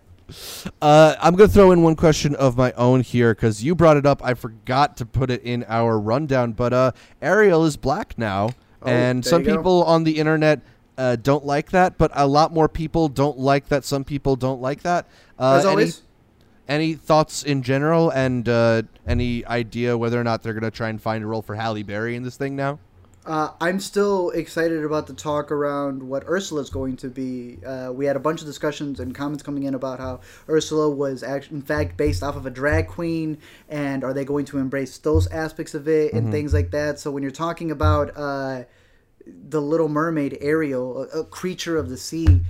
Uh, 0.81 1.15
I'm 1.21 1.35
going 1.35 1.49
to 1.49 1.53
throw 1.53 1.71
in 1.71 1.83
one 1.83 1.95
question 1.95 2.35
of 2.35 2.57
my 2.57 2.71
own 2.73 3.01
here 3.01 3.33
because 3.33 3.63
you 3.63 3.75
brought 3.75 3.97
it 3.97 4.05
up. 4.05 4.23
I 4.23 4.33
forgot 4.33 4.97
to 4.97 5.05
put 5.05 5.29
it 5.29 5.43
in 5.43 5.65
our 5.67 5.99
rundown, 5.99 6.53
but 6.53 6.73
uh, 6.73 6.91
Ariel 7.21 7.65
is 7.65 7.77
black 7.77 8.17
now, 8.17 8.49
Oh, 8.81 8.87
and 8.87 9.25
some 9.25 9.43
people 9.43 9.83
on 9.83 10.03
the 10.03 10.19
internet 10.19 10.61
uh, 10.97 11.15
don't 11.15 11.45
like 11.45 11.71
that, 11.71 11.97
but 11.97 12.11
a 12.13 12.27
lot 12.27 12.53
more 12.53 12.69
people 12.69 13.07
don't 13.07 13.37
like 13.37 13.67
that. 13.69 13.83
Some 13.83 14.03
people 14.03 14.35
don't 14.35 14.61
like 14.61 14.81
that. 14.83 15.07
Uh, 15.39 15.55
As 15.55 15.65
always. 15.65 16.01
Any, 16.67 16.87
any 16.87 16.93
thoughts 16.95 17.43
in 17.43 17.63
general, 17.63 18.09
and 18.11 18.47
uh, 18.47 18.83
any 19.07 19.45
idea 19.45 19.97
whether 19.97 20.19
or 20.19 20.23
not 20.23 20.43
they're 20.43 20.53
going 20.53 20.63
to 20.63 20.71
try 20.71 20.89
and 20.89 21.01
find 21.01 21.23
a 21.23 21.27
role 21.27 21.41
for 21.41 21.55
Halle 21.55 21.83
Berry 21.83 22.15
in 22.15 22.23
this 22.23 22.37
thing 22.37 22.55
now? 22.55 22.79
Uh, 23.25 23.49
I'm 23.59 23.79
still 23.79 24.29
excited 24.31 24.83
about 24.83 25.07
the 25.07 25.13
talk 25.13 25.51
around 25.51 26.03
what 26.03 26.29
Ursula's 26.29 26.69
going 26.69 26.95
to 26.97 27.09
be. 27.09 27.57
Uh, 27.65 27.91
we 27.91 28.05
had 28.05 28.15
a 28.15 28.19
bunch 28.19 28.41
of 28.41 28.45
discussions 28.45 28.99
and 28.99 29.15
comments 29.15 29.41
coming 29.41 29.63
in 29.63 29.73
about 29.73 29.99
how 29.99 30.19
Ursula 30.47 30.91
was 30.91 31.23
act- 31.23 31.49
in 31.49 31.63
fact 31.63 31.97
based 31.97 32.21
off 32.21 32.35
of 32.35 32.45
a 32.45 32.51
drag 32.51 32.87
queen, 32.87 33.39
and 33.67 34.03
are 34.03 34.13
they 34.13 34.25
going 34.25 34.45
to 34.45 34.59
embrace 34.59 34.99
those 34.99 35.25
aspects 35.27 35.73
of 35.73 35.87
it 35.87 36.13
and 36.13 36.31
things 36.31 36.53
like 36.53 36.69
that. 36.71 36.99
So 36.99 37.09
when 37.09 37.23
you're 37.23 37.31
talking 37.31 37.71
about 37.71 38.15
uh, 38.15 38.65
the 39.25 39.61
Little 39.61 39.89
Mermaid, 39.89 40.37
Ariel, 40.39 41.09
a, 41.11 41.21
a 41.21 41.25
creature 41.25 41.77
of 41.77 41.89
the 41.89 41.97
sea, 41.97 42.41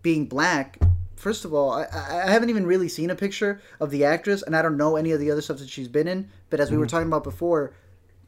being 0.00 0.24
black. 0.24 0.78
First 1.16 1.44
of 1.44 1.52
all, 1.52 1.70
I, 1.70 1.84
I 1.84 2.22
I 2.28 2.30
haven't 2.30 2.48
even 2.48 2.66
really 2.66 2.88
seen 2.88 3.10
a 3.10 3.14
picture 3.14 3.60
of 3.78 3.90
the 3.90 4.04
actress, 4.04 4.42
and 4.42 4.56
I 4.56 4.62
don't 4.62 4.78
know 4.78 4.96
any 4.96 5.12
of 5.12 5.20
the 5.20 5.30
other 5.30 5.42
stuff 5.42 5.58
that 5.58 5.68
she's 5.68 5.88
been 5.88 6.08
in. 6.08 6.30
But 6.48 6.60
as 6.60 6.70
we 6.70 6.78
were 6.78 6.86
talking 6.86 7.08
about 7.08 7.24
before, 7.24 7.74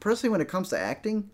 personally, 0.00 0.30
when 0.30 0.40
it 0.40 0.48
comes 0.48 0.68
to 0.70 0.78
acting, 0.78 1.30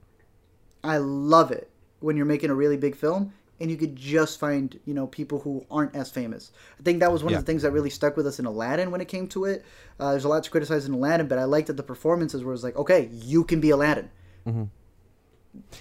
I 0.85 0.97
love 0.99 1.51
it 1.51 1.71
when 2.01 2.17
you're 2.17 2.27
making 2.27 2.51
a 2.51 2.55
really 2.55 2.77
big 2.77 2.97
film 2.97 3.33
and 3.61 3.71
you 3.71 3.77
could 3.77 3.95
just 3.95 4.41
find, 4.41 4.79
you 4.87 4.93
know, 4.95 5.07
people 5.07 5.39
who 5.39 5.65
aren't 5.71 5.95
as 5.95 6.11
famous. 6.11 6.51
I 6.81 6.83
think 6.83 6.99
that 7.01 7.13
was 7.13 7.23
one 7.23 7.33
Yeah. 7.33 7.39
of 7.39 7.45
the 7.45 7.53
things 7.53 7.63
that 7.63 7.71
really 7.71 7.91
stuck 7.91 8.17
with 8.17 8.27
us 8.27 8.41
in 8.41 8.47
Aladdin 8.47 8.91
when 8.91 9.01
it 9.01 9.07
came 9.07 9.29
to 9.29 9.45
it. 9.45 9.65
Uh, 10.01 10.11
there's 10.11 10.25
a 10.25 10.29
lot 10.29 10.43
to 10.43 10.51
criticize 10.51 10.85
in 10.87 10.93
Aladdin, 10.95 11.29
but 11.29 11.39
I 11.39 11.45
liked 11.45 11.69
that 11.69 11.77
the 11.77 11.83
performances 11.85 12.43
were 12.43 12.57
like, 12.57 12.75
okay, 12.77 13.09
you 13.13 13.45
can 13.45 13.61
be 13.61 13.71
Aladdin. 13.71 14.11
That's, 14.45 14.57
Mm-hmm. 14.57 14.65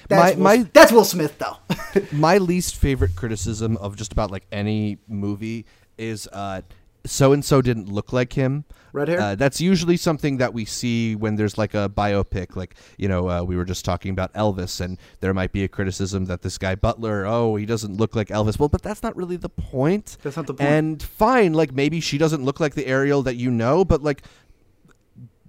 My- 0.10 0.32
Will, 0.34 0.38
my- 0.64 0.70
that's 0.74 0.92
Will 0.92 1.06
Smith, 1.06 1.38
though. 1.40 1.58
my 2.12 2.38
least 2.38 2.76
favorite 2.76 3.16
criticism 3.16 3.78
of 3.78 3.96
just 3.96 4.12
about 4.12 4.30
like 4.30 4.46
any 4.52 4.98
movie 5.08 5.66
is 5.98 6.28
uh 6.28 6.62
so 7.06 7.34
and 7.34 7.44
so 7.44 7.62
didn't 7.62 7.90
look 7.90 8.14
like 8.14 8.34
him. 8.34 8.66
Red 8.94 9.08
hair? 9.08 9.20
Uh, 9.22 9.36
that's 9.36 9.62
usually 9.62 9.96
something 9.98 10.38
that 10.38 10.54
we 10.54 10.66
see 10.66 11.16
when 11.16 11.36
there's 11.36 11.58
like 11.58 11.74
a 11.74 11.90
biopic. 11.90 12.56
Like 12.56 12.76
you 12.98 13.08
know, 13.08 13.30
uh, 13.30 13.44
we 13.44 13.56
were 13.56 13.66
just 13.66 13.86
talking 13.86 14.12
about 14.12 14.34
Elvis, 14.34 14.82
and 14.82 14.98
there 15.22 15.34
might 15.34 15.52
be 15.52 15.64
a 15.64 15.68
criticism 15.68 16.26
that 16.26 16.42
this 16.42 16.58
guy 16.58 16.76
Butler, 16.76 17.26
oh, 17.26 17.56
he 17.56 17.66
doesn't 17.66 17.98
look 17.98 18.16
like 18.16 18.28
Elvis. 18.28 18.60
Well, 18.60 18.70
but 18.70 18.82
that's 18.82 19.02
not 19.02 19.16
really 19.16 19.38
the 19.38 19.50
point. 19.50 20.18
That's 20.22 20.36
not 20.38 20.48
the 20.48 20.54
point. 20.54 20.70
And 20.70 21.02
fine, 21.04 21.54
like 21.54 21.72
maybe 21.74 22.02
she 22.02 22.18
doesn't 22.18 22.44
look 22.44 22.60
like 22.60 22.76
the 22.76 22.86
Ariel 22.88 23.24
that 23.24 23.36
you 23.36 23.50
know, 23.50 23.86
but 23.86 24.04
like 24.04 24.24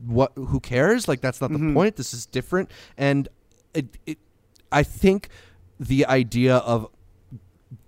what 0.04 0.32
who 0.34 0.58
cares 0.58 1.06
like 1.06 1.20
that's 1.20 1.40
not 1.40 1.50
Mm-hmm. 1.50 1.68
the 1.68 1.74
point 1.74 1.94
this 1.96 2.12
is 2.12 2.26
different 2.26 2.68
and 2.98 3.28
it, 3.72 3.86
it 4.04 4.18
i 4.72 4.82
think 4.82 5.28
the 5.78 6.04
idea 6.06 6.56
of 6.56 6.88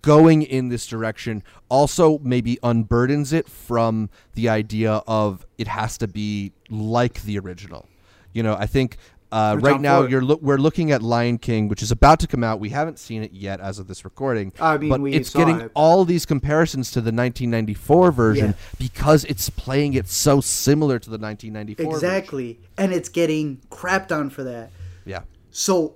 going 0.03 0.43
in 0.43 0.69
this 0.69 0.87
direction 0.87 1.43
also 1.69 2.19
maybe 2.21 2.59
unburdens 2.63 3.33
it 3.33 3.49
from 3.49 4.09
the 4.35 4.49
idea 4.49 5.03
of 5.07 5.45
it 5.59 5.67
has 5.69 5.99
to 5.99 6.07
be 6.09 6.53
like 6.71 7.23
the 7.23 7.39
original 7.39 7.87
you 8.33 8.43
know 8.43 8.55
i 8.59 8.67
think 8.67 8.97
uh, 9.33 9.57
right 9.61 9.81
now 9.81 10.03
you're 10.03 10.23
loo- 10.23 10.39
we're 10.41 10.59
looking 10.59 10.93
at 10.93 11.03
Lion 11.03 11.39
King, 11.39 11.67
which 11.67 11.83
is 11.83 11.91
about 11.91 12.21
to 12.21 12.29
come 12.29 12.45
out. 12.45 12.61
We 12.61 12.69
haven't 12.69 13.01
seen 13.01 13.25
it 13.25 13.33
yet 13.33 13.59
as 13.59 13.81
of 13.81 13.89
this 13.89 14.05
recording, 14.05 14.53
I 14.61 14.79
mean, 14.79 14.89
but 14.91 15.01
it's 15.13 15.31
getting 15.31 15.61
it. 15.61 15.73
all 15.75 16.05
these 16.05 16.25
comparisons 16.25 16.93
to 16.93 17.01
the 17.01 17.11
1994 17.11 18.13
version 18.13 18.47
Yeah. 18.51 18.53
because 18.79 19.25
it's 19.25 19.51
playing 19.51 19.95
it 19.95 20.07
so 20.07 20.41
similar 20.41 21.01
to 21.01 21.11
the 21.11 21.19
1994 21.19 21.85
version. 21.95 22.07
exactly. 22.09 22.61
And 22.79 22.93
it's 22.93 23.09
getting 23.09 23.61
crapped 23.73 24.17
on 24.17 24.31
for 24.31 24.45
that. 24.45 24.71
Yeah. 25.05 25.23
So, 25.51 25.95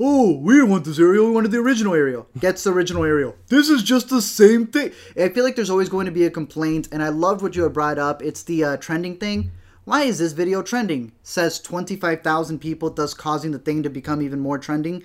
oh, 0.00 0.38
we 0.38 0.54
didn't 0.54 0.70
want 0.70 0.84
this 0.84 0.98
Ariel. 0.98 1.26
We 1.26 1.32
wanted 1.32 1.50
the 1.50 1.58
original 1.58 1.94
Ariel. 1.94 2.26
Gets 2.38 2.64
the 2.64 2.72
original 2.72 3.04
Ariel. 3.04 3.36
This 3.48 3.68
is 3.68 3.82
just 3.82 4.08
the 4.08 4.22
same 4.22 4.66
thing. 4.66 4.92
I 5.16 5.28
feel 5.28 5.44
like 5.44 5.56
there's 5.56 5.70
always 5.70 5.90
going 5.90 6.06
to 6.06 6.12
be 6.12 6.24
a 6.24 6.30
complaint, 6.30 6.88
and 6.90 7.02
I 7.02 7.10
loved 7.10 7.42
what 7.42 7.54
you 7.54 7.62
had 7.64 7.74
brought 7.74 7.98
up. 7.98 8.22
It's 8.22 8.42
the 8.42 8.64
uh, 8.64 8.76
trending 8.78 9.18
thing. 9.18 9.52
Why 9.84 10.02
is 10.02 10.18
this 10.18 10.32
video 10.32 10.62
trending? 10.62 11.12
Says 11.22 11.60
25,000 11.60 12.58
people, 12.58 12.90
thus 12.90 13.12
causing 13.12 13.50
the 13.50 13.58
thing 13.58 13.82
to 13.82 13.90
become 13.90 14.22
even 14.22 14.40
more 14.40 14.58
trending. 14.58 15.02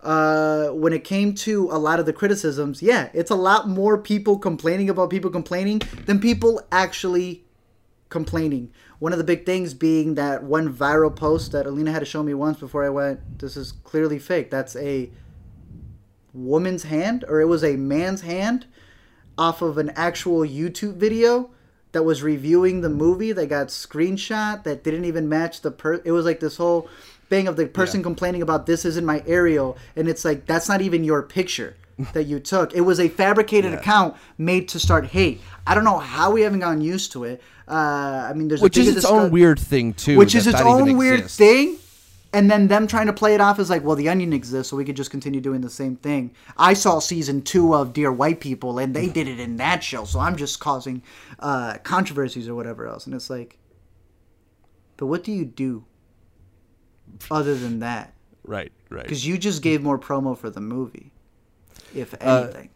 Uh, 0.00 0.68
when 0.68 0.92
it 0.92 1.02
came 1.02 1.34
to 1.34 1.68
a 1.72 1.78
lot 1.78 1.98
of 1.98 2.06
the 2.06 2.12
criticisms, 2.12 2.80
yeah, 2.80 3.08
it's 3.12 3.30
a 3.30 3.36
lot 3.36 3.68
more 3.68 3.98
people 3.98 4.38
complaining 4.38 4.88
about 4.88 5.10
people 5.10 5.30
complaining 5.30 5.82
than 6.06 6.20
people 6.20 6.60
actually 6.70 7.44
complaining. 8.08 8.70
One 8.98 9.12
of 9.12 9.18
the 9.18 9.24
big 9.24 9.46
things 9.46 9.74
being 9.74 10.14
that 10.16 10.42
one 10.42 10.72
viral 10.72 11.14
post 11.14 11.52
that 11.52 11.66
Alina 11.66 11.92
had 11.92 12.00
to 12.00 12.04
show 12.04 12.22
me 12.22 12.34
once 12.34 12.58
before 12.58 12.84
I 12.84 12.88
went, 12.88 13.38
this 13.38 13.56
is 13.56 13.72
clearly 13.84 14.18
fake. 14.18 14.50
That's 14.50 14.74
a 14.76 15.10
woman's 16.34 16.84
hand, 16.84 17.24
or 17.28 17.40
it 17.40 17.46
was 17.46 17.64
a 17.64 17.76
man's 17.76 18.22
hand 18.22 18.66
off 19.36 19.62
of 19.62 19.78
an 19.78 19.90
actual 19.90 20.40
YouTube 20.40 20.94
video 20.96 21.50
that 21.92 22.02
was 22.02 22.22
reviewing 22.22 22.80
the 22.80 22.88
movie 22.88 23.32
that 23.32 23.46
got 23.46 23.68
screenshot 23.68 24.62
that 24.64 24.84
didn't 24.84 25.04
even 25.04 25.28
match 25.28 25.62
the 25.62 25.70
per. 25.70 25.94
It 26.04 26.12
was 26.12 26.24
like 26.26 26.40
this 26.40 26.56
whole 26.56 26.88
thing 27.30 27.46
of 27.48 27.56
the 27.56 27.66
person 27.66 28.00
Yeah. 28.00 28.04
complaining 28.04 28.42
about 28.42 28.66
this 28.66 28.84
isn't 28.84 29.04
my 29.04 29.22
Ariel 29.26 29.76
and 29.96 30.08
it's 30.08 30.24
like 30.24 30.46
that's 30.46 30.68
not 30.68 30.80
even 30.80 31.04
your 31.04 31.22
picture 31.22 31.76
that 32.12 32.24
you 32.24 32.40
took. 32.40 32.74
It 32.74 32.82
was 32.82 32.98
a 33.00 33.08
fabricated 33.08 33.72
Yeah. 33.72 33.78
account 33.78 34.16
made 34.36 34.68
to 34.68 34.78
start 34.78 35.06
hate. 35.06 35.40
I 35.66 35.74
don't 35.74 35.84
know 35.84 35.98
how 35.98 36.30
we 36.30 36.42
haven't 36.42 36.60
gotten 36.60 36.80
used 36.82 37.12
to 37.12 37.24
it. 37.24 37.40
Uh, 37.68 38.28
I 38.30 38.32
mean, 38.34 38.48
there's 38.48 38.60
a 38.60 38.64
Which 38.64 38.78
is 38.78 38.88
its 38.96 39.04
own 39.04 39.30
weird 39.30 39.58
thing 39.58 39.92
too. 39.92 40.16
which 40.16 40.34
is 40.34 40.46
its 40.46 40.60
own 40.60 40.96
weird 40.96 41.20
exists. 41.20 41.38
thing. 41.38 41.76
And 42.32 42.50
then 42.50 42.68
them 42.68 42.86
trying 42.86 43.06
to 43.06 43.12
play 43.14 43.34
it 43.34 43.40
off 43.40 43.58
as 43.58 43.70
like, 43.70 43.82
well, 43.82 43.96
the 43.96 44.10
onion 44.10 44.34
exists, 44.34 44.68
so 44.70 44.76
we 44.76 44.84
could 44.84 44.96
just 44.96 45.10
continue 45.10 45.40
doing 45.40 45.62
the 45.62 45.70
same 45.70 45.96
thing. 45.96 46.34
I 46.58 46.74
saw 46.74 46.98
season 46.98 47.40
two 47.40 47.74
of 47.74 47.94
Dear 47.94 48.12
White 48.12 48.40
People, 48.40 48.78
and 48.78 48.94
they 48.94 49.08
did 49.08 49.28
it 49.28 49.40
in 49.40 49.56
that 49.56 49.82
show, 49.82 50.04
so 50.04 50.20
I'm 50.20 50.36
just 50.36 50.60
causing 50.60 51.02
uh, 51.38 51.78
controversies 51.84 52.46
or 52.46 52.54
whatever 52.54 52.86
else. 52.86 53.06
And 53.06 53.14
it's 53.14 53.30
like, 53.30 53.58
but 54.98 55.06
what 55.06 55.24
do 55.24 55.32
you 55.32 55.46
do 55.46 55.86
other 57.30 57.54
than 57.54 57.78
that? 57.80 58.12
Right, 58.44 58.72
right. 58.90 59.02
Because 59.04 59.26
you 59.26 59.38
just 59.38 59.62
gave 59.62 59.82
more 59.82 59.98
promo 59.98 60.36
for 60.36 60.50
the 60.50 60.60
movie, 60.60 61.12
if 61.94 62.12
Uh, 62.14 62.42
anything. 62.44 62.68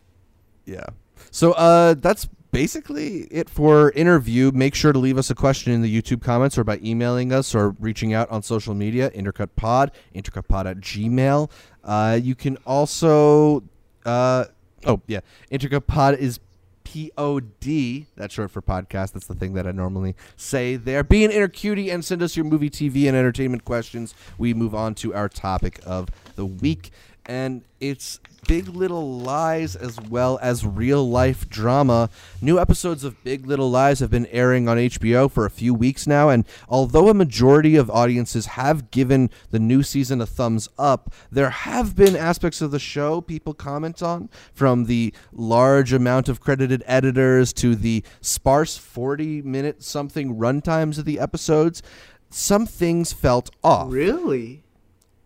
Yeah. 0.64 0.87
So 1.31 1.52
uh, 1.52 1.92
that's 1.94 2.26
basically 2.52 3.22
it 3.30 3.50
for 3.50 3.90
interview. 3.92 4.52
Make 4.54 4.74
sure 4.74 4.92
to 4.92 4.98
leave 4.98 5.18
us 5.18 5.30
a 5.30 5.34
question 5.34 5.72
in 5.72 5.82
the 5.82 6.02
YouTube 6.02 6.22
comments 6.22 6.56
or 6.56 6.64
by 6.64 6.78
emailing 6.84 7.32
us 7.32 7.54
or 7.54 7.70
reaching 7.80 8.14
out 8.14 8.30
on 8.30 8.42
social 8.42 8.74
media, 8.74 9.10
intercutpod, 9.10 9.90
intercutpod 10.14 10.66
at 10.66 10.76
gmail. 10.78 11.50
Uh, 11.82 12.18
you 12.22 12.34
can 12.36 12.56
also, 12.58 13.64
uh, 14.04 14.44
oh, 14.86 15.00
yeah, 15.08 15.20
intercutpod 15.50 16.18
is 16.18 16.38
P-O-D. 16.84 18.06
That's 18.16 18.34
short 18.34 18.50
for 18.50 18.60
podcast. 18.60 19.12
That's 19.12 19.26
the 19.26 19.34
thing 19.34 19.54
that 19.54 19.66
I 19.66 19.72
normally 19.72 20.14
say 20.36 20.76
there. 20.76 21.02
Be 21.02 21.24
an 21.24 21.30
inner 21.30 21.48
cutie 21.48 21.90
and 21.90 22.04
send 22.04 22.22
us 22.22 22.36
your 22.36 22.44
movie, 22.44 22.68
TV, 22.68 23.08
and 23.08 23.16
entertainment 23.16 23.64
questions. 23.64 24.14
We 24.37 24.52
move 24.52 24.74
on 24.74 24.94
to 24.96 25.14
our 25.14 25.29
topic 25.29 25.81
of 25.87 26.10
the 26.37 26.44
week. 26.44 26.90
And 27.25 27.62
it's 27.81 28.18
Big 28.48 28.68
Little 28.68 29.18
Lies 29.20 29.77
as 29.77 30.00
well 30.00 30.38
as 30.42 30.66
real 30.66 31.08
life 31.08 31.48
drama. 31.48 32.10
New 32.40 32.58
episodes 32.58 33.04
of 33.04 33.23
Big 33.23 33.46
Little 33.46 33.70
Lies 33.70 34.00
have 34.00 34.10
been 34.10 34.27
airing 34.27 34.68
on 34.68 34.77
HBO 34.77 35.31
for 35.31 35.46
a 35.46 35.50
few 35.50 35.73
weeks 35.73 36.06
now, 36.06 36.29
and 36.29 36.44
although 36.68 37.08
a 37.08 37.14
majority 37.14 37.77
of 37.77 37.88
audiences 37.88 38.46
have 38.46 38.90
given 38.90 39.31
the 39.50 39.60
new 39.60 39.85
season 39.85 40.20
a 40.20 40.27
thumbs 40.27 40.68
up, 40.77 41.12
there 41.31 41.50
have 41.50 41.94
been 41.94 42.16
aspects 42.16 42.60
of 42.60 42.73
the 42.73 42.81
show 42.81 43.20
people 43.20 43.54
comment 43.54 44.02
on, 44.02 44.29
from 44.52 44.87
the 44.87 45.14
large 45.33 45.92
amount 45.92 46.29
of 46.29 46.40
credited 46.40 46.83
editors 46.87 47.52
to 47.52 47.77
the 47.77 48.02
sparse 48.20 48.77
40 48.77 49.42
minute 49.42 49.85
something 49.85 50.37
runtimes 50.37 50.98
of 50.98 51.04
the 51.04 51.20
episodes. 51.20 51.83
Some 52.31 52.66
things 52.66 53.12
felt 53.12 53.50
off. 53.62 53.92
Really? 53.92 54.64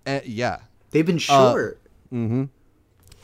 Uh, 0.06 0.20
yeah. 0.24 0.58
They've 0.90 1.06
been 1.06 1.18
short. 1.18 1.80
Mm-hmm. 2.16 2.44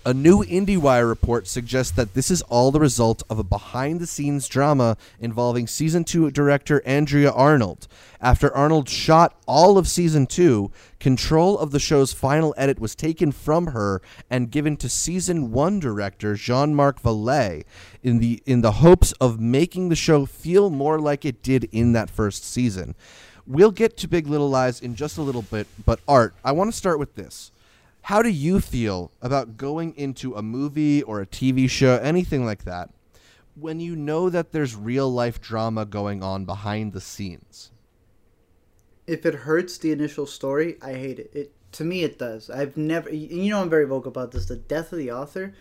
A 0.04 0.12
new 0.12 0.42
IndieWire 0.42 1.08
report 1.08 1.46
suggests 1.46 1.92
that 1.92 2.14
this 2.14 2.28
is 2.28 2.42
all 2.42 2.72
the 2.72 2.80
result 2.80 3.22
of 3.30 3.38
a 3.38 3.44
behind 3.44 4.00
the 4.00 4.06
scenes 4.06 4.48
drama 4.48 4.96
involving 5.20 5.68
season 5.68 6.02
2 6.02 6.32
director 6.32 6.82
Andrea 6.84 7.30
Arnold. 7.30 7.86
After 8.20 8.52
Arnold 8.52 8.88
shot 8.88 9.40
all 9.46 9.78
of 9.78 9.86
season 9.86 10.26
2, 10.26 10.72
control 10.98 11.56
of 11.56 11.70
the 11.70 11.78
show's 11.78 12.12
final 12.12 12.52
edit 12.56 12.80
was 12.80 12.96
taken 12.96 13.30
from 13.30 13.68
her 13.68 14.02
and 14.28 14.50
given 14.50 14.76
to 14.78 14.88
season 14.88 15.52
1 15.52 15.78
director 15.78 16.34
Jean-Marc 16.34 17.00
Vallée 17.00 17.62
in 18.02 18.18
the 18.18 18.42
in 18.44 18.60
the 18.60 18.72
hopes 18.72 19.12
of 19.20 19.40
making 19.40 19.88
the 19.88 19.96
show 19.96 20.26
feel 20.26 20.68
more 20.68 20.98
like 20.98 21.24
it 21.24 21.44
did 21.44 21.68
in 21.70 21.92
that 21.92 22.10
first 22.10 22.44
season. 22.44 22.96
We'll 23.46 23.70
get 23.70 23.96
to 23.98 24.08
Big 24.08 24.26
Little 24.26 24.50
Lies 24.50 24.80
in 24.80 24.96
just 24.96 25.16
a 25.16 25.22
little 25.22 25.42
bit, 25.42 25.68
but 25.86 26.00
Art, 26.08 26.34
I 26.44 26.50
want 26.50 26.72
to 26.72 26.76
start 26.76 26.98
with 26.98 27.14
this. 27.14 27.52
How 28.02 28.20
do 28.20 28.30
you 28.30 28.60
feel 28.60 29.12
about 29.22 29.56
going 29.56 29.94
into 29.96 30.34
a 30.34 30.42
movie 30.42 31.02
or 31.02 31.20
a 31.20 31.26
TV 31.26 31.70
show, 31.70 31.98
anything 32.02 32.44
like 32.44 32.64
that, 32.64 32.90
when 33.54 33.78
you 33.78 33.94
know 33.94 34.28
that 34.28 34.50
there's 34.50 34.74
real 34.74 35.08
life 35.08 35.40
drama 35.40 35.84
going 35.84 36.22
on 36.22 36.44
behind 36.44 36.92
the 36.92 37.00
scenes? 37.00 37.70
If 39.06 39.24
it 39.24 39.34
hurts 39.34 39.78
the 39.78 39.92
initial 39.92 40.26
story, 40.26 40.78
I 40.82 40.94
hate 40.94 41.20
it. 41.20 41.30
It 41.32 41.52
to 41.72 41.84
me 41.84 42.02
it 42.02 42.18
does. 42.18 42.50
I've 42.50 42.76
never 42.76 43.08
you 43.12 43.50
know 43.50 43.62
I'm 43.62 43.70
very 43.70 43.86
vocal 43.86 44.10
about 44.10 44.32
this. 44.32 44.46
The 44.46 44.56
death 44.56 44.92
of 44.92 44.98
the 44.98 45.12
author. 45.12 45.54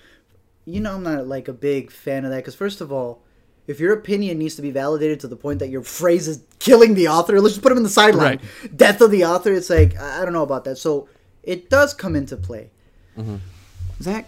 You 0.66 0.80
know 0.80 0.96
I'm 0.96 1.04
not 1.04 1.28
like 1.28 1.48
a 1.48 1.54
big 1.54 1.92
fan 1.92 2.26
of 2.26 2.32
that 2.32 2.38
because 2.38 2.56
first 2.56 2.82
of 2.82 2.92
all, 2.92 3.24
if 3.68 3.80
your 3.80 3.94
opinion 3.94 4.40
needs 4.40 4.56
to 4.56 4.62
be 4.64 4.72
validated 4.72 5.20
to 5.22 5.28
the 5.28 5.36
point 5.36 5.60
that 5.60 5.70
your 5.70 5.84
phrase 5.84 6.28
is 6.28 6.44
killing 6.60 6.96
the 6.96 7.08
author, 7.08 7.40
let's 7.40 7.56
just 7.56 7.64
put 7.64 7.72
him 7.72 7.78
in 7.78 7.84
the 7.84 7.90
sideline. 7.90 8.40
Right. 8.40 8.78
Death 8.78 9.02
of 9.02 9.12
the 9.12 9.26
author. 9.26 9.54
It's 9.54 9.70
like 9.70 9.96
I 10.00 10.22
I 10.22 10.26
don't 10.26 10.34
know 10.34 10.44
about 10.44 10.64
that. 10.64 10.78
So 10.78 11.08
it 11.44 11.70
does 11.70 11.94
come 11.94 12.16
into 12.16 12.38
play. 12.38 12.70
Mm-hmm. 13.18 13.38
Zach, 14.02 14.28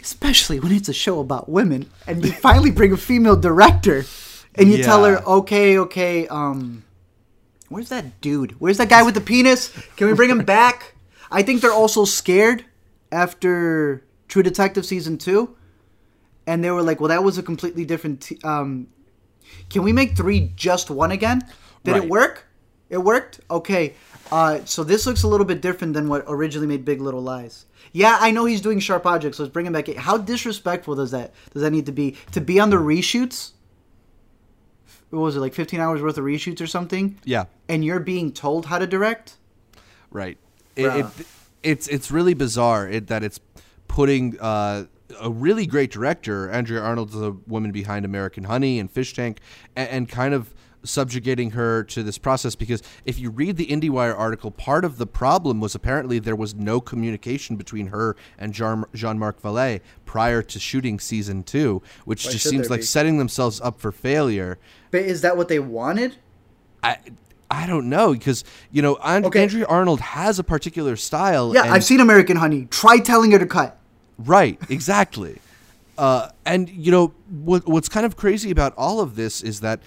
especially 0.00 0.60
when 0.60 0.72
it's 0.72 0.88
a 0.88 0.92
show 0.92 1.20
about 1.20 1.48
women, 1.48 1.90
and 2.06 2.24
you 2.24 2.32
finally 2.32 2.70
bring 2.70 2.92
a 2.92 2.96
female 2.96 3.36
director, 3.36 4.04
and 4.54 4.70
you 4.70 4.82
tell 4.82 5.04
her, 5.04 5.18
okay, 5.26 5.78
okay, 5.78 6.26
um, 6.28 6.84
where's 7.68 7.88
that 7.88 8.20
dude? 8.20 8.52
Where's 8.60 8.78
that 8.78 8.88
guy 8.88 9.02
with 9.02 9.14
the 9.14 9.20
penis? 9.20 9.70
Can 9.96 10.06
we 10.08 10.14
bring 10.14 10.30
him 10.30 10.44
back? 10.44 10.94
I 11.30 11.42
think 11.42 11.60
they're 11.60 11.72
also 11.72 12.04
scared 12.04 12.64
after 13.12 14.04
True 14.28 14.42
Detective 14.42 14.84
season 14.86 15.18
two, 15.18 15.56
and 16.46 16.62
they 16.64 16.70
were 16.70 16.82
like, 16.82 17.00
well, 17.00 17.08
that 17.08 17.22
was 17.24 17.38
a 17.38 17.42
completely 17.42 17.84
different. 17.84 18.22
T- 18.22 18.38
um, 18.44 18.88
can 19.68 19.82
we 19.82 19.92
make 19.92 20.16
three 20.16 20.52
just 20.56 20.90
one 20.90 21.10
again? 21.12 21.42
Did 21.84 21.92
Right. 21.92 22.02
it 22.04 22.08
work? 22.10 22.46
It 22.88 22.98
worked. 22.98 23.40
Okay. 23.50 23.94
Uh, 24.30 24.64
so 24.64 24.84
this 24.84 25.06
looks 25.06 25.22
a 25.22 25.28
little 25.28 25.46
bit 25.46 25.60
different 25.60 25.94
than 25.94 26.08
what 26.08 26.24
originally 26.28 26.66
made 26.66 26.84
Big 26.84 27.00
Little 27.00 27.20
Lies. 27.22 27.66
Yeah, 27.92 28.16
I 28.20 28.30
know 28.30 28.44
he's 28.44 28.60
doing 28.60 28.78
sharp 28.78 29.04
objects. 29.06 29.38
So 29.38 29.42
let's 29.42 29.52
bring 29.52 29.66
him 29.66 29.72
back. 29.72 29.88
in. 29.88 29.96
How 29.96 30.16
disrespectful 30.16 30.94
does 30.94 31.10
that 31.10 31.32
does 31.52 31.62
that 31.62 31.70
need 31.70 31.86
to 31.86 31.92
be 31.92 32.16
to 32.32 32.40
be 32.40 32.60
on 32.60 32.70
the 32.70 32.76
reshoots? 32.76 33.52
What 35.10 35.20
was 35.20 35.36
it 35.36 35.40
like? 35.40 35.54
Fifteen 35.54 35.80
hours 35.80 36.00
worth 36.00 36.16
of 36.18 36.24
reshoots 36.24 36.60
or 36.60 36.66
something? 36.68 37.18
Yeah, 37.24 37.46
And 37.68 37.84
you're 37.84 37.98
being 37.98 38.32
told 38.32 38.66
how 38.66 38.78
to 38.78 38.86
direct? 38.86 39.36
right. 40.10 40.38
It, 40.76 40.86
it, 40.86 41.06
it's 41.62 41.88
it's 41.88 42.10
really 42.10 42.32
bizarre 42.32 42.88
it, 42.88 43.08
that 43.08 43.22
it's 43.24 43.40
putting 43.88 44.38
uh, 44.40 44.84
a 45.20 45.30
really 45.30 45.66
great 45.66 45.90
director, 45.90 46.48
Andrea 46.48 46.80
Arnold, 46.80 47.14
a 47.14 47.32
woman 47.32 47.72
behind 47.72 48.04
American 48.04 48.44
Honey 48.44 48.78
and 48.78 48.88
Fish 48.90 49.12
Tank, 49.12 49.40
and, 49.74 49.88
and 49.88 50.08
kind 50.08 50.32
of 50.32 50.54
subjugating 50.82 51.50
her 51.52 51.84
to 51.84 52.02
this 52.02 52.18
process 52.18 52.54
because 52.54 52.82
if 53.04 53.18
you 53.18 53.30
read 53.30 53.56
the 53.56 53.66
IndieWire 53.66 54.18
article, 54.18 54.50
part 54.50 54.84
of 54.84 54.98
the 54.98 55.06
problem 55.06 55.60
was 55.60 55.74
apparently 55.74 56.18
there 56.18 56.36
was 56.36 56.54
no 56.54 56.80
communication 56.80 57.56
between 57.56 57.88
her 57.88 58.16
and 58.38 58.52
Jean- 58.52 58.86
Jean-Marc 58.94 59.40
Vallée 59.42 59.80
prior 60.06 60.42
to 60.42 60.58
shooting 60.58 60.98
season 60.98 61.42
two, 61.42 61.82
which 62.04 62.24
Why 62.24 62.32
just 62.32 62.48
seems 62.48 62.70
like 62.70 62.80
be? 62.80 62.86
setting 62.86 63.18
themselves 63.18 63.60
up 63.60 63.80
for 63.80 63.92
failure. 63.92 64.58
But 64.90 65.02
is 65.02 65.20
that 65.22 65.36
what 65.36 65.48
they 65.48 65.58
wanted? 65.58 66.16
I 66.82 66.96
I 67.50 67.66
don't 67.66 67.88
know 67.88 68.12
because 68.12 68.44
you 68.70 68.80
know 68.80 68.96
and- 69.04 69.26
Okay. 69.26 69.42
Andrea 69.42 69.66
Arnold 69.66 70.00
has 70.00 70.38
a 70.38 70.44
particular 70.44 70.96
style. 70.96 71.52
Yeah, 71.54 71.64
and- 71.64 71.72
I've 71.72 71.84
seen 71.84 72.00
American 72.00 72.36
Honey. 72.36 72.66
Try 72.70 72.98
telling 72.98 73.32
her 73.32 73.38
to 73.38 73.46
cut. 73.46 73.76
Right, 74.18 74.58
exactly. 74.68 75.38
uh, 75.98 76.28
and 76.46 76.68
you 76.70 76.90
know 76.90 77.12
what? 77.28 77.66
What's 77.68 77.88
kind 77.88 78.06
of 78.06 78.16
crazy 78.16 78.50
about 78.50 78.72
all 78.76 79.00
of 79.00 79.16
this 79.16 79.42
is 79.42 79.60
that 79.60 79.80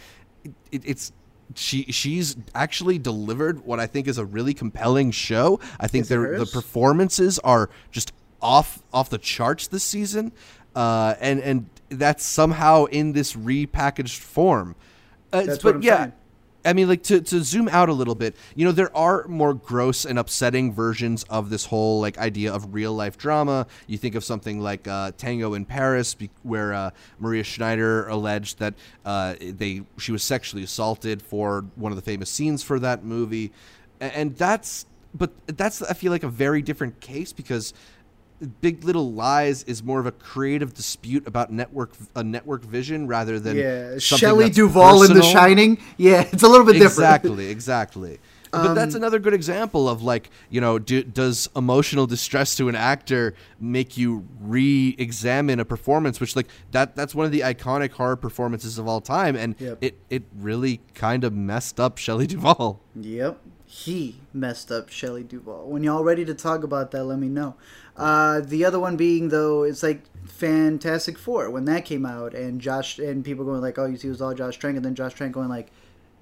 it, 0.72 0.82
it's 0.86 1.12
she 1.56 1.84
she's 1.92 2.36
actually 2.56 2.98
delivered 2.98 3.66
what 3.66 3.80
I 3.80 3.88
think 3.88 4.08
is 4.08 4.18
a 4.18 4.26
really 4.26 4.54
compelling 4.54 5.12
show. 5.12 5.60
I 5.80 5.88
think 5.88 6.08
the 6.08 6.18
the 6.18 6.50
performances 6.52 7.40
are 7.40 7.70
just 7.92 8.14
off 8.42 8.84
off 8.94 9.10
the 9.10 9.18
charts 9.18 9.68
this 9.68 9.84
season, 9.84 10.32
uh, 10.76 11.16
and 11.20 11.40
and 11.40 11.70
that's 11.90 12.26
somehow 12.26 12.86
in 12.86 13.14
this 13.14 13.34
repackaged 13.34 14.20
form. 14.20 14.76
Uh, 15.32 15.44
That's 15.44 15.64
but 15.64 15.66
what 15.66 15.76
I'm 15.76 15.82
yeah, 15.82 15.98
saying. 15.98 16.14
I 16.66 16.74
mean, 16.74 16.88
like 16.88 17.04
to, 17.04 17.22
to 17.22 17.44
zoom 17.44 17.68
out 17.70 17.90
a 17.90 17.94
little 17.94 18.16
bit, 18.16 18.36
you 18.56 18.66
know, 18.66 18.72
there 18.72 18.96
are 18.96 19.28
more 19.28 19.54
gross 19.54 20.06
and 20.06 20.18
upsetting 20.18 20.74
versions 20.74 21.24
of 21.24 21.50
this 21.50 21.66
whole 21.66 22.00
like 22.00 22.18
idea 22.18 22.54
of 22.54 22.74
real 22.74 22.94
life 22.94 23.18
drama. 23.18 23.68
You 23.88 23.98
think 23.98 24.16
of 24.16 24.24
something 24.24 24.60
like 24.60 24.88
uh, 24.88 25.12
Tango 25.18 25.54
in 25.54 25.66
Paris, 25.66 26.16
be- 26.16 26.30
where 26.44 26.74
uh, 26.74 26.92
Maria 27.20 27.44
Schneider 27.44 28.08
alleged 28.08 28.60
that 28.60 28.76
uh, 29.06 29.36
they 29.40 29.84
she 29.98 30.12
was 30.12 30.24
sexually 30.24 30.64
assaulted 30.64 31.22
for 31.22 31.66
one 31.76 31.92
of 31.92 31.96
the 31.98 32.02
famous 32.02 32.30
scenes 32.30 32.64
for 32.64 32.80
that 32.80 33.04
movie, 33.04 33.52
and 34.00 34.36
that's 34.38 34.86
but 35.14 35.32
that's 35.48 35.82
I 35.82 35.94
feel 35.94 36.12
like 36.12 36.24
a 36.24 36.30
very 36.30 36.62
different 36.62 37.00
case 37.00 37.34
because 37.34 37.74
Big 38.62 38.84
Little 38.84 39.12
Lies 39.14 39.64
is 39.64 39.84
more 39.84 40.00
of 40.00 40.06
a 40.06 40.12
creative 40.12 40.74
dispute 40.74 41.26
about 41.28 41.52
network 41.52 41.92
a 42.16 42.24
network 42.24 42.64
vision 42.64 43.08
rather 43.08 43.40
than 43.40 43.58
Yeah, 43.58 43.98
Shelley 44.00 44.50
Duvall 44.50 45.04
in 45.04 45.14
The. 45.14 45.22
Shining. 45.24 45.78
Yeah, 45.98 46.22
it's 46.32 46.44
a 46.44 46.48
little 46.48 46.66
bit 46.66 46.74
different. 46.74 46.92
Exactly, 46.92 47.48
exactly. 47.50 48.20
But 48.52 48.68
Um, 48.68 48.76
that's 48.76 48.94
another 48.94 49.18
good 49.18 49.34
example 49.34 49.90
of 49.90 50.04
like, 50.04 50.30
you 50.52 50.62
know, 50.62 50.78
do, 50.78 51.02
does 51.04 51.50
emotional 51.56 52.06
distress 52.06 52.56
to 52.58 52.70
an 52.70 52.76
actor 52.76 53.34
make 53.60 53.98
you 53.98 54.28
re-examine 54.40 55.60
a 55.60 55.66
performance? 55.66 56.20
Which 56.20 56.36
like 56.36 56.48
that 56.72 56.96
that's 56.96 57.16
one 57.16 57.26
of 57.26 57.32
the 57.32 57.40
iconic 57.42 57.92
horror 57.94 58.16
performances 58.16 58.78
of 58.78 58.88
all 58.88 59.02
time, 59.02 59.36
and 59.36 59.56
Yep. 59.60 59.78
it 59.82 59.98
it 60.10 60.24
really 60.38 60.82
kind 60.94 61.24
of 61.24 61.34
messed 61.34 61.80
up 61.80 61.98
Shelley 61.98 62.28
Duvall. 62.34 62.80
Yep. 62.96 63.40
He 63.66 64.18
messed 64.34 64.72
up 64.72 64.90
Shelley 64.90 65.24
Duvall. 65.24 65.66
When 65.68 65.84
y'all 65.84 66.04
ready 66.04 66.24
to 66.26 66.36
talk 66.36 66.64
about 66.64 66.92
that, 66.92 67.06
let 67.06 67.18
me 67.18 67.28
know. 67.28 67.56
Uh, 67.96 68.42
the 68.42 68.66
other 68.66 68.80
one 68.80 68.98
being 68.98 69.30
though, 69.30 69.64
it's 69.64 69.84
like 69.84 70.02
Fantastic 70.26 71.18
Four 71.18 71.50
when 71.50 71.66
that 71.66 71.86
came 71.86 72.06
out, 72.06 72.34
and 72.34 72.60
Josh 72.60 72.98
and 73.00 73.24
people 73.24 73.46
going 73.46 73.62
like, 73.62 73.78
"Oh, 73.78 73.86
you 73.86 73.98
see, 73.98 74.08
it 74.08 74.12
was 74.12 74.22
all 74.22 74.34
Josh 74.34 74.58
Trank," 74.58 74.76
and 74.76 74.86
then 74.86 74.96
Josh 74.96 75.14
Trank 75.14 75.34
going 75.34 75.50
like, 75.50 75.70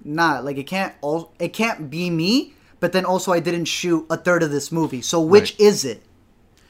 "Nah, 0.04 0.40
like 0.40 0.58
it 0.58 0.66
can't 0.66 0.94
all 1.00 1.32
it 1.38 1.52
can't 1.52 1.88
be 1.90 2.10
me." 2.10 2.54
But 2.80 2.92
then 2.92 3.04
also, 3.04 3.32
I 3.32 3.40
didn't 3.40 3.66
shoot 3.66 4.04
a 4.10 4.16
third 4.16 4.42
of 4.42 4.50
this 4.50 4.72
movie, 4.72 5.02
so 5.02 5.20
which 5.20 5.52
Right. 5.52 5.60
is 5.60 5.84
it? 5.84 6.02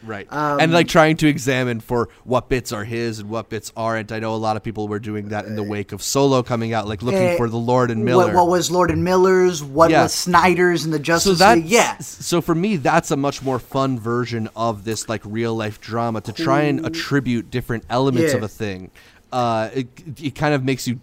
Right. 0.05 0.27
Um, 0.33 0.59
and 0.61 0.73
like 0.73 0.89
trying 0.89 1.17
to 1.19 1.29
examine 1.29 1.81
for 1.81 2.09
what 2.25 2.49
bits 2.49 2.73
are 2.73 2.85
his 2.85 3.21
and 3.21 3.31
what 3.31 3.49
bits 3.49 3.73
aren't. 3.77 4.11
I 4.13 4.19
know 4.19 4.35
a 4.35 4.37
lot 4.37 4.57
of 4.57 4.63
people 4.63 4.89
were 4.89 4.99
doing 4.99 5.29
that 5.29 5.45
in 5.47 5.55
the 5.55 5.63
wake 5.63 5.93
of 5.93 6.03
Solo 6.03 6.43
coming 6.43 6.73
out, 6.73 6.89
like 6.89 7.03
looking 7.03 7.21
Eh, 7.21 7.37
for 7.37 7.49
the 7.49 7.57
Lord 7.57 7.91
and 7.91 8.05
Miller. 8.05 8.27
What, 8.27 8.35
what 8.35 8.49
was 8.49 8.71
Lord 8.71 8.91
and 8.91 9.05
Miller's? 9.05 9.63
What 9.63 9.91
Yeah. 9.91 10.03
was 10.03 10.13
Snyder's 10.13 10.85
and 10.85 10.93
the 10.93 10.99
so 10.99 11.03
Justice 11.05 11.39
that 11.39 11.57
League? 11.59 11.67
Yeah. 11.67 11.99
so 11.99 12.41
for 12.41 12.55
me 12.55 12.77
that's 12.77 13.11
a 13.11 13.17
much 13.17 13.43
more 13.43 13.59
fun 13.59 13.99
version 13.99 14.49
of 14.57 14.85
this 14.85 15.09
like 15.09 15.23
real 15.25 15.55
life 15.55 15.81
drama 15.81 16.21
to 16.23 16.33
try 16.33 16.63
and 16.63 16.85
attribute 16.85 17.51
different 17.51 17.85
elements 17.89 18.33
of 18.35 18.43
a 18.43 18.49
thing 18.49 18.91
uh 19.33 19.71
it, 19.73 19.89
it 20.23 20.35
kind 20.35 20.55
of 20.55 20.65
makes 20.65 20.87
you 20.89 21.01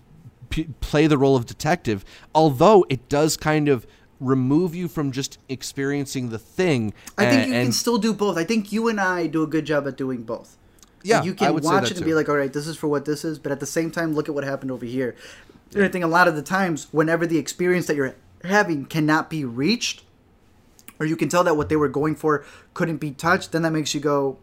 p- 0.50 0.68
play 0.82 1.08
the 1.08 1.18
role 1.18 1.36
of 1.36 1.46
detective 1.46 2.04
although 2.36 2.86
it 2.90 3.08
does 3.10 3.38
kind 3.38 3.70
of 3.70 3.88
remove 4.20 4.76
you 4.76 4.88
from 4.88 5.12
just 5.12 5.38
experiencing 5.48 6.30
the 6.30 6.38
thing 6.40 6.94
I 7.18 7.26
think 7.26 7.44
and- 7.44 7.54
you 7.54 7.62
can 7.64 7.72
still 7.72 7.98
do 7.98 8.14
both. 8.14 8.38
I 8.38 8.44
think 8.44 8.72
you 8.72 8.88
and 8.88 9.00
I 9.00 9.28
do 9.28 9.44
a 9.44 9.48
good 9.48 9.66
job 9.66 9.88
at 9.88 9.96
doing 9.98 10.24
both. 10.24 10.58
Yeah, 11.04 11.18
Like, 11.18 11.26
you 11.26 11.34
can 11.34 11.54
watch 11.62 11.86
it 11.86 11.92
and 11.92 12.00
too. 12.00 12.06
be 12.06 12.14
like, 12.14 12.28
all 12.28 12.36
right, 12.36 12.52
this 12.52 12.68
is 12.68 12.76
for 12.76 12.88
what 12.90 13.06
this 13.06 13.24
is, 13.24 13.40
but 13.40 13.52
at 13.54 13.62
the 13.62 13.66
same 13.66 13.90
time, 13.90 14.14
look 14.14 14.28
at 14.28 14.36
what 14.36 14.44
happened 14.44 14.72
over 14.72 14.86
here. 14.86 15.16
And 15.74 15.84
I 15.84 15.88
think 15.88 16.04
a 16.04 16.08
lot 16.10 16.28
of 16.28 16.36
the 16.36 16.42
times, 16.42 16.88
whenever 16.92 17.26
the 17.26 17.38
experience 17.38 17.86
that 17.88 17.96
you're 17.96 18.16
having 18.44 18.86
cannot 18.86 19.30
be 19.30 19.46
reached, 19.46 20.04
or 21.00 21.06
you 21.06 21.16
can 21.16 21.30
tell 21.30 21.46
that 21.46 21.56
what 21.56 21.70
they 21.70 21.78
were 21.78 21.88
going 21.88 22.16
for 22.16 22.44
couldn't 22.74 22.98
be 22.98 23.12
touched, 23.12 23.54
then 23.54 23.62
that 23.62 23.72
makes 23.72 23.94
you 23.94 24.02
go, 24.02 24.38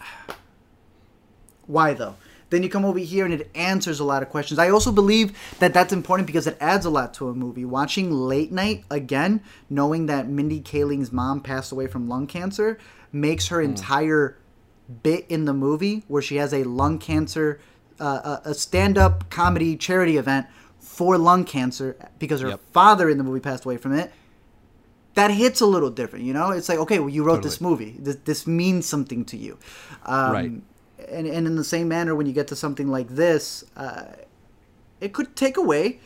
why 1.66 1.92
though? 1.94 2.14
Then 2.52 2.62
you 2.62 2.68
come 2.68 2.84
over 2.84 2.98
here 3.00 3.24
and 3.24 3.34
it 3.34 3.50
answers 3.56 3.98
a 3.98 4.04
lot 4.04 4.22
of 4.22 4.28
questions. 4.28 4.58
I 4.60 4.68
also 4.70 4.92
believe 4.92 5.36
that 5.58 5.74
that's 5.74 5.92
important 5.92 6.26
because 6.26 6.46
it 6.46 6.56
adds 6.60 6.84
a 6.86 6.90
lot 6.90 7.14
to 7.14 7.28
a 7.28 7.34
movie. 7.34 7.64
Watching 7.64 8.12
Late 8.12 8.52
Night 8.52 8.84
again, 8.90 9.40
knowing 9.68 10.06
that 10.06 10.28
Mindy 10.28 10.60
Kaling's 10.60 11.10
mom 11.10 11.40
passed 11.40 11.72
away 11.72 11.86
from 11.88 12.08
lung 12.08 12.26
cancer, 12.26 12.78
makes 13.10 13.48
her 13.48 13.60
entire 13.60 14.36
bit 15.02 15.26
in 15.28 15.46
the 15.46 15.52
movie 15.54 16.04
where 16.08 16.22
she 16.22 16.36
has 16.36 16.52
a 16.52 16.62
lung 16.64 16.98
cancer, 16.98 17.58
uh, 17.98 18.40
a, 18.44 18.50
a 18.50 18.54
stand-up 18.54 19.30
comedy 19.30 19.76
charity 19.76 20.16
event 20.16 20.46
for 20.78 21.16
lung 21.16 21.44
cancer 21.44 21.96
because 22.18 22.40
her 22.42 22.48
Yep. 22.50 22.60
father 22.72 23.08
in 23.08 23.16
the 23.18 23.24
movie 23.24 23.40
passed 23.40 23.64
away 23.64 23.76
from 23.78 23.92
it. 23.92 24.12
that 25.14 25.30
hits 25.30 25.60
a 25.60 25.66
little 25.66 25.90
different. 25.90 26.24
You 26.24 26.32
know, 26.32 26.52
it's 26.52 26.68
like 26.70 26.78
okay, 26.78 26.98
well, 26.98 27.08
you 27.10 27.22
wrote 27.22 27.42
this 27.42 27.60
movie. 27.60 27.94
This, 27.98 28.16
this 28.24 28.46
means 28.46 28.86
something 28.86 29.24
to 29.26 29.36
you, 29.36 29.58
um, 30.06 30.32
Right. 30.32 30.52
And 31.12 31.26
and 31.26 31.46
in 31.46 31.56
the 31.56 31.64
same 31.64 31.88
manner, 31.88 32.14
when 32.14 32.26
you 32.26 32.32
get 32.32 32.48
to 32.48 32.56
something 32.56 32.88
like 32.88 33.08
this, 33.08 33.64
uh, 33.76 34.04
it 35.00 35.12
could 35.12 35.36
take 35.36 35.56
away. 35.56 36.00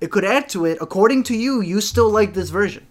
It 0.00 0.10
could 0.10 0.24
add 0.24 0.48
to 0.50 0.66
it. 0.66 0.78
According 0.80 1.22
to 1.24 1.36
you, 1.36 1.60
you 1.60 1.80
still 1.80 2.10
like 2.10 2.34
this 2.34 2.50
version. 2.50 2.86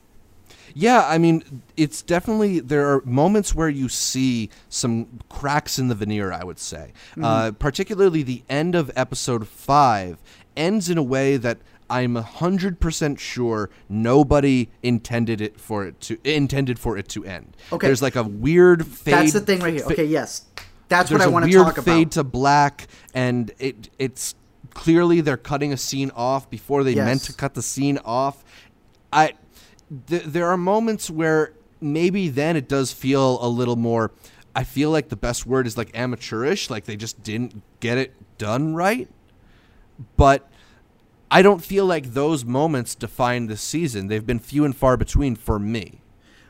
Yeah, 0.78 1.05
I 1.07 1.18
mean, 1.18 1.61
it's 1.78 2.01
definitely 2.01 2.59
there 2.59 2.91
are 2.91 3.01
moments 3.05 3.55
where 3.55 3.70
you 3.70 3.88
see 3.88 4.49
some 4.68 5.20
cracks 5.30 5.80
in 5.80 5.88
the 5.88 5.95
veneer. 5.95 6.34
I 6.34 6.43
would 6.43 6.59
say, 6.59 6.91
uh, 7.22 7.53
particularly 7.57 8.24
the 8.24 8.43
end 8.49 8.76
of 8.76 8.91
episode 8.95 9.47
five 9.47 10.18
ends 10.57 10.89
in 10.89 10.97
a 10.97 11.03
way 11.03 11.38
that 11.38 11.59
I'm 11.89 12.16
hundred 12.16 12.80
percent 12.80 13.20
sure 13.20 13.70
nobody 13.88 14.70
intended 14.82 15.39
it 15.39 15.59
for 15.59 15.86
it 15.86 16.01
to 16.01 16.18
intended 16.24 16.80
for 16.80 16.97
it 16.97 17.07
to 17.09 17.24
end. 17.24 17.55
Okay. 17.72 17.88
there's 17.88 18.01
like 18.01 18.16
a 18.16 18.24
weird 18.24 18.86
fade. 18.86 19.13
That's 19.13 19.34
the 19.34 19.41
thing 19.41 19.59
right 19.59 19.74
here. 19.74 19.86
Okay, 19.86 20.05
yes, 20.05 20.45
that's 20.88 21.11
what 21.11 21.21
I 21.21 21.27
want 21.27 21.45
to 21.45 21.51
talk 21.51 21.77
about. 21.77 21.86
weird 21.86 21.97
fade 21.97 22.11
to 22.11 22.23
black, 22.23 22.88
and 23.13 23.51
it 23.59 23.89
it's 23.97 24.36
clearly 24.73 25.21
they're 25.21 25.38
cutting 25.38 25.73
a 25.73 25.77
scene 25.77 26.11
off 26.15 26.49
before 26.49 26.83
they 26.83 26.95
meant 26.95 27.23
to 27.23 27.33
cut 27.33 27.53
the 27.53 27.61
scene 27.61 27.97
off. 28.05 28.43
I 29.11 29.33
th- 30.07 30.23
there 30.23 30.47
are 30.47 30.57
moments 30.57 31.09
where 31.09 31.53
maybe 31.81 32.29
then 32.29 32.55
it 32.55 32.67
does 32.67 32.91
feel 32.91 33.43
a 33.43 33.47
little 33.47 33.75
more. 33.75 34.11
I 34.55 34.63
feel 34.63 34.89
like 34.89 35.09
the 35.09 35.17
best 35.17 35.45
word 35.45 35.67
is 35.67 35.77
like 35.77 35.91
amateurish, 35.97 36.69
like 36.69 36.86
they 36.86 36.95
just 36.95 37.23
didn't 37.23 37.61
get 37.79 37.97
it 37.97 38.13
done 38.38 38.73
right. 38.75 39.09
But 40.17 40.49
I 41.29 41.41
don't 41.41 41.63
feel 41.63 41.86
like 41.86 42.13
those 42.13 42.45
moments 42.45 42.95
define 42.95 43.47
this 43.47 43.61
season. 43.61 44.07
They've 44.07 44.25
been 44.25 44.39
few 44.39 44.63
and 44.65 44.75
far 44.75 44.97
between 44.97 45.36
for 45.36 45.59
me. 45.59 46.01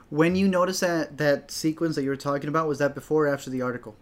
When 0.10 0.36
you 0.36 0.48
notice 0.48 0.82
that 0.82 1.18
that 1.18 1.50
sequence 1.50 1.96
that 1.96 2.04
you 2.04 2.10
were 2.10 2.16
talking 2.16 2.48
about, 2.48 2.68
was 2.68 2.78
that 2.80 2.94
before 2.94 3.26
or 3.26 3.34
after 3.34 3.50
the 3.50 3.62
article? 3.62 3.96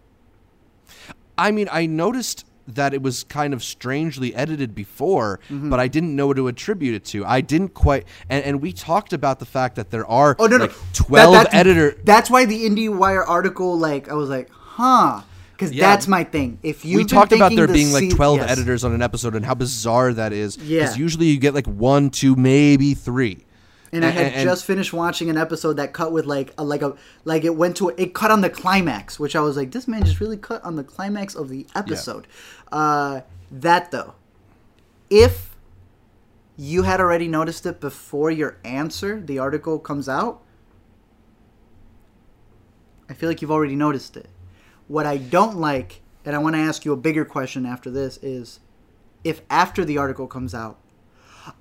I 1.38 1.52
mean, 1.52 1.68
I 1.72 1.86
noticed 1.86 2.46
that 2.68 2.94
it 2.94 3.02
was 3.02 3.26
kind 3.26 3.54
of 3.54 3.62
strangely 3.62 4.34
edited 4.34 4.74
before, 4.74 5.40
Mm-hmm. 5.50 5.70
but 5.70 5.80
I 5.82 5.88
didn't 5.90 6.16
know 6.16 6.28
what 6.28 6.38
to 6.38 6.48
attribute 6.48 6.96
it 6.96 7.04
to. 7.06 7.26
I 7.26 7.42
didn't 7.42 7.74
quite, 7.74 8.06
and, 8.30 8.44
and 8.46 8.62
we 8.62 8.72
talked 8.72 9.12
about 9.12 9.40
the 9.40 9.46
fact 9.46 9.76
that 9.76 9.92
there 9.92 10.06
are 10.06 10.36
Oh 10.40 10.46
no, 10.46 10.58
no, 10.58 10.68
twelve 10.94 11.34
That- 11.34 11.46
that's- 11.52 11.54
editor. 11.60 11.98
That's 12.06 12.30
why 12.30 12.46
the 12.46 12.64
IndieWire 12.64 13.24
article, 13.28 13.78
like, 13.78 14.10
I 14.10 14.14
was 14.14 14.30
like, 14.30 14.50
huh, 14.52 15.22
because 15.52 15.74
Yeah. 15.74 15.90
that's 15.90 16.08
my 16.08 16.24
thing. 16.24 16.58
If 16.64 16.86
you 16.86 16.98
we 17.00 17.06
talked 17.06 17.34
about 17.34 17.54
there 17.54 17.68
the 17.68 17.74
being 17.74 17.92
like 17.92 18.10
twelve 18.12 18.38
yes. 18.38 18.50
editors 18.50 18.84
on 18.86 18.94
an 18.94 19.02
episode 19.02 19.36
and 19.36 19.46
how 19.46 19.56
bizarre 19.56 20.14
that 20.14 20.32
is. 20.34 20.56
Yeah. 20.58 20.94
usually 20.96 21.28
you 21.28 21.40
get 21.40 21.54
like 21.54 21.68
one, 21.68 22.10
two, 22.12 22.36
maybe 22.38 22.94
three. 22.94 23.46
And 23.94 24.04
I 24.04 24.10
had 24.10 24.34
and- 24.34 24.44
just 24.44 24.66
finished 24.66 24.92
watching 24.92 25.30
an 25.30 25.38
episode 25.38 25.74
that 25.74 25.94
cut 25.94 26.12
with 26.12 26.26
like 26.26 26.54
a 26.58 26.64
like 26.64 26.82
a 26.82 26.96
like 27.26 27.44
it 27.44 27.56
went 27.56 27.78
to 27.78 27.90
it 27.90 28.14
cut 28.14 28.32
on 28.32 28.42
the 28.42 28.50
climax, 28.50 29.20
which 29.20 29.36
I 29.36 29.42
was 29.42 29.56
like, 29.56 29.72
this 29.72 29.88
man 29.88 30.04
just 30.04 30.20
really 30.20 30.38
cut 30.38 30.64
on 30.64 30.76
the 30.76 30.84
climax 30.84 31.36
of 31.36 31.50
the 31.50 31.68
episode. 31.76 32.28
Uh, 32.72 33.22
that 33.52 33.92
though, 33.92 34.16
if 35.10 35.56
you 36.58 36.84
had 36.84 37.00
already 37.00 37.28
noticed 37.28 37.66
it 37.66 37.80
before 37.80 38.32
your 38.32 38.58
answer, 38.64 39.22
the 39.22 39.40
article 39.40 39.80
comes 39.80 40.10
out. 40.10 40.42
I 43.10 43.14
feel 43.14 43.30
like 43.30 43.42
you've 43.42 43.52
already 43.52 43.76
noticed 43.76 44.18
it. 44.18 44.30
What 44.88 45.06
I 45.06 45.18
don't 45.18 45.58
like, 45.58 46.02
and 46.26 46.36
I 46.36 46.40
want 46.40 46.56
to 46.56 46.60
ask 46.60 46.86
you 46.86 46.94
a 46.94 46.98
bigger 46.98 47.26
question 47.26 47.66
after 47.66 47.90
this, 47.90 48.18
is 48.18 48.60
if 49.24 49.42
after 49.50 49.86
the 49.86 49.98
article 49.98 50.28
comes 50.28 50.54
out, 50.54 50.80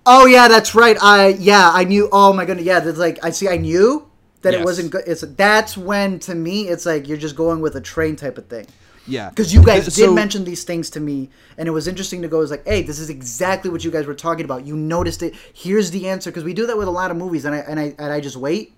Oh 0.06 0.26
yeah, 0.26 0.48
that's 0.48 0.74
right. 0.74 0.96
I 1.02 1.28
yeah, 1.28 1.70
I 1.72 1.84
knew. 1.84 2.08
Oh 2.12 2.32
my 2.32 2.44
goodness, 2.44 2.66
yeah. 2.66 2.80
That's 2.80 2.98
like 2.98 3.18
I 3.24 3.30
see. 3.30 3.48
I 3.48 3.56
knew 3.56 4.08
that 4.42 4.54
it 4.54 4.64
wasn't 4.64 4.90
good. 4.90 5.04
It's 5.06 5.22
that's 5.22 5.76
when 5.76 6.18
to 6.20 6.34
me 6.34 6.68
it's 6.68 6.86
like 6.86 7.08
you're 7.08 7.16
just 7.18 7.36
going 7.36 7.60
with 7.60 7.74
a 7.76 7.80
train 7.80 8.16
type 8.16 8.38
of 8.38 8.46
thing. 8.46 8.66
Yeah, 9.04 9.30
Because 9.30 9.52
you 9.52 9.64
guys 9.64 9.92
So- 9.92 10.06
did 10.06 10.14
mention 10.14 10.44
these 10.44 10.62
things 10.62 10.88
to 10.90 11.00
me, 11.00 11.28
and 11.58 11.66
it 11.66 11.72
was 11.72 11.88
interesting 11.88 12.22
to 12.22 12.28
go. 12.28 12.40
It's 12.40 12.52
like, 12.52 12.64
hey, 12.64 12.82
this 12.82 13.00
is 13.00 13.10
exactly 13.10 13.68
what 13.68 13.82
you 13.82 13.90
guys 13.90 14.06
were 14.06 14.14
talking 14.14 14.44
about. 14.44 14.64
You 14.64 14.76
noticed 14.76 15.24
it. 15.24 15.34
Here's 15.52 15.90
the 15.90 16.08
answer. 16.08 16.30
Because 16.30 16.44
we 16.44 16.54
do 16.54 16.68
that 16.68 16.78
with 16.78 16.86
a 16.86 16.90
lot 16.92 17.10
of 17.10 17.16
movies, 17.16 17.44
and 17.44 17.52
I 17.52 17.58
and 17.58 17.80
I 17.80 17.94
and 17.98 18.12
I 18.12 18.20
just 18.20 18.36
wait. 18.36 18.74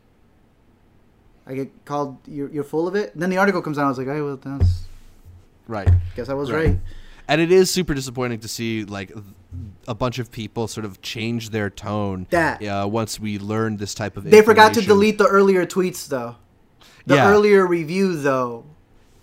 I 1.47 1.55
get 1.55 1.85
called. 1.85 2.17
You're, 2.27 2.49
you're 2.49 2.65
full 2.65 2.89
of 2.89 2.95
it. 2.95 3.13
And 3.13 3.23
then 3.23 3.29
the 3.29 3.37
article 3.37 3.61
comes 3.61 3.77
out. 3.77 3.85
I 3.85 3.89
was 3.89 3.99
like, 3.99 4.07
hey, 4.07 4.23
well, 4.23 4.37
that's. 4.37 4.85
right. 5.69 5.89
Guess 6.17 6.31
I 6.31 6.35
was 6.35 6.51
Right. 6.51 6.69
right. 6.69 6.79
And 7.29 7.41
it 7.41 7.53
is 7.53 7.71
super 7.71 7.93
disappointing 7.95 8.41
to 8.41 8.49
see 8.49 8.85
like 8.85 9.13
a 9.89 9.95
bunch 9.95 10.19
of 10.19 10.31
people 10.31 10.69
sort 10.69 10.85
of 10.85 11.01
change 11.03 11.51
their 11.51 11.71
tone. 11.71 12.27
That. 12.31 12.63
uh, 12.63 12.87
once 12.91 13.19
we 13.21 13.39
learn 13.39 13.77
this 13.77 13.95
type 13.95 14.17
of 14.17 14.25
They 14.25 14.43
forgot 14.43 14.75
to 14.75 14.81
delete 14.83 15.19
the 15.19 15.27
earlier 15.27 15.67
tweets 15.67 16.09
though. 16.09 16.37
The 17.07 17.17
Yeah. 17.17 17.29
earlier 17.29 17.67
review 17.67 18.17
though. 18.17 18.65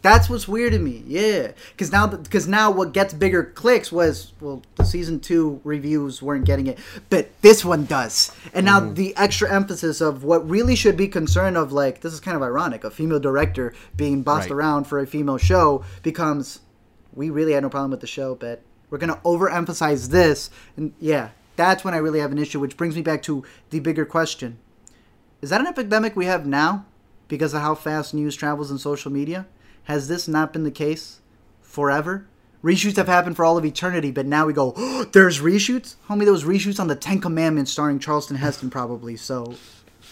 That's 0.03 0.31
what's 0.31 0.47
weird 0.47 0.73
to 0.73 0.79
me. 0.79 1.03
Yeah, 1.05 1.51
because 1.73 1.91
now 1.91 2.07
because 2.07 2.47
now 2.47 2.71
what 2.71 2.91
gets 2.91 3.13
bigger 3.13 3.43
clicks 3.43 3.91
was 3.91 4.33
well 4.41 4.63
the 4.75 4.83
season 4.83 5.19
two 5.19 5.61
reviews 5.63 6.23
weren't 6.23 6.45
getting 6.45 6.65
it, 6.65 6.79
but 7.11 7.29
this 7.43 7.63
one 7.63 7.85
does. 7.85 8.31
And 8.51 8.65
now 8.65 8.79
Mm-hmm. 8.79 8.95
the 8.95 9.15
extra 9.15 9.53
emphasis 9.53 10.01
of 10.01 10.23
what 10.23 10.47
really 10.49 10.75
should 10.75 10.97
be 10.97 11.07
concern 11.07 11.55
of 11.55 11.71
like 11.71 12.01
this 12.01 12.13
is 12.13 12.19
kind 12.19 12.35
of 12.35 12.41
ironic 12.41 12.83
a 12.83 12.89
female 12.89 13.19
director 13.19 13.73
being 13.95 14.23
bossed 14.23 14.49
Right. 14.49 14.55
around 14.55 14.85
for 14.85 14.99
a 14.99 15.05
female 15.05 15.37
show 15.37 15.83
becomes 16.01 16.61
we 17.13 17.29
really 17.29 17.53
had 17.53 17.61
no 17.61 17.69
problem 17.69 17.91
with 17.91 17.99
the 17.99 18.07
show, 18.07 18.33
but 18.33 18.63
we're 18.91 18.99
gonna 18.99 19.19
overemphasize 19.25 20.09
this. 20.09 20.51
And 20.77 20.93
yeah, 20.99 21.29
that's 21.55 21.83
when 21.83 21.95
I 21.95 21.97
really 21.97 22.19
have 22.19 22.31
an 22.31 22.37
issue. 22.37 22.59
Which 22.59 22.77
brings 22.77 22.95
me 22.95 23.01
back 23.01 23.23
to 23.23 23.43
the 23.71 23.79
bigger 23.79 24.05
question: 24.05 24.59
Is 25.41 25.49
that 25.49 25.61
an 25.61 25.67
epidemic 25.67 26.15
we 26.15 26.25
have 26.25 26.45
now 26.45 26.85
because 27.27 27.55
of 27.55 27.61
how 27.61 27.73
fast 27.73 28.13
news 28.13 28.35
travels 28.35 28.69
in 28.69 28.77
social 28.77 29.11
media? 29.11 29.47
Has 29.85 30.07
this 30.07 30.27
not 30.27 30.53
been 30.53 30.63
the 30.63 30.71
case 30.71 31.21
forever? 31.61 32.27
Reshoots 32.63 32.97
have 32.97 33.07
happened 33.07 33.35
for 33.35 33.43
all 33.43 33.57
of 33.57 33.65
eternity, 33.65 34.11
but 34.11 34.27
now 34.27 34.45
we 34.45 34.53
go, 34.53 34.73
oh, 34.77 35.03
there's 35.11 35.39
reshoots? 35.39 35.95
Homie, 36.07 36.23
there 36.25 36.31
was 36.31 36.43
reshoots 36.43 36.79
on 36.79 36.87
the 36.87 36.95
Ten 36.95 37.19
Commandments 37.19 37.71
starring 37.71 37.97
Charlton 37.97 38.35
Heston, 38.35 38.69
probably. 38.69 39.17
So, 39.17 39.55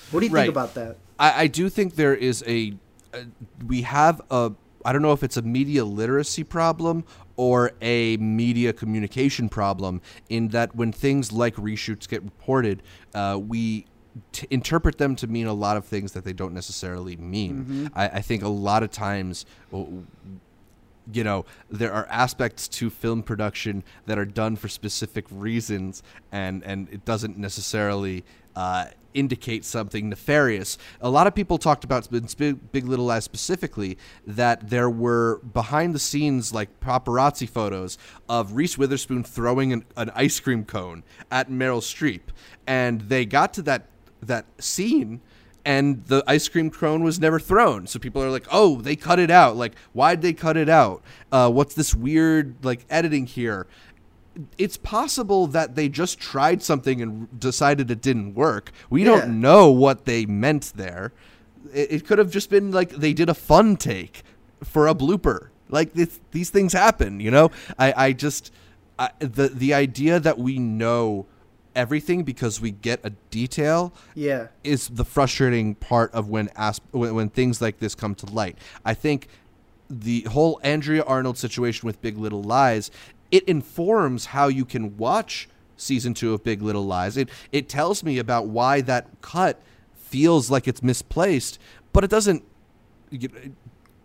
what 0.09 0.21
do 0.21 0.25
you 0.25 0.32
Right. 0.34 0.45
think 0.45 0.51
about 0.51 0.73
that? 0.73 0.97
I, 1.19 1.43
I 1.43 1.47
do 1.47 1.69
think 1.69 1.95
there 1.95 2.15
is 2.15 2.43
a, 2.47 2.73
a 3.13 3.25
we 3.67 3.84
have 3.84 4.21
a 4.32 4.53
I 4.86 4.93
don't 4.93 5.01
know 5.01 5.11
if 5.11 5.21
it's 5.23 5.36
a 5.38 5.41
media 5.41 5.84
literacy 5.86 6.43
problem 6.43 7.03
or 7.40 7.72
a 7.82 8.18
media 8.18 8.74
communication 8.74 9.48
problem 9.48 10.02
in 10.28 10.50
that 10.50 10.76
when 10.76 10.92
things 10.92 11.32
like 11.32 11.56
reshoots 11.56 12.06
get 12.06 12.22
reported, 12.22 12.84
uh, 13.16 13.40
we 13.42 13.86
t- 14.34 14.46
interpret 14.50 14.98
them 14.98 15.16
to 15.16 15.26
mean 15.26 15.48
a 15.48 15.54
lot 15.54 15.78
of 15.78 15.86
things 15.86 16.12
that 16.12 16.26
they 16.26 16.34
don't 16.34 16.54
necessarily 16.54 17.16
mean. 17.16 17.90
I, 17.96 18.10
I 18.10 18.22
think 18.22 18.44
a 18.44 18.50
lot 18.50 18.84
of 18.84 18.92
times. 18.92 19.46
you 19.72 21.24
know 21.24 21.44
there 21.72 21.92
are 21.92 22.06
aspects 22.12 22.68
to 22.68 22.90
film 22.90 23.24
production 23.24 23.84
that 24.06 24.20
are 24.20 24.26
done 24.26 24.56
for 24.56 24.68
specific 24.68 25.26
reasons 25.32 26.04
and 26.32 26.64
and 26.64 26.88
it 26.92 27.04
doesn't 27.04 27.36
necessarily 27.36 28.24
uh, 28.56 28.86
indicate 29.14 29.66
something 29.66 30.10
nefarious 30.10 30.78
a 31.01 31.10
lot 31.10 31.28
of 31.28 31.36
people 31.36 31.57
talked 31.57 31.84
about 31.84 32.10
Big, 32.10 32.72
Big 32.72 32.86
Little 32.86 33.05
Lies 33.05 33.24
specifically 33.24 33.97
that 34.26 34.70
there 34.70 34.89
were 34.89 35.39
behind 35.39 35.93
the 35.95 35.99
scenes 35.99 36.53
like 36.53 36.80
paparazzi 36.80 37.49
photos 37.49 37.97
of 38.28 38.53
Reese 38.53 38.78
Witherspoon 38.78 39.24
throwing 39.24 39.74
an, 39.74 39.86
an 39.95 40.12
ice 40.16 40.39
cream 40.39 40.66
cone 40.66 41.03
at 41.32 41.49
Meryl 41.49 41.82
Streep 41.82 42.22
and 42.68 43.01
they 43.01 43.26
got 43.26 43.53
to 43.53 43.62
that 43.64 43.88
that 44.22 44.45
scene 44.60 45.22
and 45.66 46.05
the 46.05 46.24
ice 46.26 46.47
cream 46.47 46.72
cone 46.72 47.03
was 47.03 47.20
never 47.20 47.39
thrown. 47.39 47.86
So 47.88 47.99
people 47.99 48.24
are 48.24 48.30
like, 48.32 48.47
"Oh, 48.51 48.82
they 48.82 48.95
cut 48.95 49.20
it 49.20 49.30
out. 49.30 49.57
Like, 49.57 49.76
why'd 49.93 50.22
they 50.22 50.34
cut 50.34 50.57
it 50.57 50.70
out? 50.70 51.03
Uh, 51.32 51.51
what's 51.51 51.76
this 51.76 51.93
weird 51.93 52.55
like 52.64 52.86
editing 52.89 53.26
here?" 53.26 53.68
It's 54.58 54.78
possible 54.78 55.48
that 55.48 55.76
they 55.76 55.90
just 55.90 56.20
tried 56.20 56.62
something 56.64 57.02
and 57.02 57.40
decided 57.40 57.92
it 57.92 58.02
didn't 58.02 58.36
work. 58.36 58.72
We 58.90 59.02
Yeah. 59.04 59.12
don't 59.12 59.42
know 59.42 59.70
what 59.72 60.06
they 60.06 60.26
meant 60.26 60.74
there. 60.76 61.12
It, 61.74 61.92
it 61.92 62.06
could 62.08 62.18
have 62.20 62.32
just 62.32 62.50
been 62.50 62.72
like 62.72 62.90
they 62.92 63.14
did 63.14 63.30
a 63.30 63.34
fun 63.34 63.76
take 63.76 64.24
for 64.64 64.88
a 64.88 64.96
blooper. 64.96 65.50
Like 65.70 65.94
this, 65.94 66.20
these 66.32 66.50
things 66.50 66.74
happen, 66.74 67.20
you 67.20 67.32
know. 67.32 67.52
I, 67.78 67.94
I 68.08 68.14
just 68.14 68.52
I, 68.98 69.12
the 69.20 69.50
the 69.50 69.74
idea 69.74 70.20
that 70.20 70.38
we 70.38 70.58
know 70.60 71.26
everything 71.76 72.24
because 72.24 72.60
we 72.60 72.72
get 72.72 73.00
a 73.04 73.12
detail 73.30 73.94
Yeah. 74.16 74.48
is 74.64 74.90
the 74.90 75.06
frustrating 75.06 75.76
part 75.76 76.12
of 76.14 76.28
when 76.28 76.50
asp- 76.56 76.84
when, 76.92 77.14
when 77.14 77.30
things 77.30 77.62
like 77.62 77.80
this 77.80 77.94
come 77.96 78.16
to 78.16 78.26
light. 78.26 78.58
I 78.84 78.94
think 78.96 79.28
the 79.90 80.22
whole 80.22 80.60
Andrea 80.64 81.04
Arnold 81.04 81.38
situation 81.38 81.86
with 81.88 82.02
Big 82.02 82.18
Little 82.18 82.44
Lies 82.44 82.90
it 83.32 83.43
informs 83.45 84.27
how 84.27 84.47
you 84.47 84.65
can 84.65 84.97
watch 84.97 85.47
season 85.77 86.13
2 86.13 86.34
of 86.34 86.43
Big 86.43 86.61
Little 86.61 86.86
Lies. 86.86 87.15
It 87.17 87.30
it 87.51 87.69
tells 87.69 88.03
me 88.03 88.17
about 88.17 88.47
why 88.47 88.82
that 88.82 89.07
cut 89.21 89.61
feels 89.93 90.49
like 90.49 90.67
it's 90.67 90.82
misplaced, 90.84 91.59
but 91.93 92.03
it 92.03 92.09
doesn't 92.09 92.43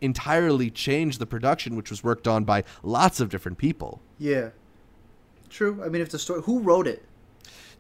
entirely 0.01 0.71
change 0.71 1.19
the 1.19 1.27
production 1.27 1.77
which 1.77 1.91
was 1.91 2.05
worked 2.05 2.29
on 2.29 2.45
by 2.45 2.65
lots 2.83 3.21
of 3.21 3.29
different 3.31 3.59
people. 3.59 4.01
Yeah. 4.19 4.51
True. 5.49 5.83
I 5.85 5.89
mean, 5.89 6.03
if 6.03 6.11
the 6.11 6.19
story, 6.19 6.43
who 6.43 6.61
wrote 6.61 6.87
it? 6.87 7.05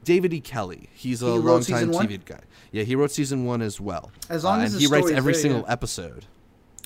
David 0.04 0.32
E. 0.34 0.40
Kelley. 0.40 0.90
He's 0.92 1.22
a 1.22 1.26
He 1.32 1.38
longtime? 1.38 1.90
TV 1.90 2.24
guy. 2.24 2.40
Yeah, 2.72 2.82
he 2.84 2.94
wrote 2.94 3.10
season 3.10 3.44
one 3.44 3.62
as 3.62 3.80
well. 3.80 4.10
As 4.28 4.44
long 4.44 4.60
Uh, 4.60 4.64
as 4.64 4.74
and 4.74 4.82
he 4.82 4.86
writes 4.86 5.10
every 5.10 5.32
there, 5.32 5.42
single 5.42 5.60
yeah. 5.62 5.72
episode. 5.72 6.26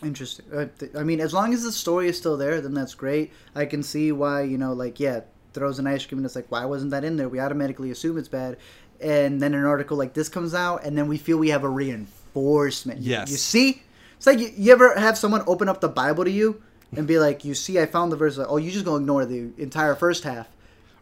Interesting. 0.02 0.44
Uh, 0.52 0.66
th- 0.78 0.92
I 0.94 1.02
mean, 1.02 1.20
as 1.20 1.34
long 1.34 1.52
as 1.52 1.64
the 1.64 1.72
story 1.72 2.08
is 2.08 2.16
still 2.16 2.36
there, 2.36 2.60
then 2.60 2.72
that's 2.74 2.94
great. 2.94 3.32
I 3.54 3.64
can 3.66 3.82
see 3.82 4.12
why 4.12 4.42
you 4.42 4.56
know, 4.58 4.72
like, 4.72 5.00
yeah, 5.00 5.20
throws 5.54 5.78
an 5.80 5.86
ice 5.86 6.06
cream 6.06 6.18
and 6.20 6.26
it's 6.26 6.36
like, 6.36 6.50
why 6.50 6.64
wasn't 6.66 6.92
that 6.92 7.02
in 7.04 7.16
there? 7.16 7.28
We 7.28 7.40
automatically 7.40 7.90
assume 7.90 8.16
it's 8.16 8.28
bad, 8.28 8.58
and 9.00 9.40
then 9.42 9.54
an 9.54 9.64
article 9.64 9.96
like 9.96 10.14
this 10.14 10.28
comes 10.28 10.54
out, 10.54 10.84
and 10.84 10.96
then 10.96 11.08
we 11.08 11.18
feel 11.18 11.36
we 11.38 11.48
have 11.50 11.64
a 11.64 11.68
reinforcement. 11.68 13.00
You- 13.00 13.10
Yes. 13.10 13.30
You 13.30 13.36
see, 13.36 13.82
it's 14.16 14.26
like 14.26 14.38
you, 14.38 14.50
you 14.56 14.72
ever 14.72 14.94
have 14.98 15.18
someone 15.18 15.42
open 15.46 15.68
up 15.68 15.80
the 15.80 15.88
Bible 15.88 16.24
to 16.24 16.30
you 16.30 16.62
and 16.96 17.06
be 17.06 17.18
like, 17.18 17.44
"You 17.44 17.54
see, 17.54 17.78
I 17.80 17.86
found 17.86 18.12
the 18.12 18.16
verse." 18.16 18.36
Like, 18.38 18.48
oh, 18.50 18.56
you 18.56 18.70
just 18.70 18.84
gonna 18.84 18.98
ignore 18.98 19.26
the 19.26 19.50
entire 19.58 19.94
first 19.94 20.22
half, 20.24 20.48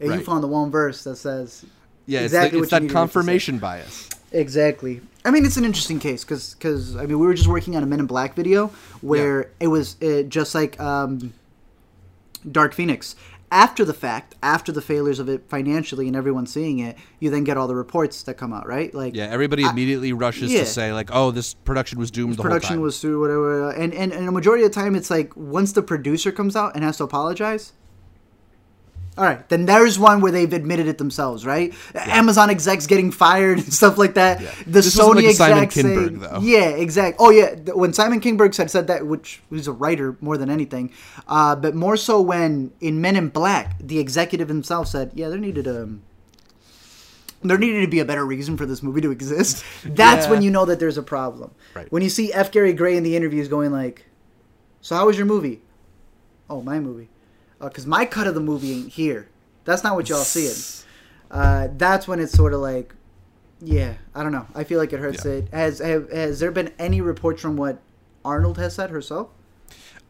and 0.01 0.09
you 0.14 0.20
found 0.24 0.42
the 0.42 0.49
one 0.49 0.70
verse 0.70 1.05
that 1.05 1.16
says 1.16 1.64
Yeah, 2.07 2.20
exactly 2.20 2.59
it's, 2.61 2.72
what 2.72 2.78
the, 2.78 2.82
you 2.82 2.84
it's 2.86 2.92
that 2.92 2.99
confirmation 2.99 3.59
bias. 3.59 4.09
Exactly. 4.37 5.01
I 5.24 5.30
mean, 5.30 5.45
it's 5.47 5.57
an 5.57 5.64
interesting 5.64 5.99
case 5.99 6.22
because 6.24 6.55
because 6.55 6.95
I 6.95 7.07
mean 7.07 7.18
we 7.18 7.26
were 7.26 7.34
just 7.34 7.49
working 7.49 7.74
on 7.74 7.82
a 7.82 7.87
Men 7.87 8.01
in 8.01 8.07
Black 8.07 8.34
video 8.34 8.68
where 9.01 9.51
it 9.61 9.68
was 9.68 10.01
uh, 10.03 10.22
just 10.22 10.55
like 10.55 10.78
um, 10.78 11.32
Dark 12.51 12.74
Phoenix. 12.74 13.16
After 13.51 13.84
the 13.84 13.95
fact, 13.95 14.34
after 14.43 14.72
the 14.72 14.82
failures 14.82 15.20
of 15.20 15.28
it 15.28 15.49
financially 15.49 16.09
and 16.09 16.16
everyone 16.16 16.47
seeing 16.47 16.80
it, 16.80 16.97
you 17.20 17.30
then 17.30 17.45
get 17.45 17.57
all 17.57 17.68
the 17.68 17.76
reports 17.76 18.24
that 18.24 18.34
come 18.34 18.53
out, 18.53 18.66
right? 18.66 18.93
Like 18.93 19.14
Yeah, 19.14 19.26
everybody 19.26 19.64
I- 19.64 19.70
immediately 19.70 20.12
rushes 20.12 20.53
yeah. 20.53 20.61
to 20.61 20.66
say 20.66 20.93
like, 20.93 21.11
"Oh, 21.12 21.30
this 21.30 21.55
production 21.55 21.99
was 21.99 22.11
doomed 22.11 22.34
the 22.34 22.43
whole 22.43 22.51
production 22.51 22.76
time." 22.76 22.82
was 22.82 23.01
through 23.01 23.20
whatever, 23.20 23.70
and, 23.70 23.95
and 23.95 24.12
and 24.12 24.28
a 24.28 24.32
majority 24.32 24.64
of 24.64 24.70
the 24.70 24.74
time 24.74 24.95
it's 24.95 25.11
like 25.11 25.34
once 25.37 25.72
the 25.72 25.82
producer 25.82 26.30
comes 26.30 26.57
out 26.57 26.74
and 26.74 26.84
has 26.84 26.99
to 26.99 27.05
apologize. 27.05 27.72
All 29.19 29.25
right, 29.25 29.49
then 29.49 29.64
there's 29.64 29.99
one 29.99 30.21
where 30.21 30.31
they've 30.31 30.53
admitted 30.53 30.87
it 30.89 30.99
themselves, 30.99 31.47
right? 31.47 31.73
Amazon 31.95 32.51
execs 32.51 32.87
getting 32.87 33.11
fired 33.11 33.59
and 33.59 33.73
stuff 33.81 33.97
like 33.97 34.12
that. 34.14 34.43
Yeah. 34.43 34.51
The 34.67 34.71
This 34.73 34.95
Sony 34.95 35.14
like 35.17 35.25
execs 35.41 35.75
saying, 35.75 36.19
though. 36.19 36.41
yeah, 36.43 36.69
exact. 36.69 37.17
Oh 37.19 37.31
yeah, 37.31 37.55
when 37.73 37.95
Simon 37.95 38.21
Kinberg 38.21 38.53
said 38.55 38.71
said 38.71 38.89
that, 38.89 39.07
which 39.07 39.41
was 39.49 39.67
a 39.69 39.73
writer 39.73 40.19
more 40.21 40.37
than 40.37 40.51
anything, 40.51 40.93
uh, 41.29 41.57
but 41.57 41.75
more 41.75 41.97
so 41.97 42.21
when 42.21 42.73
in 42.81 43.01
Men 43.01 43.17
in 43.17 43.29
Black, 43.31 43.79
the 43.81 43.99
executive 43.99 44.49
himself 44.49 44.89
said, 44.89 45.12
yeah, 45.14 45.29
there 45.31 45.39
needed 45.39 45.67
a. 45.67 45.89
There 47.43 47.59
needed 47.59 47.83
to 47.83 47.87
be 47.89 48.01
a 48.01 48.05
better 48.05 48.25
reason 48.27 48.57
for 48.57 48.67
this 48.67 48.83
movie 48.83 49.01
to 49.03 49.11
exist. 49.11 49.62
That's 49.85 50.25
Yeah. 50.27 50.31
when 50.31 50.43
you 50.43 50.51
know 50.51 50.64
that 50.64 50.81
there's 50.81 50.99
a 50.99 51.03
problem. 51.03 51.53
Right. 51.75 51.91
When 51.93 52.03
you 52.03 52.09
see 52.11 52.33
F. 52.33 52.51
Gary 52.51 52.73
Gray 52.73 52.97
in 52.97 53.03
the 53.03 53.14
interviews 53.14 53.47
going 53.49 53.73
like, 53.73 54.07
"So 54.81 54.97
how 54.97 55.07
was 55.07 55.17
your 55.17 55.27
movie?" 55.27 55.61
Oh, 56.51 56.61
my 56.62 56.81
movie. 56.81 57.09
Because 57.61 57.86
my 57.86 58.04
cut 58.04 58.26
of 58.26 58.34
the 58.34 58.40
movie 58.40 58.72
ain't 58.72 58.92
here. 58.92 59.28
That's 59.64 59.82
not 59.82 59.94
what 59.96 60.09
y'all 60.09 60.18
seeing. 60.18 60.84
Uh, 61.30 61.68
that's 61.76 62.07
when 62.07 62.20
it's 62.20 62.32
sort 62.32 62.52
of 62.52 62.61
like, 62.61 62.94
yeah, 63.61 63.94
I 64.14 64.22
don't 64.22 64.32
know. 64.32 64.46
I 64.54 64.64
feel 64.64 64.78
like 64.78 64.92
it 64.92 65.00
hurts. 65.00 65.24
Yeah. 65.24 65.32
It 65.32 65.48
has. 65.52 65.78
Have, 65.78 66.11
has 66.11 66.40
there 66.40 66.50
been 66.50 66.72
any 66.78 67.00
reports 67.00 67.40
from 67.40 67.57
what 67.57 67.80
Arnold 68.24 68.59
has 68.59 68.74
said 68.74 68.90
herself? 68.90 69.28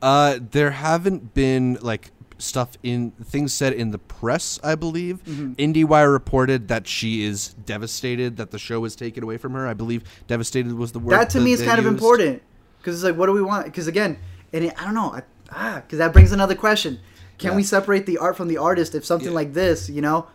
Uh, 0.03 0.39
there 0.51 0.73
haven't 0.73 1.33
been 1.33 1.79
like 1.81 2.11
stuff 2.39 2.77
in 2.83 3.13
things 3.13 3.55
said 3.55 3.73
in 3.73 3.93
the 3.93 3.99
press. 3.99 4.61
I 4.63 4.75
believe 4.75 5.23
Mm-hmm. 5.25 5.53
IndieWire 5.55 6.13
reported 6.13 6.69
that 6.69 6.87
she 6.87 7.25
is 7.25 7.55
devastated 7.55 8.37
that 8.37 8.51
the 8.51 8.59
show 8.59 8.81
was 8.81 8.95
taken 8.95 9.23
away 9.25 9.39
from 9.39 9.55
her. 9.55 9.67
I 9.67 9.75
believe 9.75 10.05
devastated 10.27 10.75
was 10.75 10.93
the 10.93 10.99
word. 10.99 11.13
that 11.13 11.31
to 11.31 11.41
me 11.41 11.53
is 11.53 11.63
kind 11.63 11.79
of 11.79 11.87
important 11.87 12.43
because 12.79 12.97
it's 12.97 13.05
like, 13.05 13.17
what 13.17 13.27
do 13.27 13.33
we 13.33 13.43
want? 13.43 13.65
Because 13.65 13.87
again, 13.87 14.19
and 14.53 14.67
it, 14.67 14.75
I 14.81 14.85
don't 14.85 14.95
know. 14.95 15.15
I, 15.15 15.23
ah, 15.51 15.81
because 15.81 15.99
that 15.99 16.13
brings 16.13 16.33
another 16.33 16.55
question. 16.55 17.01
Can 17.39 17.51
Yeah. 17.51 17.57
we 17.57 17.63
separate 17.63 18.07
the 18.07 18.19
art 18.19 18.37
from 18.37 18.49
the 18.49 18.57
artist 18.59 18.95
if 18.95 19.05
something 19.05 19.29
Yeah. 19.29 19.35
like 19.35 19.53
this, 19.55 19.89
you 19.91 20.01
know, 20.01 20.27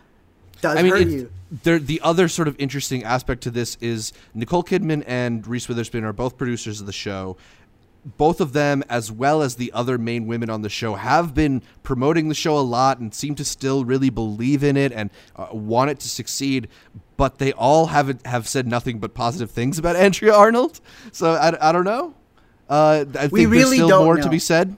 does 0.60 0.76
I 0.78 0.82
mean, 0.82 0.92
hurt 0.92 1.06
you? 1.08 1.30
there. 1.64 1.78
The 1.78 2.00
other 2.04 2.28
sort 2.28 2.46
of 2.48 2.54
interesting 2.58 3.02
aspect 3.02 3.42
to 3.42 3.50
this 3.50 3.76
is 3.80 4.12
Nicole 4.34 4.62
Kidman 4.62 5.02
and 5.06 5.44
Reese 5.46 5.68
Witherspoon 5.68 6.04
are 6.04 6.12
both 6.12 6.36
producers 6.38 6.80
of 6.80 6.86
the 6.86 6.92
show. 6.92 7.36
Both 8.16 8.40
of 8.40 8.52
them, 8.52 8.82
as 8.88 9.12
well 9.12 9.42
as 9.42 9.54
the 9.56 9.70
other 9.72 9.96
main 9.96 10.26
women 10.26 10.50
on 10.50 10.62
the 10.62 10.68
show, 10.68 10.94
have 10.94 11.34
been 11.34 11.62
promoting 11.84 12.28
the 12.28 12.34
show 12.34 12.58
a 12.58 12.60
lot 12.60 12.98
and 12.98 13.14
seem 13.14 13.36
to 13.36 13.44
still 13.44 13.84
really 13.84 14.10
believe 14.10 14.64
in 14.64 14.76
it 14.76 14.90
and 14.92 15.10
uh, 15.36 15.46
want 15.52 15.90
it 15.90 16.00
to 16.00 16.08
succeed. 16.08 16.66
But 17.16 17.38
they 17.38 17.52
all 17.52 17.86
haven't 17.86 18.26
have 18.26 18.48
said 18.48 18.66
nothing 18.66 18.98
but 18.98 19.14
positive 19.14 19.52
things 19.52 19.78
about 19.78 19.94
Andrea 20.06 20.34
Arnold. 20.34 20.80
So 21.12 21.32
I, 21.32 21.68
I 21.68 21.72
don't 21.72 21.84
know. 21.84 22.14
Uh, 22.68 23.04
I 23.14 23.28
think 23.28 23.32
We 23.32 23.44
there's 23.46 23.72
still 23.72 24.04
more 24.04 24.16
know. 24.16 24.22
to 24.22 24.28
be 24.28 24.38
said. 24.40 24.76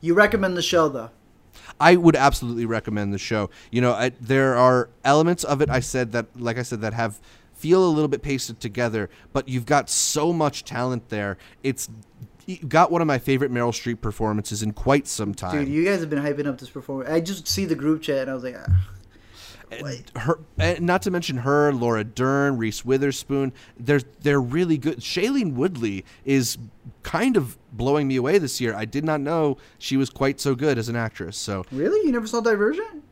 You 0.00 0.14
recommend 0.14 0.56
the 0.56 0.62
show 0.62 0.88
though. 0.88 1.10
I 1.82 1.96
would 1.96 2.14
absolutely 2.14 2.64
recommend 2.64 3.12
the 3.12 3.18
show. 3.18 3.50
You 3.72 3.80
know, 3.80 3.92
I, 3.92 4.12
there 4.20 4.56
are 4.56 4.88
elements 5.04 5.42
of 5.42 5.60
it 5.60 5.68
I 5.68 5.80
said 5.80 6.12
that, 6.12 6.26
like 6.38 6.56
I 6.56 6.62
said, 6.62 6.80
that 6.82 6.94
have 6.94 7.18
feel 7.54 7.84
a 7.84 7.90
little 7.90 8.08
bit 8.08 8.22
pasted 8.22 8.60
together, 8.60 9.10
but 9.32 9.48
you've 9.48 9.66
got 9.66 9.90
so 9.90 10.32
much 10.32 10.64
talent 10.64 11.08
there. 11.08 11.38
It's 11.64 11.88
got 12.68 12.92
one 12.92 13.00
of 13.00 13.08
my 13.08 13.18
favorite 13.18 13.50
Meryl 13.50 13.72
Streep 13.72 14.00
performances 14.00 14.62
in 14.62 14.72
quite 14.72 15.08
some 15.08 15.34
time. 15.34 15.64
Dude, 15.64 15.74
you 15.74 15.84
guys 15.84 15.98
have 15.98 16.08
been 16.08 16.22
hyping 16.22 16.46
up 16.46 16.58
this 16.58 16.70
performance. 16.70 17.10
I 17.10 17.18
just 17.18 17.48
see 17.48 17.64
the 17.64 17.74
group 17.74 18.02
chat 18.02 18.22
and 18.22 18.30
I 18.30 18.34
was 18.34 18.44
like, 18.44 18.56
ah. 18.56 18.72
And 19.72 20.10
her, 20.16 20.38
and 20.58 20.80
not 20.82 21.02
to 21.02 21.10
mention 21.10 21.38
her, 21.38 21.72
Laura 21.72 22.04
Dern, 22.04 22.56
Reese 22.56 22.84
Witherspoon. 22.84 23.52
They're 23.78 24.02
they're 24.20 24.40
really 24.40 24.78
good. 24.78 24.98
Shailene 24.98 25.54
Woodley 25.54 26.04
is 26.24 26.58
kind 27.02 27.36
of 27.36 27.58
blowing 27.72 28.08
me 28.08 28.16
away 28.16 28.38
this 28.38 28.60
year. 28.60 28.74
I 28.74 28.84
did 28.84 29.04
not 29.04 29.20
know 29.20 29.58
she 29.78 29.96
was 29.96 30.10
quite 30.10 30.40
so 30.40 30.54
good 30.54 30.78
as 30.78 30.88
an 30.88 30.96
actress. 30.96 31.36
So 31.36 31.64
really? 31.72 32.06
You 32.06 32.12
never 32.12 32.26
saw 32.26 32.40
Divergent? 32.40 33.02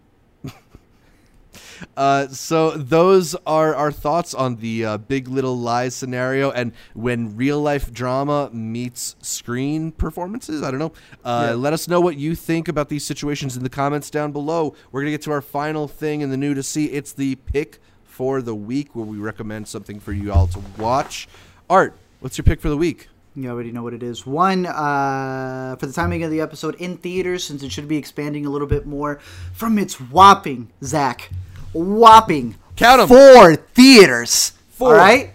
Uh, 1.97 2.29
so 2.29 2.71
those 2.73 3.35
are 3.47 3.75
our 3.75 3.91
thoughts 3.93 4.35
on 4.35 4.57
the 4.57 4.85
uh, 4.85 4.99
Big 4.99 5.29
Little 5.29 5.57
Lies 5.59 5.95
scenario, 5.95 6.51
and 6.51 6.73
when 6.95 7.37
real 7.37 7.61
life 7.61 7.93
drama 7.93 8.51
meets 8.53 9.17
screen 9.21 9.93
performances. 9.93 10.63
I 10.63 10.71
don't 10.71 10.81
know. 10.81 10.93
Uh, 11.25 11.47
Yeah. 11.51 11.55
Let 11.55 11.73
us 11.73 11.89
know 11.89 12.01
what 12.01 12.17
you 12.17 12.35
think 12.35 12.69
about 12.69 12.89
these 12.89 13.05
situations 13.05 13.57
in 13.57 13.63
the 13.63 13.71
comments 13.71 14.11
down 14.11 14.33
below. 14.33 14.75
We're 14.93 15.01
gonna 15.03 15.11
get 15.11 15.23
to 15.23 15.33
our 15.33 15.43
final 15.43 15.89
thing 15.89 16.21
in 16.21 16.31
the 16.31 16.37
new 16.37 16.55
to 16.55 16.63
see. 16.63 16.87
It's 16.87 17.13
the 17.13 17.35
pick 17.37 17.79
for 18.05 18.43
the 18.43 18.55
week, 18.55 18.95
where 18.95 19.05
we 19.07 19.17
recommend 19.19 19.67
something 19.69 19.99
for 20.01 20.13
you 20.13 20.33
all 20.33 20.47
to 20.49 20.61
watch. 20.79 21.29
Art, 21.71 21.97
what's 22.21 22.37
your 22.37 22.45
pick 22.45 22.61
for 22.61 22.69
the 22.69 22.77
week? 22.77 23.09
You 23.37 23.49
already 23.49 23.71
know 23.71 23.83
what 23.85 23.95
it 23.95 24.03
is. 24.03 24.27
One, 24.27 24.67
uh, 24.67 25.77
for 25.79 25.87
the 25.87 25.93
timing 25.93 26.25
of 26.25 26.31
the 26.31 26.41
episode 26.41 26.75
in 26.77 26.97
theaters, 26.97 27.45
since 27.45 27.63
it 27.63 27.71
should 27.71 27.87
be 27.89 27.97
expanding 27.97 28.45
a 28.45 28.51
little 28.51 28.67
bit 28.67 28.87
more 28.87 29.21
from 29.53 29.79
its 29.79 29.95
whopping, 30.01 30.69
Zach, 30.83 31.31
whopping 31.73 32.57
Count 32.77 33.01
'em. 33.03 33.09
four 33.09 33.57
theaters. 33.57 34.53
Four. 34.71 34.95
All 34.95 34.99
right? 34.99 35.33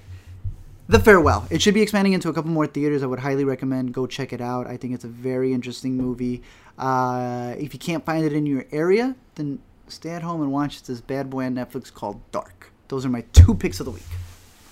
The 0.87 0.99
Farewell. 0.99 1.47
It 1.49 1.61
should 1.61 1.73
be 1.73 1.81
expanding 1.81 2.13
into 2.13 2.29
a 2.29 2.33
couple 2.33 2.51
more 2.51 2.67
theaters. 2.67 3.01
I 3.01 3.07
would 3.07 3.19
highly 3.19 3.43
recommend 3.43 3.93
go 3.93 4.05
check 4.05 4.33
it 4.33 4.41
out. 4.41 4.67
I 4.67 4.77
think 4.77 4.93
it's 4.93 5.03
a 5.03 5.07
very 5.09 5.51
interesting 5.51 5.97
movie. 5.97 6.43
Uh, 6.77 7.55
if 7.57 7.73
you 7.73 7.79
can't 7.79 8.05
find 8.05 8.23
it 8.25 8.33
in 8.33 8.45
your 8.45 8.65
area, 8.71 9.15
then 9.35 9.59
stay 9.87 10.11
at 10.11 10.21
home 10.21 10.41
and 10.41 10.51
watch 10.51 10.83
this 10.83 11.01
bad 11.01 11.29
boy 11.29 11.45
on 11.45 11.55
Netflix 11.55 11.91
called 11.91 12.19
Dark. 12.31 12.71
Those 12.87 13.05
are 13.05 13.09
my 13.09 13.21
two 13.33 13.55
picks 13.55 13.79
of 13.79 13.85
the 13.85 13.91
week. 13.91 14.03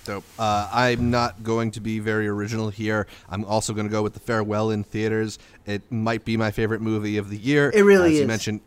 Dope. 0.06 0.26
Uh, 0.38 0.70
I'm 0.72 1.10
not 1.10 1.44
going 1.44 1.72
to 1.72 1.80
be 1.80 2.00
very 2.00 2.28
original 2.28 2.70
here. 2.70 3.08
I'm 3.30 3.46
also 3.46 3.74
going 3.74 3.88
to 3.88 3.92
go 3.92 4.04
with 4.04 4.14
the 4.14 4.20
Farewell 4.20 4.70
in 4.70 4.84
theaters. 4.84 5.40
It 5.66 5.90
might 5.92 6.26
be 6.26 6.36
my 6.36 6.52
favorite 6.52 6.82
movie 6.82 7.18
of 7.18 7.30
the 7.30 7.38
year. 7.38 7.72
It 7.74 7.84
really 7.84 8.08
as 8.10 8.14
is. 8.16 8.20
You 8.20 8.28
mentioned, 8.28 8.62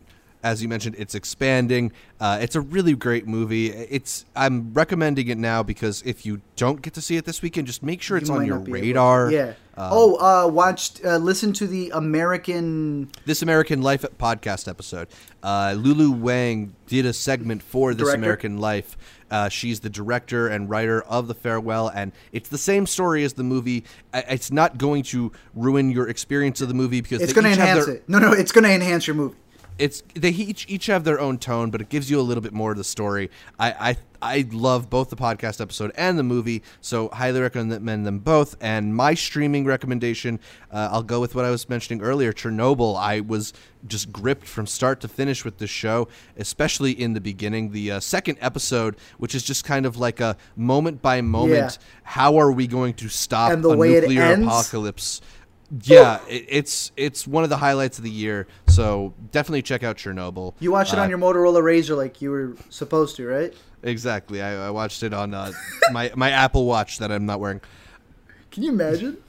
as 0.47 0.61
you 0.61 0.69
mentioned, 0.69 0.95
it's 0.97 1.13
expanding. 1.13 1.91
Uh, 2.19 2.39
it's 2.41 2.55
a 2.55 2.61
really 2.61 2.95
great 2.95 3.27
movie. 3.27 3.67
It's 3.69 4.25
I'm 4.35 4.73
recommending 4.73 5.27
it 5.27 5.37
now 5.37 5.61
because 5.63 6.01
if 6.05 6.25
you 6.25 6.41
don't 6.55 6.81
get 6.81 6.93
to 6.93 7.01
see 7.01 7.17
it 7.17 7.25
this 7.25 7.41
weekend, 7.41 7.67
just 7.67 7.83
make 7.83 8.01
sure 8.01 8.17
it's 8.17 8.29
You 8.29 8.35
on 8.35 8.45
your 8.45 8.59
radar. 8.59 9.29
Yeah. 9.31 9.53
Um, 9.75 9.89
oh, 9.93 10.15
uh, 10.15 10.47
watched, 10.47 11.05
uh, 11.05 11.17
listen 11.17 11.53
to 11.53 11.67
the 11.67 11.91
American 11.93 13.09
This 13.25 13.43
American 13.43 13.83
Life 13.83 14.03
podcast 14.17 14.67
episode. 14.67 15.07
Uh, 15.43 15.75
Lulu 15.77 16.11
Wang 16.11 16.73
did 16.87 17.05
a 17.05 17.13
segment 17.13 17.61
for 17.61 17.93
This 17.93 18.05
Director? 18.05 18.17
American 18.17 18.57
Life. 18.57 18.97
Uh, 19.29 19.49
she's 19.49 19.81
the 19.81 19.89
director 19.89 20.47
and 20.47 20.67
writer 20.69 21.01
of 21.03 21.27
The 21.27 21.35
Farewell, 21.35 21.89
and 21.89 22.11
it's 22.31 22.49
the 22.49 22.57
same 22.57 22.87
story 22.87 23.23
as 23.23 23.33
the 23.33 23.43
movie. 23.43 23.83
It's 24.13 24.51
not 24.51 24.79
going 24.79 25.03
to 25.03 25.31
ruin 25.53 25.91
your 25.91 26.07
experience 26.09 26.59
of 26.61 26.69
the 26.69 26.73
movie 26.73 27.01
because 27.01 27.21
It's 27.21 27.33
going 27.33 27.45
to 27.45 27.51
enhance 27.51 27.85
their- 27.85 27.95
it. 27.95 28.09
No, 28.09 28.17
no, 28.17 28.31
it's 28.31 28.51
going 28.51 28.63
to 28.63 28.71
enhance 28.71 29.05
your 29.05 29.15
movie. 29.15 29.35
It's 29.79 30.03
they 30.15 30.29
each 30.29 30.65
each 30.67 30.87
have 30.87 31.03
their 31.03 31.19
own 31.19 31.37
tone, 31.37 31.69
but 31.69 31.81
it 31.81 31.89
gives 31.89 32.09
you 32.09 32.19
a 32.19 32.21
little 32.21 32.41
bit 32.41 32.53
more 32.53 32.71
of 32.71 32.77
the 32.77 32.83
story. 32.83 33.29
I 33.59 33.71
I, 33.71 33.97
I 34.21 34.49
love 34.51 34.89
both 34.89 35.09
the 35.09 35.15
podcast 35.15 35.61
episode 35.61 35.91
and 35.95 36.17
the 36.17 36.23
movie, 36.23 36.63
so 36.81 37.09
highly 37.09 37.39
recommend 37.41 38.05
them 38.05 38.19
both. 38.19 38.55
And 38.59 38.95
my 38.95 39.13
streaming 39.13 39.65
recommendation, 39.65 40.39
uh, 40.71 40.89
I'll 40.91 41.03
go 41.03 41.19
with 41.19 41.35
what 41.35 41.45
I 41.45 41.51
was 41.51 41.69
mentioning 41.69 42.03
earlier, 42.03 42.33
Chernobyl. 42.33 42.97
I 42.97 43.19
was 43.19 43.53
just 43.85 44.11
gripped 44.11 44.47
from 44.47 44.65
start 44.65 44.99
to 45.01 45.07
finish 45.07 45.45
with 45.45 45.59
this 45.59 45.69
show, 45.69 46.07
especially 46.37 46.91
in 46.91 47.13
the 47.13 47.21
beginning. 47.21 47.71
The 47.71 47.91
uh, 47.91 47.99
second 47.99 48.37
episode, 48.41 48.97
which 49.17 49.35
is 49.35 49.43
just 49.43 49.63
kind 49.63 49.85
of 49.85 49.97
like 49.97 50.19
a 50.19 50.35
moment 50.55 51.01
by 51.01 51.21
moment, 51.21 51.77
how 52.03 52.37
are 52.37 52.51
we 52.51 52.65
going 52.67 52.95
to 52.95 53.09
stop 53.09 53.51
a 53.51 53.55
nuclear 54.07 54.23
apocalypse? 54.47 55.21
Yeah, 55.83 56.19
it, 56.29 56.45
it's 56.47 56.91
it's 56.95 57.27
one 57.27 57.43
of 57.43 57.49
the 57.49 57.57
highlights 57.57 57.97
of 57.97 58.03
the 58.05 58.09
year. 58.09 58.47
So 58.77 59.15
definitely 59.31 59.63
check 59.63 59.81
out 59.81 59.97
Chernobyl. 59.97 60.53
You 60.59 60.71
watched 60.71 60.93
it 60.93 60.99
Uh, 60.99 61.01
on 61.01 61.09
your 61.09 61.17
Motorola 61.17 61.63
Razr 61.63 61.97
like 61.97 62.21
you 62.21 62.29
were 62.29 62.55
supposed 62.69 63.15
to, 63.15 63.25
right? 63.25 63.51
Exactly. 63.81 64.39
I, 64.39 64.67
I 64.67 64.69
watched 64.69 65.01
it 65.01 65.15
on 65.15 65.33
uh, 65.33 65.51
my 65.91 66.11
my 66.15 66.29
Apple 66.29 66.65
Watch 66.65 66.99
that 66.99 67.11
I'm 67.11 67.25
not 67.25 67.39
wearing. 67.39 67.59
Can 68.51 68.61
you 68.63 68.71
imagine? 68.71 69.17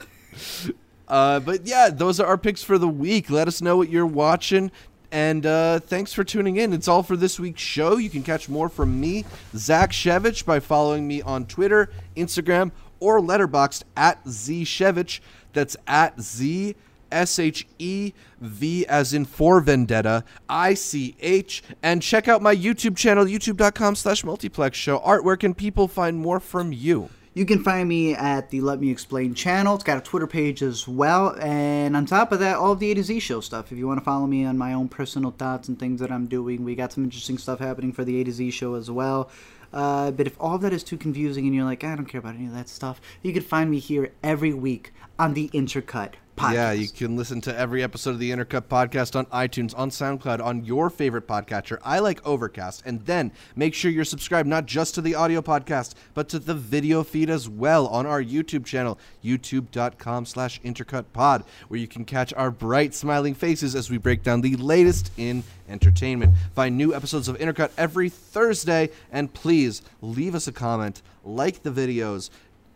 Uh, 1.07 1.39
but 1.39 1.65
yeah, 1.65 1.89
those 1.89 2.19
are 2.19 2.27
our 2.27 2.37
picks 2.37 2.61
for 2.61 2.77
the 2.77 2.87
week. 2.87 3.31
Let 3.31 3.47
us 3.47 3.63
know 3.63 3.75
what 3.77 3.89
you're 3.89 4.05
watching. 4.05 4.71
And 5.11 5.43
uh, 5.43 5.79
thanks 5.79 6.13
for 6.13 6.23
tuning 6.23 6.57
in. 6.57 6.71
It's 6.71 6.87
all 6.87 7.01
for 7.01 7.17
this 7.17 7.39
week's 7.39 7.63
show. 7.63 7.97
You 7.97 8.11
can 8.11 8.21
catch 8.21 8.47
more 8.47 8.69
from 8.69 9.01
me, 9.01 9.25
Zach 9.55 9.89
Shevich, 9.91 10.45
by 10.45 10.59
following 10.59 11.07
me 11.07 11.23
on 11.23 11.47
Twitter, 11.47 11.89
Instagram, 12.15 12.69
or 12.99 13.21
Letterboxd 13.21 13.85
at 13.97 14.23
zshevich. 14.25 15.19
That's 15.53 15.75
at 15.87 16.21
z 16.21 16.75
s 17.11 17.39
h 17.39 17.67
e 17.77 18.13
v 18.39 18.85
as 18.87 19.13
in 19.13 19.25
for 19.25 19.59
vendetta 19.61 20.23
i 20.47 20.73
c 20.73 21.15
h. 21.19 21.63
And 21.81 22.01
check 22.01 22.27
out 22.27 22.41
my 22.41 22.55
YouTube 22.55 22.97
channel, 22.97 23.25
youtube.com/slash 23.25 24.23
multiplex 24.23 24.77
show. 24.77 24.99
Art, 24.99 25.23
where 25.23 25.37
can 25.37 25.53
people 25.53 25.87
find 25.87 26.17
more 26.17 26.39
from 26.39 26.71
you? 26.71 27.09
You 27.35 27.45
can 27.45 27.63
find 27.63 27.87
me 27.87 28.15
at 28.15 28.49
the 28.49 28.59
Let 28.59 28.81
Me 28.81 28.89
Explain 28.89 29.33
channel. 29.33 29.75
It's 29.75 29.83
got 29.83 29.97
a 29.97 30.01
Twitter 30.01 30.27
page 30.27 30.61
as 30.61 30.87
well. 30.87 31.37
And 31.39 31.95
on 31.95 32.05
top 32.05 32.31
of 32.31 32.39
that, 32.39 32.57
all 32.57 32.71
of 32.71 32.79
the 32.79 32.91
A 32.91 32.95
to 32.95 33.03
Z 33.03 33.19
show 33.19 33.39
stuff. 33.39 33.71
If 33.71 33.77
you 33.77 33.87
want 33.87 33.99
to 33.99 34.03
follow 34.03 34.25
me 34.25 34.45
on 34.45 34.57
my 34.57 34.73
own 34.73 34.89
personal 34.89 35.31
thoughts 35.31 35.69
and 35.69 35.79
things 35.79 36.01
that 36.01 36.11
I'm 36.11 36.25
doing, 36.25 36.63
we 36.63 36.75
got 36.75 36.91
some 36.91 37.03
interesting 37.03 37.37
stuff 37.37 37.59
happening 37.59 37.93
for 37.93 38.03
the 38.03 38.19
A 38.19 38.23
to 38.23 38.31
Z 38.31 38.51
show 38.51 38.73
as 38.73 38.89
well. 38.89 39.29
Uh, 39.71 40.09
but 40.11 40.25
if 40.25 40.35
all 40.39 40.55
of 40.55 40.61
that 40.61 40.73
is 40.73 40.83
too 40.83 40.97
confusing 40.97 41.45
and 41.45 41.53
you're 41.53 41.63
like, 41.63 41.83
I 41.83 41.95
don't 41.95 42.07
care 42.07 42.19
about 42.19 42.35
any 42.35 42.47
of 42.47 42.53
that 42.53 42.67
stuff, 42.67 42.99
you 43.21 43.31
can 43.31 43.43
find 43.43 43.69
me 43.69 43.77
here 43.79 44.11
every 44.23 44.53
week 44.53 44.91
on 45.19 45.33
the 45.35 45.49
Intercut 45.49 46.13
podcast. 46.39 46.53
Yeah, 46.53 46.71
you 46.71 46.87
can 46.87 47.17
listen 47.17 47.41
to 47.41 47.55
every 47.57 47.83
episode 47.83 48.11
of 48.11 48.19
the 48.19 48.31
Intercut 48.31 48.63
podcast 48.63 49.15
on 49.15 49.25
iTunes, 49.27 49.77
on 49.77 49.89
SoundCloud, 49.89 50.43
on 50.43 50.63
your 50.63 50.89
favorite 50.89 51.27
podcatcher. 51.27 51.79
I 51.83 51.99
like 51.99 52.25
Overcast. 52.25 52.83
And 52.85 53.05
then 53.05 53.31
make 53.55 53.73
sure 53.73 53.91
you're 53.91 54.05
subscribed 54.05 54.47
not 54.47 54.65
just 54.65 54.95
to 54.95 55.01
the 55.01 55.15
audio 55.15 55.41
podcast, 55.41 55.95
but 56.13 56.29
to 56.29 56.39
the 56.39 56.53
video 56.55 57.03
feed 57.03 57.29
as 57.29 57.49
well 57.49 57.87
on 57.87 58.05
our 58.05 58.23
YouTube 58.23 58.65
channel, 58.65 58.97
youtube.com 59.23 60.25
slash 60.25 60.61
intercutpod, 60.61 61.45
where 61.67 61.79
you 61.79 61.87
can 61.87 62.05
catch 62.05 62.33
our 62.33 62.51
bright 62.51 62.95
smiling 62.95 63.35
faces 63.35 63.75
as 63.75 63.89
we 63.89 63.97
break 63.97 64.23
down 64.23 64.41
the 64.41 64.55
latest 64.55 65.11
in 65.17 65.43
entertainment. 65.67 66.33
Find 66.55 66.77
new 66.77 66.95
episodes 66.95 67.27
of 67.27 67.37
Intercut 67.37 67.71
every 67.77 68.09
Thursday, 68.09 68.89
and 69.11 69.33
please 69.33 69.81
leave 70.01 70.35
us 70.35 70.47
a 70.47 70.51
comment, 70.51 71.01
like 71.23 71.63
the 71.63 71.69
videos, 71.69 72.29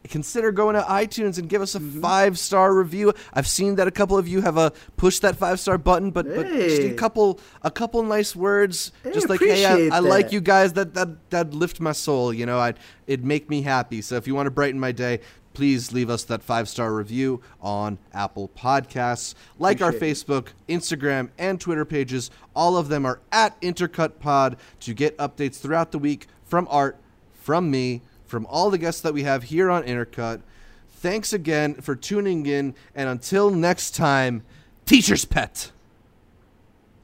consider 0.10 0.52
going 0.52 0.76
to 0.76 0.82
iTunes 0.82 1.38
and 1.38 1.48
give 1.48 1.62
us 1.62 1.76
a 1.76 1.80
Mm-hmm. 1.80 2.02
five 2.02 2.38
star 2.40 2.74
review. 2.74 3.14
I've 3.34 3.48
seen 3.48 3.76
that 3.76 3.88
a 3.88 3.92
couple 3.92 4.18
of 4.18 4.28
you 4.28 4.42
have 4.42 4.58
a 4.58 4.72
push 4.98 5.20
that 5.20 5.36
five 5.36 5.60
star 5.60 5.78
button, 5.78 6.12
but, 6.12 6.26
but 6.26 6.48
just 6.48 6.82
a 6.82 6.94
couple 6.94 7.40
a 7.62 7.72
couple 7.72 8.02
nice 8.04 8.36
words, 8.36 8.92
Hey, 9.04 9.12
just 9.14 9.30
like 9.30 9.40
hey, 9.40 9.66
I, 9.66 9.98
I 9.98 10.00
like 10.00 10.32
you 10.32 10.42
guys. 10.42 10.74
That 10.74 10.94
that 10.94 11.30
that 11.30 11.54
lift 11.54 11.80
my 11.80 11.92
soul. 11.94 12.34
You 12.34 12.46
know, 12.46 12.60
I 12.60 12.74
it'd 13.08 13.26
make 13.26 13.50
me 13.50 13.62
happy. 13.62 14.02
So 14.02 14.16
if 14.16 14.28
you 14.28 14.36
want 14.36 14.48
to 14.48 14.52
brighten 14.52 14.80
my 14.80 14.92
day. 14.92 15.20
Please 15.54 15.92
leave 15.92 16.10
us 16.10 16.24
that 16.24 16.42
five 16.42 16.68
star 16.68 16.92
review 16.92 17.40
on 17.62 18.00
Apple 18.12 18.50
Podcasts. 18.58 19.36
Like 19.60 19.84
our 19.84 19.90
Appreciate 19.90 20.26
Facebook, 20.28 20.48
Instagram, 20.68 21.30
and 21.38 21.62
Twitter 21.62 21.86
pages. 21.86 22.32
All 22.56 22.76
of 22.76 22.88
them 22.90 23.06
are 23.06 23.20
at 23.32 23.62
Intercut 23.62 24.20
Pod 24.20 24.58
to 24.80 24.96
get 24.96 25.16
updates 25.20 25.60
throughout 25.60 25.92
the 25.92 26.00
week 26.00 26.26
from 26.44 26.68
Art, 26.72 26.98
from 27.34 27.70
me, 27.70 28.02
from 28.34 28.48
all 28.48 28.72
the 28.72 28.80
guests 28.80 29.00
that 29.02 29.14
we 29.14 29.22
have 29.22 29.44
here 29.44 29.70
on 29.70 29.84
Intercut. 29.84 30.42
Thanks 30.96 31.34
again 31.34 31.76
for 31.76 31.96
tuning 31.96 32.48
in, 32.48 32.74
and 32.96 33.08
until 33.08 33.52
next 33.52 33.94
time, 33.94 34.44
Teacher's 34.88 35.24
Pet. 35.24 35.72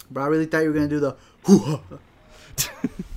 But 0.09 0.21
I 0.21 0.25
really 0.25 0.47
thought 0.47 0.63
you 0.63 0.69
were 0.69 0.73
going 0.73 0.89
to 0.89 0.95
do 0.95 0.99
the. 0.99 1.15